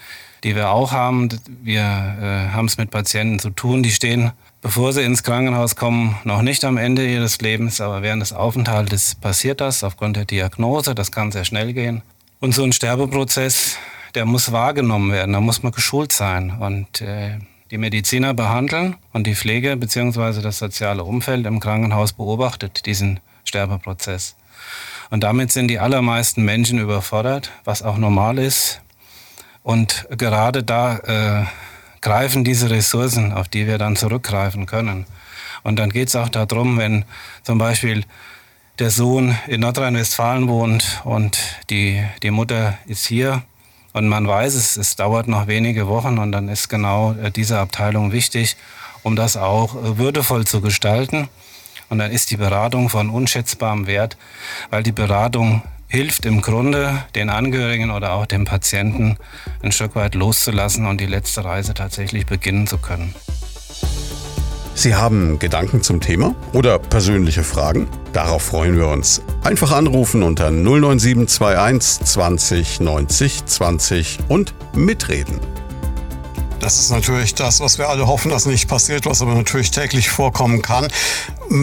die 0.43 0.55
wir 0.55 0.69
auch 0.69 0.91
haben. 0.91 1.29
Wir 1.63 1.81
äh, 1.81 2.53
haben 2.53 2.67
es 2.67 2.77
mit 2.77 2.91
Patienten 2.91 3.39
zu 3.39 3.49
tun, 3.49 3.83
die 3.83 3.91
stehen 3.91 4.31
bevor 4.65 4.93
sie 4.93 5.03
ins 5.03 5.21
Krankenhaus 5.21 5.75
kommen, 5.75 6.17
noch 6.23 6.41
nicht 6.41 6.65
am 6.65 6.77
Ende 6.77 7.07
ihres 7.07 7.39
Lebens, 7.39 7.81
aber 7.81 8.01
während 8.01 8.23
des 8.23 8.33
Aufenthaltes 8.33 9.13
passiert 9.13 9.61
das 9.61 9.83
aufgrund 9.83 10.15
der 10.15 10.25
Diagnose. 10.25 10.95
Das 10.95 11.11
kann 11.11 11.31
sehr 11.31 11.45
schnell 11.45 11.71
gehen. 11.73 12.01
Und 12.39 12.55
so 12.55 12.63
ein 12.63 12.73
Sterbeprozess, 12.73 13.77
der 14.15 14.25
muss 14.25 14.51
wahrgenommen 14.51 15.11
werden, 15.11 15.33
da 15.33 15.41
muss 15.41 15.63
man 15.63 15.71
geschult 15.71 16.11
sein. 16.11 16.51
Und 16.51 17.01
äh, 17.01 17.37
die 17.71 17.77
Mediziner 17.77 18.33
behandeln 18.33 18.95
und 19.11 19.27
die 19.27 19.35
Pflege 19.35 19.75
bzw. 19.75 20.41
das 20.41 20.59
soziale 20.59 21.03
Umfeld 21.03 21.45
im 21.45 21.59
Krankenhaus 21.59 22.13
beobachtet 22.13 22.85
diesen 22.85 23.19
Sterbeprozess. 23.43 24.35
Und 25.09 25.23
damit 25.23 25.51
sind 25.51 25.67
die 25.67 25.79
allermeisten 25.79 26.43
Menschen 26.43 26.79
überfordert, 26.79 27.51
was 27.63 27.83
auch 27.83 27.97
normal 27.97 28.39
ist. 28.39 28.81
Und 29.63 30.07
gerade 30.11 30.63
da 30.63 30.97
äh, 30.97 31.45
greifen 32.01 32.43
diese 32.43 32.69
Ressourcen, 32.69 33.33
auf 33.33 33.47
die 33.47 33.67
wir 33.67 33.77
dann 33.77 33.95
zurückgreifen 33.95 34.65
können. 34.65 35.05
Und 35.63 35.77
dann 35.77 35.89
geht 35.89 36.09
es 36.09 36.15
auch 36.15 36.29
darum, 36.29 36.77
wenn 36.77 37.05
zum 37.43 37.57
Beispiel 37.57 38.03
der 38.77 38.91
Sohn 38.91 39.35
in 39.47 39.61
Nordrhein-Westfalen 39.61 40.47
wohnt 40.47 41.01
und 41.03 41.39
die, 41.69 42.03
die 42.21 42.31
Mutter 42.31 42.77
ist 42.85 43.05
hier 43.05 43.43
und 43.95 44.09
man 44.09 44.27
weiß 44.27 44.55
es, 44.55 44.75
es 44.75 44.97
dauert 44.97 45.29
noch 45.29 45.47
wenige 45.47 45.87
Wochen 45.87 46.17
und 46.17 46.33
dann 46.33 46.49
ist 46.49 46.67
genau 46.67 47.13
äh, 47.13 47.31
diese 47.31 47.59
Abteilung 47.59 48.11
wichtig, 48.11 48.57
um 49.03 49.15
das 49.15 49.37
auch 49.37 49.73
äh, 49.73 49.97
würdevoll 49.97 50.45
zu 50.45 50.59
gestalten. 50.59 51.29
Und 51.87 51.99
dann 51.99 52.11
ist 52.11 52.29
die 52.29 52.35
Beratung 52.35 52.89
von 52.89 53.09
unschätzbarem 53.09 53.87
Wert, 53.87 54.17
weil 54.69 54.83
die 54.83 54.91
Beratung 54.91 55.61
hilft 55.87 56.25
im 56.25 56.41
Grunde 56.41 57.05
den 57.15 57.29
Angehörigen 57.29 57.89
oder 57.89 58.11
auch 58.15 58.25
dem 58.25 58.43
Patienten 58.43 59.15
ein 59.63 59.71
Stück 59.71 59.95
weit 59.95 60.13
loszulassen 60.13 60.87
und 60.87 60.99
die 60.99 61.05
letzte 61.05 61.45
Reise 61.45 61.73
tatsächlich 61.73 62.25
beginnen 62.25 62.67
zu 62.67 62.79
können. 62.79 63.15
Sie 64.77 64.93
haben 64.93 65.39
Gedanken 65.39 65.81
zum 65.81 66.01
Thema 66.01 66.35
oder 66.51 66.79
persönliche 66.79 67.45
Fragen? 67.45 67.87
Darauf 68.11 68.43
freuen 68.43 68.77
wir 68.77 68.89
uns. 68.89 69.21
Einfach 69.41 69.71
anrufen 69.71 70.21
unter 70.21 70.51
09721 70.51 72.05
20 72.05 72.79
90 72.81 73.45
20 73.45 74.19
und 74.27 74.53
mitreden. 74.75 75.39
Das 76.59 76.77
ist 76.77 76.91
natürlich 76.91 77.35
das, 77.35 77.61
was 77.61 77.77
wir 77.77 77.87
alle 77.87 78.05
hoffen, 78.05 78.31
dass 78.31 78.45
nicht 78.45 78.67
passiert, 78.67 79.05
was 79.05 79.21
aber 79.21 79.33
natürlich 79.33 79.71
täglich 79.71 80.09
vorkommen 80.09 80.61
kann. 80.61 80.89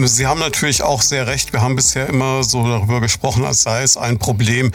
Sie 0.05 0.25
haben 0.25 0.39
natürlich 0.39 0.81
auch 0.81 1.03
sehr 1.03 1.27
recht. 1.27 1.53
Wir 1.53 1.61
haben 1.61 1.75
bisher 1.75 2.09
immer 2.09 2.43
so 2.43 2.67
darüber 2.67 2.99
gesprochen, 2.99 3.45
als 3.45 3.61
sei 3.61 3.83
es 3.83 3.95
ein 3.95 4.17
Problem 4.17 4.71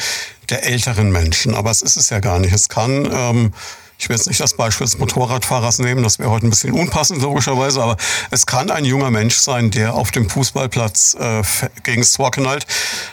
der 0.48 0.64
älteren 0.64 1.11
Menschen. 1.11 1.57
Aber 1.57 1.72
es 1.72 1.83
ist 1.83 1.96
es 1.96 2.11
ja 2.11 2.20
gar 2.20 2.38
nicht. 2.38 2.53
Es 2.53 2.68
kann 2.68 3.09
ähm, 3.12 3.53
ich 3.98 4.08
will 4.08 4.16
jetzt 4.16 4.28
nicht 4.28 4.40
das 4.40 4.54
Beispiel 4.54 4.87
des 4.87 4.98
Motorradfahrers 4.98 5.80
nehmen, 5.80 6.04
das 6.04 6.20
wäre 6.20 6.30
heute 6.30 6.46
ein 6.46 6.50
bisschen 6.50 6.72
unpassend 6.72 7.20
logischerweise, 7.20 7.82
aber 7.82 7.96
es 8.30 8.46
kann 8.46 8.70
ein 8.70 8.84
junger 8.84 9.11
Mensch 9.11 9.37
sein, 9.37 9.70
der 9.72 9.94
auf 9.94 10.12
dem 10.12 10.30
Fußballplatz 10.30 11.16
äh, 11.18 11.42
gegen 11.82 12.02
das 12.02 12.12
Tor 12.12 12.30
knallt, 12.30 12.64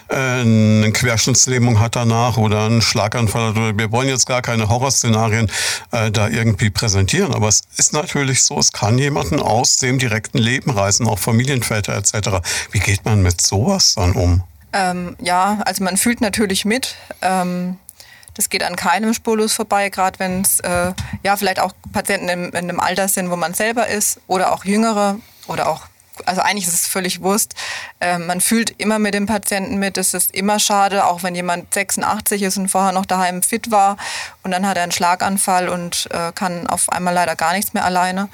äh, 0.09 0.15
eine 0.15 0.91
Querschnittslähmung 0.91 1.79
hat 1.79 1.95
danach 1.95 2.37
oder 2.37 2.65
einen 2.65 2.83
Schlaganfall 2.83 3.55
hat. 3.55 3.77
Wir 3.77 3.91
wollen 3.91 4.07
jetzt 4.09 4.27
gar 4.27 4.43
keine 4.43 4.69
Horrorszenarien 4.69 5.49
äh, 5.91 6.11
da 6.11 6.27
irgendwie 6.27 6.69
präsentieren, 6.69 7.33
aber 7.33 7.47
es 7.47 7.61
ist 7.77 7.93
natürlich 7.93 8.43
so, 8.43 8.59
es 8.59 8.71
kann 8.71 8.99
jemanden 8.99 9.39
aus 9.39 9.77
dem 9.77 9.97
direkten 9.97 10.37
Leben 10.37 10.69
reißen, 10.69 11.07
auch 11.07 11.17
Familienväter 11.17 11.95
etc. 11.95 12.41
Wie 12.71 12.79
geht 12.79 13.05
man 13.05 13.23
mit 13.23 13.41
sowas 13.41 13.95
dann 13.95 14.11
um? 14.11 14.43
Ähm, 14.71 15.15
ja, 15.19 15.59
also 15.65 15.83
man 15.83 15.97
fühlt 15.97 16.21
natürlich 16.21 16.65
mit. 16.65 16.95
Ähm 17.21 17.77
das 18.35 18.49
geht 18.49 18.63
an 18.63 18.75
keinem 18.75 19.13
spurlos 19.13 19.53
vorbei, 19.53 19.89
gerade 19.89 20.19
wenn 20.19 20.41
es 20.41 20.59
äh, 20.59 20.93
ja 21.23 21.35
vielleicht 21.35 21.59
auch 21.59 21.73
Patienten 21.91 22.29
in, 22.29 22.45
in 22.45 22.55
einem 22.55 22.79
Alter 22.79 23.07
sind, 23.07 23.31
wo 23.31 23.35
man 23.35 23.53
selber 23.53 23.87
ist 23.87 24.19
oder 24.27 24.53
auch 24.53 24.65
Jüngere 24.65 25.17
oder 25.47 25.69
auch 25.69 25.87
also 26.25 26.41
eigentlich 26.41 26.65
ist 26.65 26.73
es 26.73 26.87
völlig 26.87 27.21
Wurst. 27.21 27.55
Äh, 27.99 28.19
man 28.19 28.39
fühlt 28.39 28.73
immer 28.79 28.99
mit 28.99 29.13
dem 29.13 29.25
Patienten 29.25 29.77
mit. 29.77 29.97
Es 29.97 30.13
ist 30.13 30.33
immer 30.33 30.59
schade, 30.59 31.05
auch 31.05 31.23
wenn 31.23 31.35
jemand 31.35 31.73
86 31.73 32.41
ist 32.41 32.57
und 32.57 32.69
vorher 32.69 32.93
noch 32.93 33.05
daheim 33.05 33.43
fit 33.43 33.71
war 33.71 33.97
und 34.43 34.51
dann 34.51 34.65
hat 34.65 34.77
er 34.77 34.83
einen 34.83 34.93
Schlaganfall 34.93 35.67
und 35.67 36.07
äh, 36.11 36.31
kann 36.33 36.67
auf 36.67 36.89
einmal 36.89 37.13
leider 37.13 37.35
gar 37.35 37.53
nichts 37.53 37.73
mehr 37.73 37.83
alleine. 37.83 38.29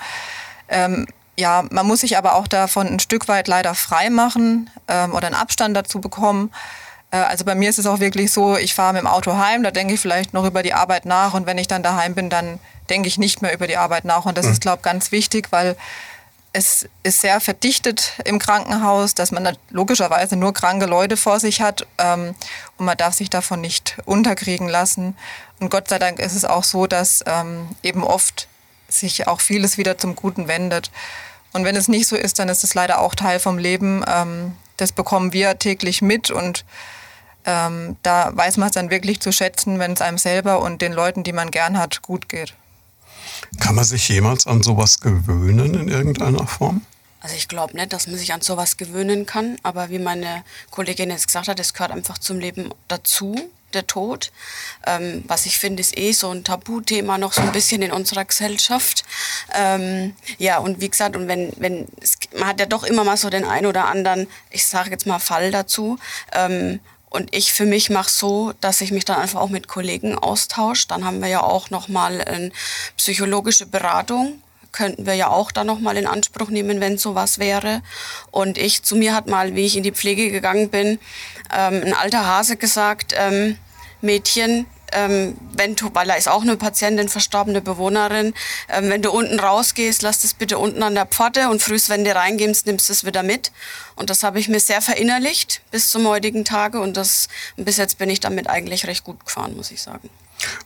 Ähm, 0.70 1.08
ja, 1.40 1.64
man 1.72 1.88
muss 1.88 2.02
sich 2.02 2.18
aber 2.18 2.36
auch 2.36 2.48
davon 2.48 2.88
ein 2.88 3.00
Stück 3.00 3.28
weit 3.28 3.48
leider 3.48 3.74
frei 3.74 4.10
machen 4.10 4.70
ähm, 4.88 5.14
oder 5.14 5.28
einen 5.28 5.36
Abstand 5.36 5.76
dazu 5.76 6.02
bekommen 6.02 6.52
also 7.18 7.46
bei 7.46 7.56
mir 7.56 7.70
ist 7.70 7.80
es 7.80 7.86
auch 7.86 8.00
wirklich 8.00 8.32
so, 8.32 8.56
ich 8.58 8.74
fahre 8.74 8.94
mit 8.94 9.02
dem 9.02 9.08
Auto 9.08 9.38
heim, 9.38 9.64
da 9.64 9.72
denke 9.72 9.94
ich 9.94 10.00
vielleicht 10.00 10.34
noch 10.34 10.46
über 10.46 10.64
die 10.64 10.74
Arbeit 10.74 11.06
nach 11.06 11.34
und 11.34 11.46
wenn 11.46 11.58
ich 11.58 11.68
dann 11.68 11.84
daheim 11.84 12.16
bin, 12.16 12.30
dann 12.30 12.60
denke 12.90 13.08
ich 13.08 13.18
nicht 13.18 13.42
mehr 13.42 13.54
über 13.54 13.68
die 13.68 13.78
Arbeit 13.78 14.06
nach. 14.06 14.26
Und 14.26 14.38
das 14.38 14.46
mhm. 14.46 14.52
ist, 14.54 14.62
glaube 14.62 14.78
ich, 14.78 14.84
ganz 14.84 15.12
wichtig, 15.12 15.48
weil 15.52 15.76
es 16.54 16.88
ist 17.04 17.22
sehr 17.22 17.40
verdichtet 17.40 18.14
im 18.26 18.38
Krankenhaus, 18.38 19.16
dass 19.16 19.32
man 19.32 19.58
logischerweise 19.70 20.36
nur 20.36 20.54
kranke 20.54 20.86
Leute 20.86 21.16
vor 21.16 21.40
sich 21.40 21.62
hat 21.62 21.88
ähm, 21.98 22.36
und 22.78 22.86
man 22.86 22.98
darf 22.98 23.14
sich 23.14 23.30
davon 23.30 23.62
nicht 23.62 23.98
unterkriegen 24.06 24.68
lassen. 24.68 25.16
Und 25.60 25.70
Gott 25.70 25.88
sei 25.88 25.98
Dank 25.98 26.20
ist 26.20 26.36
es 26.36 26.44
auch 26.44 26.66
so, 26.66 26.88
dass 26.88 27.24
ähm, 27.26 27.70
eben 27.84 28.04
oft 28.04 28.50
sich 28.90 29.28
auch 29.28 29.40
vieles 29.40 29.78
wieder 29.78 29.98
zum 29.98 30.16
Guten 30.16 30.50
wendet. 30.50 30.92
Und 31.54 31.64
wenn 31.64 31.78
es 31.78 31.88
nicht 31.88 32.08
so 32.08 32.18
ist, 32.18 32.40
dann 32.40 32.50
ist 32.50 32.66
es 32.66 32.74
leider 32.74 33.00
auch 33.00 33.16
Teil 33.16 33.40
vom 33.40 33.58
Leben. 33.58 34.04
Ähm, 34.08 34.58
das 34.76 34.92
bekommen 34.92 35.32
wir 35.32 35.58
täglich 35.58 36.02
mit 36.02 36.32
und 36.32 36.66
ähm, 37.46 37.98
da 38.04 38.32
weiß 38.36 38.58
man 38.58 38.68
es 38.68 38.74
dann 38.74 38.90
wirklich 38.90 39.20
zu 39.20 39.32
schätzen, 39.32 39.80
wenn 39.80 39.94
es 39.94 40.02
einem 40.02 40.18
selber 40.18 40.62
und 40.62 40.82
den 40.82 40.94
Leuten, 40.94 41.24
die 41.24 41.34
man 41.34 41.52
gern 41.52 41.78
hat, 41.78 42.02
gut 42.02 42.30
geht. 42.30 42.54
Kann 43.60 43.76
man 43.76 43.86
sich 43.86 44.08
jemals 44.08 44.48
an 44.48 44.64
sowas 44.64 45.00
gewöhnen 45.00 45.74
in 45.74 45.88
irgendeiner 45.88 46.46
Form? 46.48 46.86
Also 47.22 47.36
ich 47.36 47.48
glaube 47.48 47.76
nicht, 47.76 47.94
dass 47.94 48.08
man 48.08 48.18
sich 48.18 48.34
an 48.34 48.42
sowas 48.42 48.78
gewöhnen 48.78 49.26
kann, 49.26 49.58
aber 49.62 49.90
wie 49.90 50.00
meine 50.00 50.44
Kollegin 50.72 51.12
jetzt 51.12 51.28
gesagt 51.28 51.48
hat, 51.48 51.60
es 51.60 51.74
gehört 51.74 51.92
einfach 51.92 52.18
zum 52.18 52.40
Leben 52.40 52.74
dazu, 52.88 53.36
der 53.74 53.88
Tod. 53.88 54.32
Ähm, 54.86 55.24
was 55.28 55.46
ich 55.46 55.58
finde, 55.58 55.82
ist 55.82 55.98
eh 55.98 56.12
so 56.12 56.30
ein 56.30 56.44
Tabuthema 56.44 57.18
noch 57.18 57.34
so 57.34 57.42
ein 57.42 57.52
bisschen 57.52 57.82
in 57.82 57.92
unserer 57.92 58.26
Gesellschaft. 58.26 59.04
Ähm, 59.54 60.16
ja, 60.38 60.58
und 60.58 60.82
wie 60.82 60.90
gesagt, 60.90 61.16
und 61.16 61.28
wenn, 61.28 61.54
wenn 61.58 61.88
es, 62.02 62.18
man 62.38 62.50
hat 62.50 62.60
ja 62.60 62.66
doch 62.66 62.84
immer 62.84 63.04
mal 63.04 63.18
so 63.18 63.30
den 63.30 63.46
einen 63.46 63.68
oder 63.68 63.86
anderen, 63.86 64.28
ich 64.50 64.66
sage 64.66 64.90
jetzt 64.90 65.08
mal 65.08 65.20
Fall 65.20 65.52
dazu, 65.52 66.00
ähm, 66.34 66.80
und 67.12 67.36
ich 67.36 67.52
für 67.52 67.66
mich 67.66 67.90
mache 67.90 68.10
so, 68.10 68.54
dass 68.62 68.80
ich 68.80 68.92
mich 68.92 69.04
dann 69.04 69.20
einfach 69.20 69.42
auch 69.42 69.50
mit 69.50 69.68
Kollegen 69.68 70.18
austausche. 70.18 70.88
Dann 70.88 71.04
haben 71.04 71.22
wir 71.22 71.28
ja 71.28 71.44
auch 71.44 71.70
nochmal 71.70 72.22
eine 72.22 72.52
psychologische 72.96 73.66
Beratung. 73.66 74.42
Könnten 74.72 75.06
wir 75.06 75.16
ja 75.16 75.28
auch 75.28 75.52
dann 75.52 75.68
nochmal 75.68 75.98
in 75.98 76.08
Anspruch 76.08 76.50
nehmen, 76.50 76.80
wenn 76.80 76.98
sowas 76.98 77.38
wäre. 77.38 77.82
Und 78.32 78.58
ich, 78.58 78.84
zu 78.84 78.96
mir 78.96 79.14
hat 79.14 79.28
mal, 79.28 79.56
wie 79.56 79.66
ich 79.66 79.76
in 79.76 79.84
die 79.84 79.92
Pflege 79.92 80.32
gegangen 80.32 80.70
bin, 80.70 81.00
ähm, 81.54 81.84
ein 81.86 81.94
alter 81.94 82.26
Hase 82.26 82.56
gesagt, 82.56 83.14
ähm, 83.18 83.58
Mädchen, 84.00 84.66
ähm, 84.92 85.38
wenn 85.54 85.76
du, 85.76 85.90
weil 85.94 86.10
ist 86.18 86.28
auch 86.28 86.42
eine 86.42 86.58
Patientin, 86.58 87.10
verstorbene 87.10 87.62
Bewohnerin, 87.62 88.34
ähm, 88.70 88.90
wenn 88.90 89.02
du 89.02 89.12
unten 89.12 89.40
rausgehst, 89.40 90.02
lass 90.02 90.22
das 90.22 90.34
bitte 90.34 90.58
unten 90.58 90.84
an 90.84 90.96
der 90.96 91.06
Pforte 91.06 91.50
und 91.50 91.62
frühst, 91.62 91.90
wenn 91.90 92.04
du 92.04 92.14
reingehst, 92.14 92.66
nimmst 92.66 92.90
du 92.90 92.94
es 92.94 93.06
wieder 93.06 93.24
mit. 93.24 93.52
Und 93.96 94.10
das 94.10 94.24
habe 94.24 94.40
ich 94.40 94.50
mir 94.50 94.60
sehr 94.60 94.82
verinnerlicht 94.82 95.62
bis 95.72 95.90
zum 95.90 96.08
heutigen 96.08 96.46
Tage 96.46 96.80
und 96.80 96.98
das, 96.98 97.28
bis 97.56 97.78
jetzt 97.78 97.98
bin 97.98 98.10
ich 98.10 98.20
damit 98.20 98.50
eigentlich 98.50 98.88
recht 98.88 99.04
gut 99.04 99.26
gefahren, 99.26 99.56
muss 99.56 99.72
ich 99.72 99.82
sagen. 99.82 100.10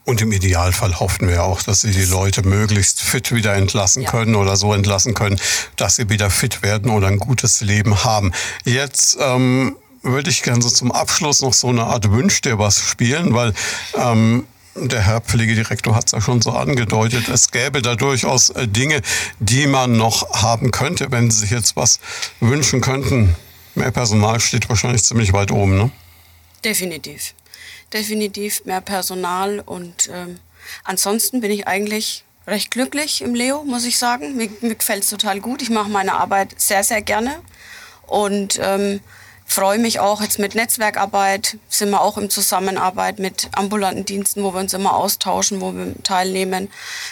Und 0.05 0.21
im 0.21 0.31
Idealfall 0.31 0.99
hoffen 0.99 1.27
wir 1.27 1.43
auch, 1.43 1.61
dass 1.61 1.81
sie 1.81 1.91
die 1.91 2.05
Leute 2.05 2.43
möglichst 2.43 3.01
fit 3.01 3.33
wieder 3.33 3.55
entlassen 3.55 4.03
ja. 4.03 4.11
können 4.11 4.35
oder 4.35 4.55
so 4.55 4.73
entlassen 4.73 5.13
können, 5.13 5.39
dass 5.75 5.97
sie 5.97 6.09
wieder 6.09 6.29
fit 6.29 6.61
werden 6.61 6.91
oder 6.91 7.07
ein 7.07 7.19
gutes 7.19 7.61
Leben 7.61 8.03
haben. 8.03 8.31
Jetzt 8.63 9.17
ähm, 9.19 9.75
würde 10.05 10.29
ich 10.29 10.43
gerne 10.43 10.61
so 10.61 10.69
zum 10.69 10.91
Abschluss 10.91 11.41
noch 11.41 11.53
so 11.53 11.67
eine 11.67 11.83
Art 11.83 12.11
Wünsch 12.11 12.41
dir 12.41 12.59
was 12.59 12.79
spielen, 12.79 13.33
weil 13.33 13.53
ähm, 13.95 14.45
der 14.75 15.01
Herr 15.01 15.21
Pflegedirektor 15.21 15.95
hat 15.95 16.07
es 16.07 16.11
ja 16.11 16.21
schon 16.21 16.41
so 16.41 16.51
angedeutet, 16.51 17.29
es 17.29 17.51
gäbe 17.51 17.81
da 17.81 17.95
durchaus 17.95 18.49
äh, 18.51 18.67
Dinge, 18.67 19.01
die 19.39 19.67
man 19.67 19.97
noch 19.97 20.41
haben 20.41 20.71
könnte, 20.71 21.11
wenn 21.11 21.31
Sie 21.31 21.39
sich 21.39 21.51
jetzt 21.51 21.75
was 21.75 21.99
wünschen 22.39 22.81
könnten. 22.81 23.35
Mehr 23.73 23.91
Personal 23.91 24.39
steht 24.39 24.69
wahrscheinlich 24.69 25.03
ziemlich 25.03 25.33
weit 25.33 25.51
oben, 25.51 25.77
ne? 25.77 25.91
Definitiv. 26.63 27.33
Definitiv 27.93 28.65
mehr 28.65 28.81
Personal 28.81 29.61
und 29.65 30.09
ähm, 30.11 30.39
ansonsten 30.83 31.41
bin 31.41 31.51
ich 31.51 31.67
eigentlich 31.67 32.23
recht 32.47 32.71
glücklich 32.71 33.21
im 33.21 33.33
Leo, 33.33 33.63
muss 33.63 33.85
ich 33.85 33.97
sagen. 33.97 34.35
Mir, 34.35 34.49
mir 34.61 34.75
gefällt 34.75 35.03
es 35.03 35.09
total 35.09 35.39
gut. 35.39 35.61
Ich 35.61 35.69
mache 35.69 35.89
meine 35.89 36.13
Arbeit 36.13 36.59
sehr, 36.59 36.83
sehr 36.83 37.01
gerne 37.01 37.39
und 38.07 38.59
ähm, 38.61 38.99
freue 39.45 39.79
mich 39.79 39.99
auch 39.99 40.21
jetzt 40.21 40.39
mit 40.39 40.55
Netzwerkarbeit, 40.55 41.57
sind 41.69 41.91
wir 41.91 42.01
auch 42.01 42.17
in 42.17 42.29
Zusammenarbeit 42.29 43.19
mit 43.19 43.49
ambulanten 43.53 44.05
Diensten, 44.05 44.43
wo 44.43 44.53
wir 44.53 44.59
uns 44.59 44.73
immer 44.73 44.95
austauschen, 44.95 45.61
wo 45.61 45.73
wir 45.73 45.93
teilnehmen, 46.03 46.69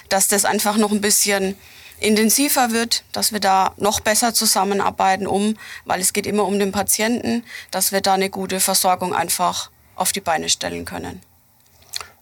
dass 0.10 0.28
das 0.28 0.44
einfach 0.44 0.78
noch 0.78 0.92
ein 0.92 1.02
bisschen 1.02 1.56
intensiver 2.00 2.72
wird, 2.72 3.04
dass 3.14 3.32
wir 3.32 3.40
da 3.40 3.74
noch 3.78 4.02
besser 4.02 4.34
zusammenarbeiten, 4.34 5.26
um, 5.26 5.58
weil 5.86 6.02
es 6.02 6.12
geht 6.12 6.28
immer 6.28 6.46
um 6.46 6.60
den 6.60 6.72
Patienten, 6.72 7.44
dass 7.72 7.92
wir 7.92 8.02
da 8.02 8.14
eine 8.14 8.30
gute 8.30 8.60
Versorgung 8.60 9.14
einfach 9.14 9.70
auf 9.96 10.12
die 10.12 10.22
Beine 10.22 10.50
stellen 10.50 10.86
können. 10.86 11.22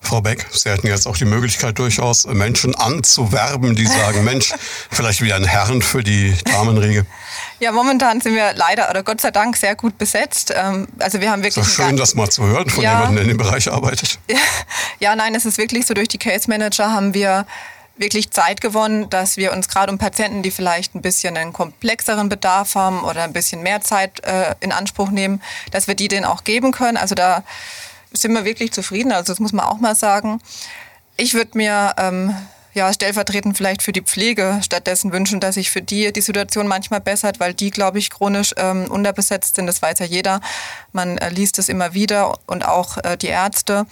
Frau 0.01 0.19
Beck, 0.19 0.47
Sie 0.51 0.69
hätten 0.69 0.87
jetzt 0.87 1.07
auch 1.07 1.15
die 1.15 1.25
Möglichkeit, 1.25 1.77
durchaus 1.77 2.25
Menschen 2.25 2.75
anzuwerben, 2.75 3.75
die 3.75 3.85
sagen, 3.85 4.23
Mensch, 4.25 4.53
vielleicht 4.89 5.21
wieder 5.21 5.35
ein 5.35 5.45
Herrn 5.45 5.81
für 5.81 6.03
die 6.03 6.35
Damenriege. 6.43 7.05
Ja, 7.59 7.71
momentan 7.71 8.19
sind 8.19 8.35
wir 8.35 8.53
leider 8.55 8.89
oder 8.89 9.03
Gott 9.03 9.21
sei 9.21 9.31
Dank 9.31 9.55
sehr 9.55 9.75
gut 9.75 9.97
besetzt. 9.97 10.51
Ähm, 10.55 10.87
also 10.99 11.21
wir 11.21 11.31
haben 11.31 11.43
wirklich. 11.43 11.65
Ist 11.65 11.75
schön, 11.75 11.95
das 11.95 12.15
mal 12.15 12.29
zu 12.29 12.43
hören 12.43 12.69
von 12.69 12.83
ja, 12.83 12.93
jemandem, 12.93 13.15
der 13.15 13.23
in 13.23 13.29
dem 13.29 13.37
Bereich 13.37 13.71
arbeitet. 13.71 14.19
Ja, 14.99 15.15
nein, 15.15 15.33
es 15.33 15.47
ist 15.47 15.57
wirklich 15.57 15.87
so, 15.87 15.95
durch 15.95 16.09
die 16.09 16.19
Case 16.19 16.47
Manager 16.47 16.91
haben 16.91 17.15
wir 17.15 17.47
wirklich 17.97 18.31
Zeit 18.31 18.61
gewonnen, 18.61 19.09
dass 19.09 19.35
wir 19.35 19.51
uns 19.51 19.67
gerade 19.67 19.91
um 19.91 19.97
Patienten, 19.97 20.43
die 20.43 20.51
vielleicht 20.51 20.93
ein 20.95 21.01
bisschen 21.01 21.35
einen 21.37 21.53
komplexeren 21.53 22.29
Bedarf 22.29 22.75
haben 22.75 23.03
oder 23.03 23.23
ein 23.23 23.33
bisschen 23.33 23.63
mehr 23.63 23.81
Zeit 23.81 24.23
äh, 24.23 24.55
in 24.59 24.71
Anspruch 24.71 25.09
nehmen, 25.09 25.41
dass 25.71 25.87
wir 25.87 25.95
die 25.95 26.07
denen 26.07 26.25
auch 26.25 26.43
geben 26.43 26.71
können. 26.71 26.97
Also 26.97 27.15
da 27.15 27.43
sind 28.13 28.33
wir 28.33 28.45
wirklich 28.45 28.71
zufrieden. 28.71 29.11
Also 29.11 29.31
das 29.31 29.39
muss 29.39 29.53
man 29.53 29.65
auch 29.65 29.79
mal 29.79 29.95
sagen. 29.95 30.41
Ich 31.17 31.33
würde 31.33 31.57
mir 31.57 31.93
ähm, 31.97 32.35
ja, 32.73 32.91
stellvertretend 32.93 33.57
vielleicht 33.57 33.81
für 33.81 33.91
die 33.91 34.01
Pflege 34.01 34.59
stattdessen 34.63 35.11
wünschen, 35.11 35.39
dass 35.39 35.55
sich 35.55 35.71
für 35.71 35.81
die 35.81 36.13
die 36.13 36.21
Situation 36.21 36.67
manchmal 36.67 37.01
bessert, 37.01 37.39
weil 37.39 37.53
die, 37.53 37.69
glaube 37.69 37.99
ich, 37.99 38.09
chronisch 38.09 38.53
ähm, 38.57 38.85
unterbesetzt 38.89 39.55
sind. 39.55 39.67
Das 39.67 39.81
weiß 39.81 39.99
ja 39.99 40.05
jeder. 40.05 40.41
Man 40.93 41.17
äh, 41.17 41.29
liest 41.29 41.59
es 41.59 41.69
immer 41.69 41.93
wieder 41.93 42.39
und 42.47 42.65
auch 42.65 42.97
äh, 42.97 43.17
die 43.17 43.27
Ärzte. 43.27 43.85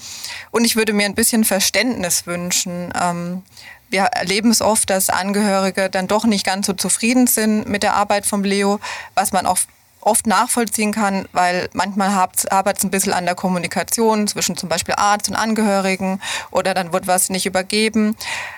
Und 0.52 0.66
ich 0.66 0.76
würde 0.76 0.94
mir 0.94 1.06
ein 1.06 1.16
bisschen 1.16 1.44
Verständnis 1.44 2.26
wünschen. 2.26 2.94
Ähm, 3.00 3.44
wir 3.90 4.04
erleben 4.04 4.52
es 4.52 4.62
oft, 4.62 4.90
dass 4.90 5.10
Angehörige 5.10 5.90
dann 5.90 6.08
doch 6.08 6.26
nicht 6.26 6.46
ganz 6.46 6.68
so 6.68 6.74
zufrieden 6.74 7.28
sind 7.28 7.68
mit 7.68 7.84
der 7.84 7.96
Arbeit 7.96 8.26
vom 8.26 8.44
Leo, 8.44 8.80
was 9.16 9.32
man 9.32 9.46
auch 9.46 9.58
oft 10.02 10.28
nachvollziehen 10.28 10.94
kann, 10.94 11.28
weil 11.34 11.70
manchmal 11.74 12.10
arbeitet 12.10 12.80
es 12.80 12.84
ein 12.84 12.92
bisschen 12.92 13.14
an 13.14 13.26
der 13.26 13.36
Kommunikation 13.36 14.28
zwischen 14.28 14.56
zum 14.56 14.70
Beispiel 14.70 14.96
Arzt 14.98 15.30
und 15.30 15.36
Angehörigen 15.36 16.22
oder 16.52 16.74
dann 16.74 16.94
wird 16.94 17.08
was 17.08 17.30
nicht 17.30 17.46
übergeben. 17.46 18.16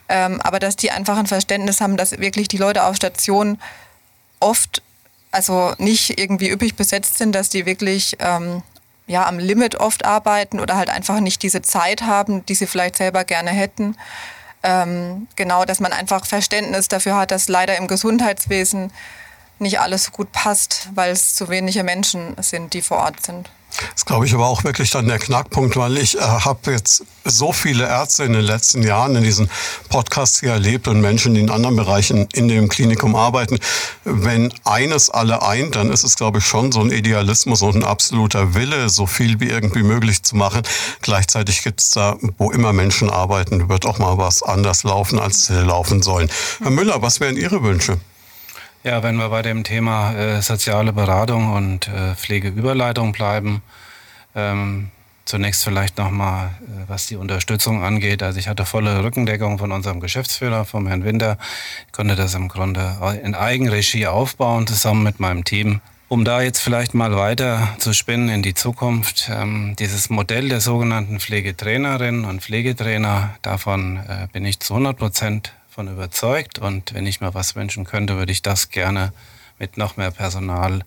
Ähm, 0.08 0.40
aber 0.42 0.60
dass 0.60 0.76
die 0.76 0.92
einfach 0.92 1.18
ein 1.18 1.28
Verständnis 1.28 1.82
haben, 1.82 1.98
dass 1.98 2.20
wirklich 2.20 2.48
die 2.48 2.58
Leute 2.58 2.84
auf 2.84 2.96
Station 2.96 3.60
oft 4.40 4.82
also 5.32 5.74
nicht 5.78 6.20
irgendwie 6.20 6.50
üppig 6.50 6.76
besetzt 6.76 7.18
sind, 7.18 7.34
dass 7.34 7.50
die 7.50 7.66
wirklich 7.66 8.18
ähm, 8.20 8.64
ja, 9.08 9.26
am 9.26 9.40
Limit 9.40 9.76
oft 9.76 10.06
arbeiten 10.06 10.60
oder 10.60 10.76
halt 10.76 10.90
einfach 10.90 11.20
nicht 11.20 11.42
diese 11.42 11.62
Zeit 11.62 12.02
haben, 12.02 12.46
die 12.46 12.56
sie 12.56 12.68
vielleicht 12.68 12.98
selber 12.98 13.24
gerne 13.24 13.52
hätten. 13.52 13.96
Ähm, 14.64 15.28
genau, 15.36 15.66
dass 15.66 15.80
man 15.80 15.92
einfach 15.92 16.26
Verständnis 16.26 16.88
dafür 16.88 17.16
hat, 17.16 17.32
dass 17.32 17.48
leider 17.48 17.78
im 17.78 17.88
Gesundheitswesen 17.88 18.92
nicht 19.62 19.80
alles 19.80 20.06
so 20.06 20.12
gut 20.12 20.32
passt, 20.32 20.90
weil 20.96 21.12
es 21.12 21.36
zu 21.36 21.50
wenige 21.50 21.84
Menschen 21.84 22.36
sind, 22.42 22.74
die 22.74 22.82
vor 22.82 22.98
Ort 22.98 23.26
sind. 23.26 23.50
Das 23.94 24.06
glaube 24.06 24.26
ich 24.26 24.34
aber 24.34 24.48
auch 24.48 24.64
wirklich 24.64 24.90
dann 24.90 25.08
der 25.08 25.20
Knackpunkt, 25.20 25.76
weil 25.78 25.98
ich 25.98 26.18
äh, 26.18 26.22
habe 26.22 26.72
jetzt 26.72 27.06
so 27.24 27.52
viele 27.54 27.88
Ärzte 27.88 28.24
in 28.24 28.34
den 28.34 28.44
letzten 28.44 28.84
Jahren 28.84 29.16
in 29.16 29.24
diesen 29.24 29.50
Podcasts 29.90 30.40
hier 30.40 30.52
erlebt 30.52 30.88
und 30.88 31.02
Menschen, 31.02 31.34
die 31.34 31.42
in 31.42 31.50
anderen 31.50 31.76
Bereichen 31.76 32.28
in 32.34 32.48
dem 32.48 32.68
Klinikum 32.68 33.16
arbeiten. 33.16 33.60
Wenn 34.04 34.54
eines 34.66 35.10
alle 35.10 35.42
eint, 35.42 35.76
dann 35.76 35.92
ist 35.92 36.04
es, 36.04 36.16
glaube 36.16 36.40
ich, 36.40 36.46
schon 36.46 36.72
so 36.72 36.82
ein 36.82 36.92
Idealismus 36.92 37.62
und 37.62 37.78
ein 37.78 37.84
absoluter 37.84 38.54
Wille, 38.56 38.90
so 38.90 39.06
viel 39.06 39.40
wie 39.40 39.50
irgendwie 39.50 39.84
möglich 39.84 40.24
zu 40.24 40.36
machen. 40.36 40.64
Gleichzeitig 41.02 41.64
gibt 41.64 41.82
es 41.82 41.92
da, 41.92 42.18
wo 42.38 42.52
immer 42.52 42.74
Menschen 42.74 43.10
arbeiten, 43.10 43.70
wird 43.70 43.86
auch 43.86 44.00
mal 44.00 44.18
was 44.18 44.44
anders 44.44 44.84
laufen, 44.84 45.20
als 45.20 45.46
sie 45.46 45.62
laufen 45.62 46.02
sollen. 46.02 46.30
Herr 46.62 46.72
Müller, 46.72 47.02
was 47.02 47.20
wären 47.20 47.38
Ihre 47.38 47.64
Wünsche? 47.64 48.00
Ja, 48.84 49.04
wenn 49.04 49.18
wir 49.18 49.30
bei 49.30 49.44
dem 49.44 49.64
Thema 49.64 50.16
äh, 50.16 50.42
soziale 50.42 50.92
Beratung 50.92 51.54
und 51.54 51.88
äh, 51.88 52.16
Pflegeüberleitung 52.16 53.12
bleiben, 53.12 53.62
ähm, 54.34 54.90
zunächst 55.24 55.64
vielleicht 55.64 56.00
nochmal, 56.00 56.48
äh, 56.62 56.90
was 56.90 57.06
die 57.06 57.16
Unterstützung 57.16 57.84
angeht. 57.84 58.24
Also 58.24 58.40
ich 58.40 58.48
hatte 58.48 58.66
volle 58.66 59.04
Rückendeckung 59.04 59.60
von 59.60 59.72
unserem 59.72 60.00
Geschäftsführer, 60.00 60.66
vom 60.66 60.88
Herrn 60.88 61.04
Winter. 61.04 61.38
Ich 61.86 61.94
konnte 61.94 62.16
das 62.16 62.34
im 62.34 62.48
Grunde 62.48 62.98
in 63.22 63.36
Eigenregie 63.36 64.08
aufbauen, 64.08 64.66
zusammen 64.66 65.04
mit 65.04 65.20
meinem 65.20 65.44
Team. 65.44 65.80
Um 66.08 66.26
da 66.26 66.42
jetzt 66.42 66.60
vielleicht 66.60 66.96
mal 66.96 67.16
weiter 67.16 67.70
zu 67.78 67.94
spinnen 67.94 68.30
in 68.30 68.42
die 68.42 68.56
Zukunft, 68.56 69.30
ähm, 69.32 69.76
dieses 69.78 70.10
Modell 70.10 70.50
der 70.50 70.60
sogenannten 70.60 71.20
Pflegetrainerinnen 71.20 72.26
und 72.26 72.42
Pflegetrainer, 72.42 73.36
davon 73.44 73.98
äh, 73.98 74.28
bin 74.34 74.44
ich 74.44 74.60
zu 74.60 74.74
100 74.74 74.98
Prozent 74.98 75.54
von 75.74 75.88
überzeugt. 75.88 76.60
Und 76.60 76.94
wenn 76.94 77.08
ich 77.08 77.22
mir 77.22 77.34
was 77.34 77.56
wünschen 77.56 77.86
könnte, 77.86 78.18
würde 78.18 78.32
ich 78.32 78.42
das 78.42 78.70
gerne 78.70 79.14
mit 79.58 79.78
noch 79.78 79.96
mehr 79.98 80.12
Personal 80.12 80.82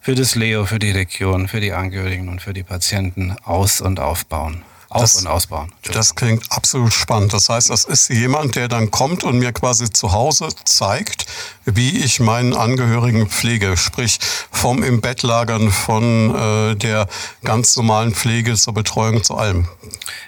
für 0.00 0.14
das 0.14 0.34
Leo, 0.34 0.64
für 0.66 0.78
die 0.78 0.90
Region, 0.90 1.46
für 1.48 1.60
die 1.60 1.72
Angehörigen 1.72 2.28
und 2.28 2.42
für 2.42 2.52
die 2.52 2.62
Patienten 2.62 3.36
aus- 3.44 3.80
und 3.80 4.00
aufbauen. 4.00 4.62
Auf- 4.90 5.02
Das- 5.02 5.16
und 5.16 5.26
ausbauen. 5.26 5.70
Das 5.92 6.14
klingt 6.14 6.50
absolut 6.50 6.94
spannend. 6.94 7.34
Das 7.34 7.50
heißt, 7.50 7.68
das 7.68 7.84
ist 7.84 8.08
jemand, 8.08 8.56
der 8.56 8.68
dann 8.68 8.90
kommt 8.90 9.22
und 9.22 9.38
mir 9.38 9.52
quasi 9.52 9.90
zu 9.90 10.12
Hause 10.12 10.48
zeigt, 10.64 11.26
wie 11.66 11.98
ich 11.98 12.20
meinen 12.20 12.54
Angehörigen 12.56 13.28
pflege. 13.28 13.76
Sprich, 13.76 14.18
vom 14.50 14.82
im 14.82 15.02
Bett 15.02 15.22
lagern, 15.22 15.70
von 15.70 16.34
äh, 16.34 16.74
der 16.74 17.06
ganz 17.44 17.76
normalen 17.76 18.14
Pflege 18.14 18.54
zur 18.54 18.72
Betreuung 18.72 19.22
zu 19.22 19.36
allem. 19.36 19.68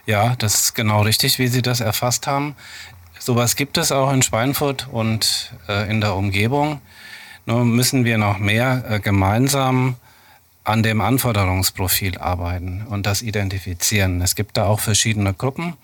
Ja, 0.05 0.37
das 0.37 0.55
ist 0.61 0.75
genau 0.75 1.01
richtig, 1.03 1.39
wie 1.39 1.49
Sie 1.49 1.63
das 1.63 1.81
erfasst 1.81 2.27
haben. 2.27 2.55
Sowas 3.21 3.55
gibt 3.55 3.77
es 3.77 3.93
auch 3.93 4.11
in 4.13 4.23
Schweinfurt 4.23 4.89
und 4.91 5.53
äh, 5.69 5.91
in 5.91 6.01
der 6.01 6.17
Umgebung. 6.17 6.81
Nur 7.45 7.67
müssen 7.67 8.07
wir 8.07 8.17
noch 8.17 8.39
mehr 8.39 8.83
äh, 8.89 8.99
gemeinsam 8.99 9.97
an 10.65 10.83
dem 10.83 11.03
Anforderungsprofil 11.03 12.17
arbeiten 12.17 12.87
und 12.89 13.05
das 13.05 13.21
identifizieren. 13.21 14.23
Es 14.23 14.35
gibt 14.35 14.57
da 14.57 14.65
auch 14.65 14.81
verschiedene 14.81 15.35
Gruppen. 15.35 15.75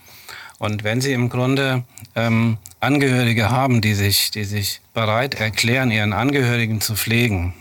Und 0.59 0.83
wenn 0.83 1.03
Sie 1.03 1.13
im 1.13 1.29
Grunde 1.29 1.85
ähm, 2.15 2.57
Angehörige 2.81 3.51
haben, 3.51 3.83
die 3.83 3.93
sich, 3.93 4.31
die 4.31 4.45
sich 4.45 4.81
bereit 4.95 5.35
erklären, 5.35 5.91
ihren 5.91 6.15
Angehörigen 6.15 6.81
zu 6.81 6.95
pflegen, 6.95 7.53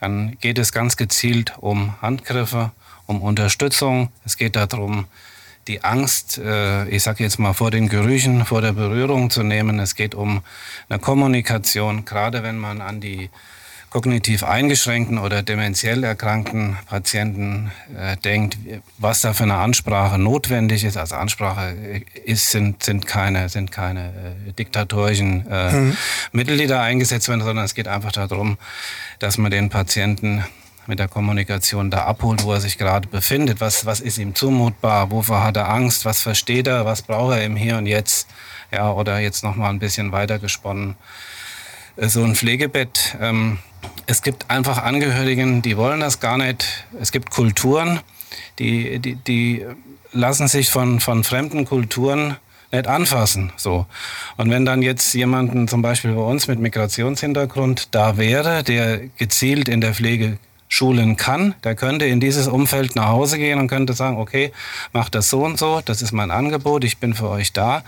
dann 0.00 0.36
geht 0.40 0.58
es 0.58 0.70
ganz 0.72 0.98
gezielt 0.98 1.54
um 1.58 1.94
Handgriffe, 2.02 2.72
um 3.06 3.22
Unterstützung. 3.22 4.10
Es 4.26 4.36
geht 4.36 4.54
darum, 4.54 5.06
die 5.68 5.84
Angst, 5.84 6.38
äh, 6.38 6.88
ich 6.88 7.02
sage 7.02 7.22
jetzt 7.22 7.38
mal, 7.38 7.52
vor 7.52 7.70
den 7.70 7.88
Gerüchen, 7.88 8.44
vor 8.44 8.62
der 8.62 8.72
Berührung 8.72 9.30
zu 9.30 9.42
nehmen. 9.42 9.78
Es 9.78 9.94
geht 9.94 10.14
um 10.14 10.42
eine 10.88 10.98
Kommunikation, 10.98 12.04
gerade 12.04 12.42
wenn 12.42 12.58
man 12.58 12.80
an 12.80 13.00
die 13.00 13.30
kognitiv 13.90 14.44
eingeschränkten 14.44 15.18
oder 15.18 15.42
dementiell 15.42 16.04
erkrankten 16.04 16.76
Patienten 16.86 17.70
äh, 17.96 18.16
denkt, 18.18 18.58
was 18.98 19.22
da 19.22 19.32
für 19.32 19.44
eine 19.44 19.54
Ansprache 19.54 20.18
notwendig 20.18 20.84
ist. 20.84 20.96
Also 20.96 21.16
Ansprache 21.16 21.74
ist, 22.24 22.50
sind, 22.50 22.82
sind 22.82 23.06
keine, 23.06 23.48
sind 23.48 23.72
keine 23.72 24.08
äh, 24.08 24.52
diktatorischen 24.52 25.46
äh, 25.50 25.92
Mittel, 26.32 26.58
die 26.58 26.66
da 26.66 26.82
eingesetzt 26.82 27.28
werden, 27.28 27.42
sondern 27.42 27.64
es 27.64 27.74
geht 27.74 27.88
einfach 27.88 28.12
darum, 28.12 28.58
dass 29.20 29.38
man 29.38 29.50
den 29.50 29.70
Patienten 29.70 30.44
mit 30.88 30.98
der 30.98 31.08
Kommunikation 31.08 31.90
da 31.90 32.04
abholt, 32.04 32.44
wo 32.44 32.52
er 32.52 32.60
sich 32.60 32.78
gerade 32.78 33.08
befindet. 33.08 33.60
Was, 33.60 33.86
was 33.86 34.00
ist 34.00 34.18
ihm 34.18 34.34
zumutbar? 34.34 35.10
Wovor 35.10 35.44
hat 35.44 35.56
er 35.56 35.68
Angst? 35.68 36.04
Was 36.04 36.22
versteht 36.22 36.66
er? 36.66 36.84
Was 36.86 37.02
braucht 37.02 37.36
er 37.36 37.44
im 37.44 37.56
Hier 37.56 37.76
und 37.76 37.86
Jetzt? 37.86 38.28
Ja, 38.72 38.90
oder 38.92 39.18
jetzt 39.18 39.44
noch 39.44 39.54
mal 39.54 39.70
ein 39.70 39.78
bisschen 39.78 40.12
weiter 40.12 40.38
gesponnen. 40.38 40.96
Äh, 41.96 42.08
So 42.08 42.24
ein 42.24 42.34
Pflegebett. 42.34 43.16
Ähm, 43.20 43.58
es 44.06 44.22
gibt 44.22 44.50
einfach 44.50 44.82
Angehörigen, 44.82 45.62
die 45.62 45.76
wollen 45.76 46.00
das 46.00 46.20
gar 46.20 46.38
nicht. 46.38 46.86
Es 47.00 47.12
gibt 47.12 47.30
Kulturen, 47.30 48.00
die, 48.58 48.98
die, 48.98 49.14
die 49.16 49.66
lassen 50.12 50.48
sich 50.48 50.70
von, 50.70 51.00
von 51.00 51.22
fremden 51.22 51.64
Kulturen 51.64 52.36
nicht 52.72 52.86
anfassen. 52.86 53.52
So. 53.56 53.86
Und 54.36 54.50
wenn 54.50 54.64
dann 54.64 54.82
jetzt 54.82 55.14
jemanden 55.14 55.68
zum 55.68 55.82
Beispiel 55.82 56.12
bei 56.12 56.20
uns 56.22 56.48
mit 56.48 56.58
Migrationshintergrund 56.58 57.94
da 57.94 58.16
wäre, 58.16 58.62
der 58.62 59.00
gezielt 59.16 59.68
in 59.68 59.80
der 59.80 59.94
Pflege 59.94 60.38
schulen 60.68 61.16
kann, 61.16 61.54
der 61.64 61.74
könnte 61.74 62.04
in 62.04 62.20
dieses 62.20 62.46
Umfeld 62.46 62.94
nach 62.94 63.08
Hause 63.08 63.38
gehen 63.38 63.58
und 63.58 63.68
könnte 63.68 63.94
sagen, 63.94 64.18
okay, 64.18 64.52
mach 64.92 65.08
das 65.08 65.30
so 65.30 65.44
und 65.44 65.58
so, 65.58 65.80
das 65.84 66.02
ist 66.02 66.12
mein 66.12 66.30
Angebot, 66.30 66.84
ich 66.84 66.98
bin 66.98 67.14
für 67.14 67.28
euch 67.28 67.52
da. 67.52 67.82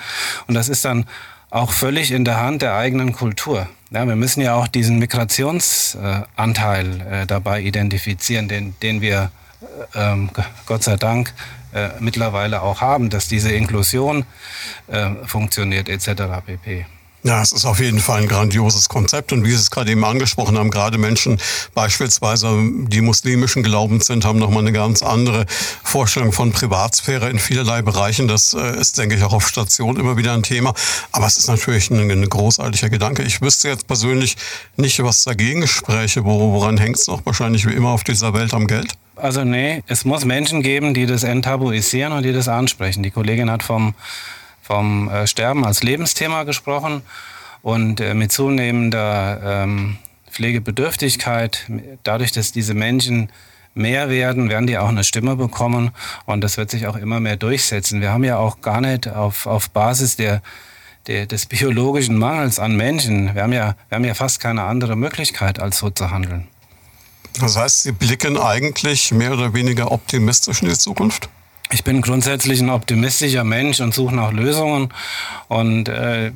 Und 0.47 0.55
das 0.55 0.69
ist 0.69 0.85
dann 0.85 1.05
auch 1.51 1.73
völlig 1.73 2.13
in 2.13 2.25
der 2.25 2.41
Hand 2.41 2.63
der 2.63 2.75
eigenen 2.75 3.13
Kultur. 3.13 3.69
Ja, 3.91 4.07
wir 4.07 4.17
müssen 4.17 4.41
ja 4.41 4.55
auch 4.55 4.69
diesen 4.69 4.99
Migrationsanteil 4.99 7.01
äh, 7.01 7.27
dabei 7.27 7.61
identifizieren, 7.61 8.49
den, 8.49 8.75
den 8.83 9.01
wir 9.01 9.31
äh, 9.95 10.13
ähm, 10.13 10.31
Gott 10.67 10.85
sei 10.85 10.97
Dank 10.97 11.35
äh, 11.75 11.89
mittlerweile 11.99 12.63
auch 12.63 12.81
haben, 12.81 13.11
dass 13.11 13.29
diese 13.29 13.53
Inklusion 13.53 14.25
äh, 14.87 15.11
funktioniert 15.27 15.89
etc. 15.89 16.23
pp. 16.47 16.87
Ja, 17.23 17.43
es 17.43 17.53
ist 17.53 17.67
auf 17.67 17.81
jeden 17.81 17.99
Fall 17.99 18.23
ein 18.23 18.29
grandioses 18.29 18.89
Konzept 18.89 19.33
und 19.33 19.45
wie 19.45 19.51
Sie 19.51 19.57
es 19.57 19.71
gerade 19.71 19.91
eben 19.91 20.05
angesprochen 20.05 20.57
haben, 20.57 20.71
gerade 20.71 20.97
Menschen 20.97 21.39
beispielsweise, 21.75 22.57
die 22.89 23.03
muslimischen 23.03 23.63
Glaubens 23.63 24.07
sind, 24.07 24.25
haben 24.25 24.39
nochmal 24.39 24.63
eine 24.63 24.73
ganz 24.73 25.03
andere 25.03 25.45
Vorstellung 25.85 26.33
von 26.33 26.53
Privatsphäre 26.53 27.29
in 27.29 27.39
vielerlei 27.39 27.83
Bereichen. 27.83 28.27
Das 28.27 28.55
äh, 28.55 28.81
ist, 28.81 28.97
denke 28.97 29.17
ich, 29.17 29.23
auch 29.23 29.35
auf 29.35 29.47
Station 29.47 29.99
immer 29.99 30.17
wieder 30.17 30.33
ein 30.33 30.43
Thema. 30.43 30.73
Aber 31.13 31.27
es 31.27 31.37
ist 31.37 31.49
natürlich 31.49 31.91
ein, 31.91 32.11
ein 32.11 32.29
großartiger 32.29 32.89
Gedanke. 32.89 33.23
Ich 33.23 33.43
wüsste 33.43 33.69
jetzt 33.69 33.87
persönlich 33.87 34.39
nicht, 34.77 35.03
was 35.03 35.23
dagegen 35.25 35.67
spräche. 35.67 36.25
Wo, 36.25 36.53
woran 36.53 36.79
hängt 36.79 36.97
es 36.97 37.07
noch? 37.07 37.27
Wahrscheinlich 37.27 37.67
wie 37.67 37.75
immer 37.75 37.91
auf 37.91 38.03
dieser 38.03 38.33
Welt 38.33 38.55
am 38.55 38.67
Geld. 38.67 38.95
Also 39.17 39.45
nee, 39.45 39.83
es 39.87 40.07
muss 40.07 40.25
Menschen 40.25 40.63
geben, 40.63 40.95
die 40.95 41.05
das 41.05 41.25
enttabuisieren 41.25 42.15
und 42.15 42.23
die 42.23 42.33
das 42.33 42.49
ansprechen. 42.49 43.03
Die 43.03 43.11
Kollegin 43.11 43.51
hat 43.51 43.63
vom 43.63 43.95
vom 44.71 45.09
äh, 45.09 45.27
Sterben 45.27 45.67
als 45.67 45.83
Lebensthema 45.83 46.45
gesprochen 46.45 47.03
und 47.61 48.01
äh, 48.01 48.15
mit 48.15 48.31
zunehmender 48.31 49.65
ähm, 49.65 49.97
Pflegebedürftigkeit, 50.31 51.67
dadurch, 52.05 52.31
dass 52.31 52.53
diese 52.53 52.75
Menschen 52.75 53.31
mehr 53.75 54.11
werden, 54.11 54.49
werden 54.49 54.69
die 54.69 54.79
auch 54.79 54.89
eine 54.89 55.03
Stimme 55.03 55.35
bekommen 55.35 55.91
und 56.25 56.43
das 56.43 56.57
wird 56.57 56.71
sich 56.71 56.87
auch 56.87 56.95
immer 56.95 57.19
mehr 57.19 57.37
durchsetzen. 57.37 58.01
Wir 58.01 58.13
haben 58.13 58.23
ja 58.23 58.37
auch 58.37 58.61
gar 58.61 58.81
nicht 58.81 59.09
auf, 59.09 59.47
auf 59.47 59.71
Basis 59.71 60.15
der, 60.15 60.41
der, 61.09 61.27
des 61.27 61.47
biologischen 61.47 62.17
Mangels 62.17 62.61
an 62.61 62.77
Menschen, 62.77 63.35
wir 63.35 63.43
haben, 63.43 63.53
ja, 63.53 63.75
wir 63.89 63.97
haben 63.97 64.05
ja 64.05 64.15
fast 64.15 64.39
keine 64.39 64.63
andere 64.63 64.95
Möglichkeit, 64.95 65.59
als 65.59 65.79
so 65.79 65.91
zu 65.91 66.13
handeln. 66.13 66.47
Das 67.41 67.57
heißt, 67.57 67.83
Sie 67.83 67.93
blicken 67.93 68.39
eigentlich 68.39 69.11
mehr 69.11 69.33
oder 69.33 69.53
weniger 69.53 69.91
optimistisch 69.91 70.63
in 70.63 70.69
die 70.69 70.79
Zukunft? 70.79 71.29
Ich 71.73 71.85
bin 71.85 72.03
grundsätzlich 72.03 72.61
ein 72.61 72.71
optimistischer 72.71 73.45
Mensch 73.45 73.81
und 73.81 73.95
suche 73.95 74.15
nach 74.15 74.33
Lösungen. 74.33 74.93
Und 75.49 75.89
äh, 75.89 76.33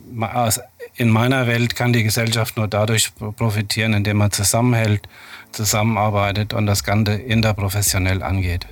in 0.97 1.11
meiner 1.11 1.47
Welt 1.47 1.75
kann 1.75 1.93
die 1.93 2.05
Gesellschaft 2.05 2.57
nur 2.57 2.69
dadurch 2.69 3.13
profitieren, 3.37 3.95
indem 3.95 4.19
man 4.19 4.31
zusammenhält, 4.31 5.09
zusammenarbeitet 5.51 6.55
und 6.55 6.67
das 6.67 6.85
Ganze 6.85 7.15
interprofessionell 7.15 8.23
angeht. 8.23 8.67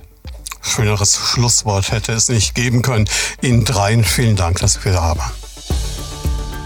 Schöneres 0.61 1.17
Schlusswort 1.17 1.91
hätte 1.91 2.13
es 2.13 2.29
nicht 2.29 2.55
geben 2.55 2.81
können. 2.81 3.09
Ihnen 3.41 3.65
dreien 3.65 4.03
vielen 4.03 4.37
Dank, 4.37 4.59
dass 4.59 4.83
wir 4.85 4.93
da 4.93 5.17
waren. 5.17 5.42